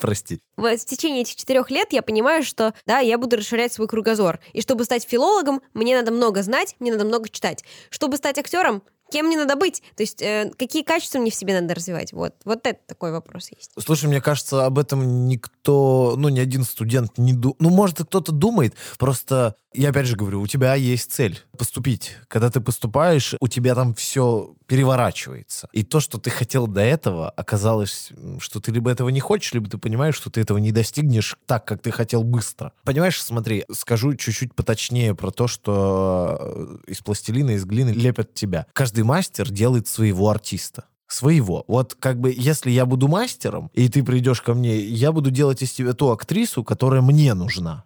Прости. 0.00 0.40
В, 0.56 0.76
в 0.76 0.84
течение 0.84 1.22
этих 1.22 1.36
четырех 1.36 1.70
лет 1.70 1.92
я 1.92 2.02
понимаю, 2.02 2.42
что 2.42 2.74
да, 2.86 2.98
я 2.98 3.18
буду 3.18 3.36
расширять 3.36 3.72
свой 3.72 3.88
кругозор. 3.88 4.40
И 4.52 4.60
чтобы 4.60 4.84
стать 4.84 5.04
филологом, 5.04 5.60
мне 5.74 5.96
надо 5.96 6.12
много 6.12 6.42
знать, 6.42 6.76
мне 6.78 6.92
надо 6.92 7.04
много 7.04 7.28
читать. 7.28 7.64
Чтобы 7.90 8.16
стать 8.16 8.38
актером, 8.38 8.82
кем 9.10 9.26
мне 9.26 9.36
надо 9.36 9.56
быть? 9.56 9.82
То 9.96 10.02
есть 10.02 10.22
э, 10.22 10.50
какие 10.58 10.82
качества 10.82 11.18
мне 11.18 11.30
в 11.30 11.34
себе 11.34 11.58
надо 11.60 11.74
развивать? 11.74 12.12
Вот, 12.12 12.34
вот 12.44 12.66
это 12.66 12.78
такой 12.86 13.12
вопрос 13.12 13.50
есть. 13.56 13.72
Слушай, 13.78 14.06
мне 14.06 14.20
кажется, 14.20 14.64
об 14.66 14.78
этом 14.78 15.26
никто, 15.28 16.14
ну, 16.16 16.28
ни 16.28 16.40
один 16.40 16.64
студент 16.64 17.18
не 17.18 17.32
думает. 17.32 17.60
Ну, 17.60 17.70
может, 17.70 17.98
кто-то 17.98 18.32
думает, 18.32 18.74
просто 18.98 19.56
я 19.74 19.90
опять 19.90 20.06
же 20.06 20.16
говорю, 20.16 20.40
у 20.40 20.46
тебя 20.46 20.74
есть 20.74 21.12
цель 21.12 21.40
поступить. 21.56 22.16
Когда 22.28 22.50
ты 22.50 22.60
поступаешь, 22.60 23.34
у 23.40 23.48
тебя 23.48 23.74
там 23.74 23.94
все 23.94 24.54
переворачивается. 24.66 25.68
И 25.72 25.82
то, 25.82 26.00
что 26.00 26.18
ты 26.18 26.30
хотел 26.30 26.66
до 26.66 26.80
этого, 26.80 27.30
оказалось, 27.30 28.10
что 28.40 28.60
ты 28.60 28.72
либо 28.72 28.90
этого 28.90 29.10
не 29.10 29.20
хочешь, 29.20 29.52
либо 29.52 29.68
ты 29.68 29.78
понимаешь, 29.78 30.16
что 30.16 30.30
ты 30.30 30.40
этого 30.40 30.58
не 30.58 30.72
достигнешь 30.72 31.36
так, 31.46 31.66
как 31.66 31.82
ты 31.82 31.90
хотел 31.90 32.24
быстро. 32.24 32.72
Понимаешь, 32.84 33.22
смотри, 33.22 33.64
скажу 33.72 34.14
чуть-чуть 34.14 34.54
поточнее 34.54 35.14
про 35.14 35.30
то, 35.30 35.46
что 35.46 36.38
э, 36.40 36.90
из 36.90 37.00
пластилина, 37.00 37.50
из 37.50 37.64
глины 37.64 37.90
лепят 37.90 38.34
тебя. 38.34 38.66
Каждый 38.72 39.04
мастер 39.04 39.50
делает 39.50 39.86
своего 39.88 40.30
артиста 40.30 40.84
своего. 41.10 41.64
Вот 41.68 41.96
как 41.98 42.20
бы, 42.20 42.34
если 42.36 42.70
я 42.70 42.84
буду 42.84 43.08
мастером, 43.08 43.70
и 43.72 43.88
ты 43.88 44.04
придешь 44.04 44.42
ко 44.42 44.54
мне, 44.54 44.78
я 44.78 45.10
буду 45.10 45.30
делать 45.30 45.62
из 45.62 45.72
тебя 45.72 45.94
ту 45.94 46.10
актрису, 46.10 46.62
которая 46.62 47.00
мне 47.00 47.34
нужна. 47.34 47.84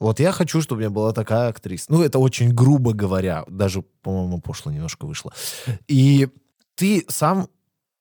Вот 0.00 0.20
я 0.20 0.32
хочу, 0.32 0.60
чтобы 0.60 0.80
у 0.80 0.80
меня 0.80 0.90
была 0.90 1.12
такая 1.12 1.48
актриса. 1.48 1.86
Ну, 1.88 2.02
это 2.02 2.18
очень 2.18 2.52
грубо 2.52 2.92
говоря. 2.92 3.44
Даже, 3.48 3.82
по-моему, 4.02 4.40
пошло 4.40 4.72
немножко 4.72 5.06
вышло. 5.06 5.32
И 5.86 6.28
ты 6.74 7.04
сам 7.08 7.48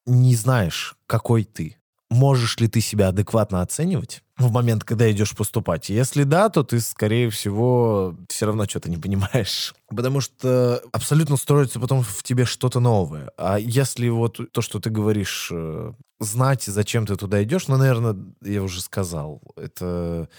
не 0.06 0.36
знаешь, 0.36 0.96
какой 1.06 1.44
ты. 1.44 1.78
Можешь 2.10 2.60
ли 2.60 2.68
ты 2.68 2.80
себя 2.80 3.08
адекватно 3.08 3.62
оценивать 3.62 4.22
в 4.38 4.52
момент, 4.52 4.84
когда 4.84 5.12
идешь 5.12 5.36
поступать? 5.36 5.90
Если 5.90 6.24
да, 6.24 6.50
то 6.50 6.64
ты, 6.64 6.80
скорее 6.80 7.32
всего, 7.32 8.16
все 8.30 8.46
равно 8.46 8.66
что-то 8.66 8.90
не 8.90 8.98
понимаешь. 8.98 9.74
Потому 9.90 10.22
что 10.22 10.84
абсолютно 10.92 11.38
строится 11.38 11.80
потом 11.80 12.04
в 12.04 12.22
тебе 12.22 12.46
что-то 12.46 12.80
новое. 12.80 13.32
А 13.38 13.58
если 13.58 14.10
вот 14.10 14.40
то, 14.52 14.62
что 14.62 14.80
ты 14.80 14.92
говоришь, 14.92 15.50
э, 15.52 15.94
знать, 16.20 16.64
зачем 16.64 17.08
ты 17.08 17.16
туда 17.16 17.44
идешь, 17.44 17.68
ну, 17.68 17.78
наверное, 17.78 18.16
я 18.42 18.62
уже 18.62 18.82
сказал, 18.82 19.42
это, 19.56 20.30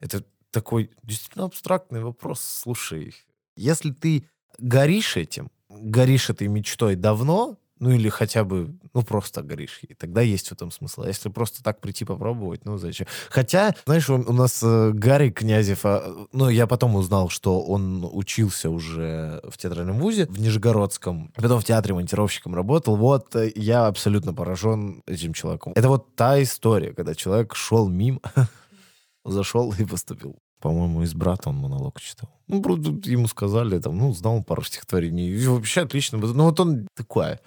это 0.00 0.22
такой 0.54 0.90
действительно 1.02 1.44
абстрактный 1.44 2.02
вопрос. 2.02 2.40
Слушай, 2.40 3.14
если 3.56 3.90
ты 3.90 4.28
горишь 4.58 5.16
этим, 5.16 5.50
горишь 5.68 6.30
этой 6.30 6.48
мечтой 6.48 6.94
давно, 6.94 7.58
ну 7.80 7.90
или 7.90 8.08
хотя 8.08 8.44
бы, 8.44 8.74
ну 8.94 9.02
просто 9.02 9.42
горишь 9.42 9.80
ей, 9.82 9.94
тогда 9.94 10.20
есть 10.22 10.48
в 10.48 10.52
этом 10.52 10.70
смысл. 10.70 11.02
А 11.02 11.08
если 11.08 11.28
просто 11.28 11.62
так 11.62 11.80
прийти 11.80 12.04
попробовать, 12.04 12.64
ну 12.64 12.78
зачем? 12.78 13.06
Хотя, 13.28 13.74
знаешь, 13.84 14.08
у, 14.08 14.32
нас 14.32 14.62
э, 14.62 14.92
Гарри 14.92 15.30
Князев, 15.30 15.80
а, 15.84 16.26
ну 16.32 16.48
я 16.48 16.66
потом 16.66 16.94
узнал, 16.94 17.28
что 17.28 17.60
он 17.60 18.08
учился 18.10 18.70
уже 18.70 19.40
в 19.44 19.58
театральном 19.58 19.98
вузе 19.98 20.26
в 20.26 20.40
Нижегородском, 20.40 21.32
потом 21.34 21.60
в 21.60 21.64
театре 21.64 21.94
монтировщиком 21.94 22.54
работал. 22.54 22.96
Вот 22.96 23.34
э, 23.34 23.52
я 23.56 23.86
абсолютно 23.86 24.32
поражен 24.32 25.02
этим 25.06 25.34
человеком. 25.34 25.72
Это 25.74 25.88
вот 25.88 26.14
та 26.14 26.40
история, 26.42 26.92
когда 26.92 27.14
человек 27.14 27.54
шел 27.54 27.88
мимо, 27.88 28.20
зашел 29.24 29.74
и 29.76 29.84
поступил 29.84 30.38
по-моему, 30.64 31.02
из 31.02 31.12
брата 31.12 31.50
он 31.50 31.56
монолог 31.56 32.00
читал. 32.00 32.30
Ну, 32.48 32.56
ему 33.04 33.28
сказали, 33.28 33.78
там, 33.78 33.98
ну, 33.98 34.14
знал 34.14 34.42
пару 34.42 34.62
стихотворений. 34.64 35.28
И 35.28 35.46
вообще 35.46 35.82
отлично. 35.82 36.16
Ну, 36.16 36.44
вот 36.44 36.58
он 36.58 36.88
такой. 36.96 37.38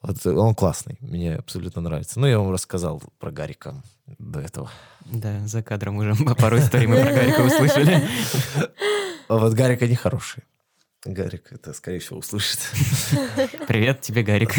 Вот 0.00 0.26
он 0.26 0.54
классный. 0.54 0.96
Мне 1.00 1.34
абсолютно 1.34 1.82
нравится. 1.82 2.18
Ну, 2.18 2.26
я 2.26 2.38
вам 2.38 2.50
рассказал 2.50 3.02
про 3.18 3.30
Гарика 3.30 3.82
до 4.18 4.40
этого. 4.40 4.70
Да, 5.04 5.46
за 5.46 5.62
кадром 5.62 5.98
уже 5.98 6.14
пару 6.38 6.56
историй 6.56 6.86
мы 6.86 7.02
про 7.02 7.12
Гарика 7.12 7.40
услышали. 7.40 8.08
А 9.28 9.36
вот 9.36 9.52
Гарика 9.52 9.86
не 9.86 9.94
хороший. 9.94 10.44
Гарик 11.04 11.52
это, 11.52 11.74
скорее 11.74 11.98
всего, 11.98 12.18
услышит. 12.18 12.60
Привет 13.68 14.00
тебе, 14.00 14.22
Гарик. 14.22 14.54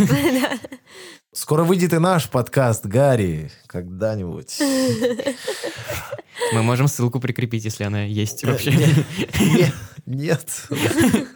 Скоро 1.32 1.64
выйдет 1.64 1.94
и 1.94 1.98
наш 1.98 2.30
подкаст, 2.30 2.86
Гарри, 2.86 3.52
когда-нибудь. 3.66 4.60
Мы 6.54 6.62
можем 6.62 6.88
ссылку 6.88 7.20
прикрепить, 7.20 7.66
если 7.66 7.84
она 7.84 8.04
есть 8.04 8.44
э, 8.44 8.48
вообще. 8.48 8.74
Нет. 10.06 10.68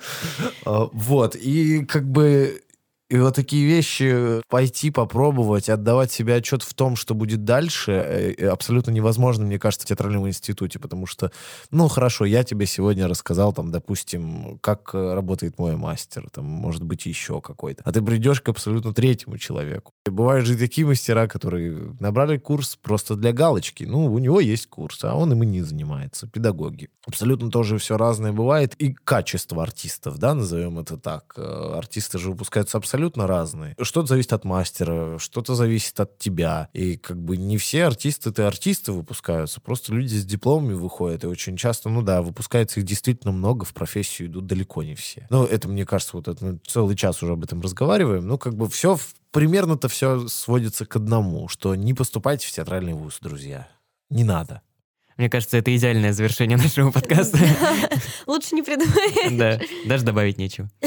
А, 0.65 0.89
вот, 0.91 1.35
и 1.35 1.85
как 1.85 2.07
бы 2.07 2.61
и 3.09 3.17
вот 3.17 3.35
такие 3.35 3.65
вещи, 3.65 4.41
пойти 4.49 4.91
попробовать, 4.91 5.67
отдавать 5.67 6.11
себе 6.11 6.35
отчет 6.35 6.61
в 6.61 6.75
том, 6.75 6.95
что 6.95 7.15
будет 7.15 7.43
дальше, 7.43 7.91
э, 7.91 8.47
абсолютно 8.47 8.91
невозможно, 8.91 9.45
мне 9.45 9.57
кажется, 9.57 9.85
в 9.85 9.89
театральном 9.89 10.27
институте, 10.27 10.77
потому 10.77 11.07
что, 11.07 11.31
ну, 11.71 11.87
хорошо, 11.87 12.25
я 12.25 12.43
тебе 12.43 12.67
сегодня 12.67 13.07
рассказал, 13.07 13.51
там, 13.51 13.71
допустим, 13.71 14.59
как 14.61 14.91
э, 14.93 15.13
работает 15.15 15.57
мой 15.57 15.75
мастер, 15.75 16.29
там, 16.31 16.45
может 16.45 16.83
быть, 16.83 17.07
еще 17.07 17.41
какой-то. 17.41 17.81
А 17.83 17.91
ты 17.91 18.03
придешь 18.03 18.41
к 18.41 18.49
абсолютно 18.49 18.93
третьему 18.93 19.39
человеку. 19.39 19.91
И 20.05 20.11
бывают 20.11 20.45
же 20.45 20.55
такие 20.55 20.85
мастера, 20.85 21.27
которые 21.27 21.95
набрали 21.99 22.37
курс 22.37 22.77
просто 22.79 23.15
для 23.15 23.33
галочки. 23.33 23.85
Ну, 23.85 24.05
у 24.13 24.19
него 24.19 24.39
есть 24.39 24.67
курс, 24.67 25.03
а 25.03 25.15
он 25.15 25.31
им 25.31 25.41
и 25.41 25.47
не 25.47 25.63
занимается. 25.63 26.27
Педагоги. 26.27 26.89
Абсолютно 27.07 27.49
тоже 27.49 27.79
все 27.79 27.97
разное 27.97 28.33
бывает. 28.33 28.75
И 28.75 28.93
качество 28.93 29.63
артистов, 29.63 30.19
да, 30.19 30.35
назовем 30.35 30.77
это 30.77 30.95
так. 30.97 31.33
Э, 31.37 31.73
артисты 31.75 32.19
же 32.19 32.29
выпускаются 32.29 32.77
абсолютно 32.77 32.98
абсолютно 32.99 33.27
разные. 33.27 33.75
Что-то 33.81 34.07
зависит 34.07 34.33
от 34.33 34.43
мастера, 34.43 35.17
что-то 35.19 35.55
зависит 35.55 35.99
от 35.99 36.17
тебя. 36.17 36.69
И 36.73 36.97
как 36.97 37.17
бы 37.17 37.37
не 37.37 37.57
все 37.57 37.85
артисты-то 37.85 38.45
артисты 38.47 38.91
выпускаются. 38.91 39.61
Просто 39.61 39.93
люди 39.93 40.15
с 40.15 40.25
дипломами 40.25 40.73
выходят. 40.73 41.23
И 41.23 41.27
очень 41.27 41.55
часто, 41.55 41.89
ну 41.89 42.01
да, 42.01 42.21
выпускается 42.21 42.79
их 42.79 42.85
действительно 42.85 43.31
много, 43.31 43.63
в 43.63 43.73
профессию 43.73 44.27
идут 44.27 44.47
далеко 44.47 44.83
не 44.83 44.95
все. 44.95 45.27
Ну, 45.29 45.45
это, 45.45 45.69
мне 45.69 45.85
кажется, 45.85 46.17
вот 46.17 46.27
это, 46.27 46.43
мы 46.43 46.59
целый 46.67 46.95
час 46.95 47.23
уже 47.23 47.33
об 47.33 47.43
этом 47.43 47.61
разговариваем. 47.61 48.27
Ну, 48.27 48.37
как 48.37 48.55
бы 48.55 48.69
все, 48.69 48.97
примерно-то 49.31 49.87
все 49.87 50.27
сводится 50.27 50.85
к 50.85 50.95
одному, 50.97 51.47
что 51.47 51.75
не 51.75 51.93
поступайте 51.93 52.47
в 52.47 52.51
театральный 52.51 52.93
вуз, 52.93 53.19
друзья. 53.21 53.67
Не 54.09 54.25
надо. 54.25 54.61
Мне 55.19 55.29
кажется, 55.29 55.57
это 55.57 55.75
идеальное 55.75 56.13
завершение 56.13 56.57
нашего 56.63 56.91
подкаста. 56.93 57.37
Лучше 58.27 58.55
не 58.55 58.61
придумай. 58.61 59.37
Да, 59.37 59.59
даже 59.85 60.03
добавить 60.03 60.37
нечего. 60.37 60.69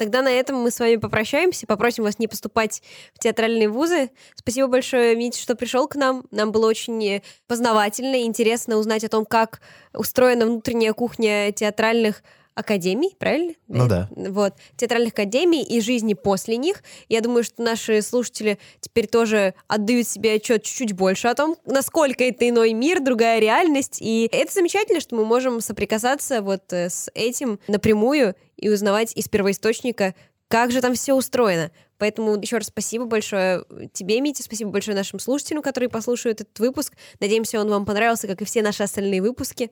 Тогда 0.00 0.22
на 0.22 0.30
этом 0.30 0.56
мы 0.56 0.70
с 0.70 0.80
вами 0.80 0.96
попрощаемся, 0.96 1.66
попросим 1.66 2.04
вас 2.04 2.18
не 2.18 2.26
поступать 2.26 2.82
в 3.12 3.18
театральные 3.18 3.68
вузы. 3.68 4.08
Спасибо 4.34 4.66
большое, 4.66 5.14
Митя, 5.14 5.38
что 5.38 5.54
пришел 5.54 5.86
к 5.88 5.94
нам. 5.94 6.24
Нам 6.30 6.52
было 6.52 6.66
очень 6.70 7.20
познавательно 7.46 8.14
и 8.14 8.24
интересно 8.24 8.78
узнать 8.78 9.04
о 9.04 9.10
том, 9.10 9.26
как 9.26 9.60
устроена 9.92 10.46
внутренняя 10.46 10.94
кухня 10.94 11.52
театральных 11.52 12.22
академий, 12.60 13.14
правильно? 13.18 13.54
Ну 13.68 13.88
да. 13.88 14.08
Вот, 14.14 14.54
театральных 14.76 15.12
академий 15.12 15.62
и 15.62 15.80
жизни 15.80 16.14
после 16.14 16.56
них. 16.56 16.82
Я 17.08 17.20
думаю, 17.20 17.44
что 17.44 17.62
наши 17.62 18.02
слушатели 18.02 18.58
теперь 18.80 19.06
тоже 19.06 19.54
отдают 19.66 20.06
себе 20.06 20.34
отчет 20.34 20.62
чуть-чуть 20.62 20.92
больше 20.92 21.28
о 21.28 21.34
том, 21.34 21.56
насколько 21.66 22.24
это 22.24 22.48
иной 22.48 22.72
мир, 22.72 23.00
другая 23.00 23.40
реальность. 23.40 23.98
И 24.00 24.28
это 24.30 24.52
замечательно, 24.52 25.00
что 25.00 25.16
мы 25.16 25.24
можем 25.24 25.60
соприкасаться 25.60 26.42
вот 26.42 26.72
э, 26.72 26.88
с 26.88 27.10
этим 27.14 27.58
напрямую 27.68 28.34
и 28.56 28.68
узнавать 28.68 29.16
из 29.16 29.28
первоисточника, 29.28 30.14
как 30.48 30.72
же 30.72 30.80
там 30.80 30.94
все 30.94 31.14
устроено. 31.14 31.70
Поэтому 32.00 32.34
еще 32.40 32.56
раз 32.56 32.68
спасибо 32.68 33.04
большое 33.04 33.64
тебе, 33.92 34.20
Митя, 34.20 34.42
спасибо 34.42 34.70
большое 34.70 34.96
нашим 34.96 35.20
слушателям, 35.20 35.62
которые 35.62 35.90
послушают 35.90 36.40
этот 36.40 36.58
выпуск. 36.58 36.94
Надеемся, 37.20 37.60
он 37.60 37.68
вам 37.68 37.84
понравился, 37.84 38.26
как 38.26 38.40
и 38.40 38.44
все 38.46 38.62
наши 38.62 38.82
остальные 38.82 39.20
выпуски. 39.20 39.70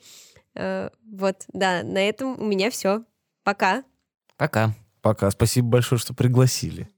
Э, 0.58 0.90
вот, 1.10 1.44
да, 1.52 1.82
на 1.84 1.98
этом 1.98 2.38
у 2.40 2.44
меня 2.44 2.70
все. 2.70 3.04
Пока. 3.44 3.84
Пока. 4.36 4.74
Пока. 5.00 5.30
Спасибо 5.30 5.68
большое, 5.68 5.98
что 5.98 6.12
пригласили. 6.12 6.88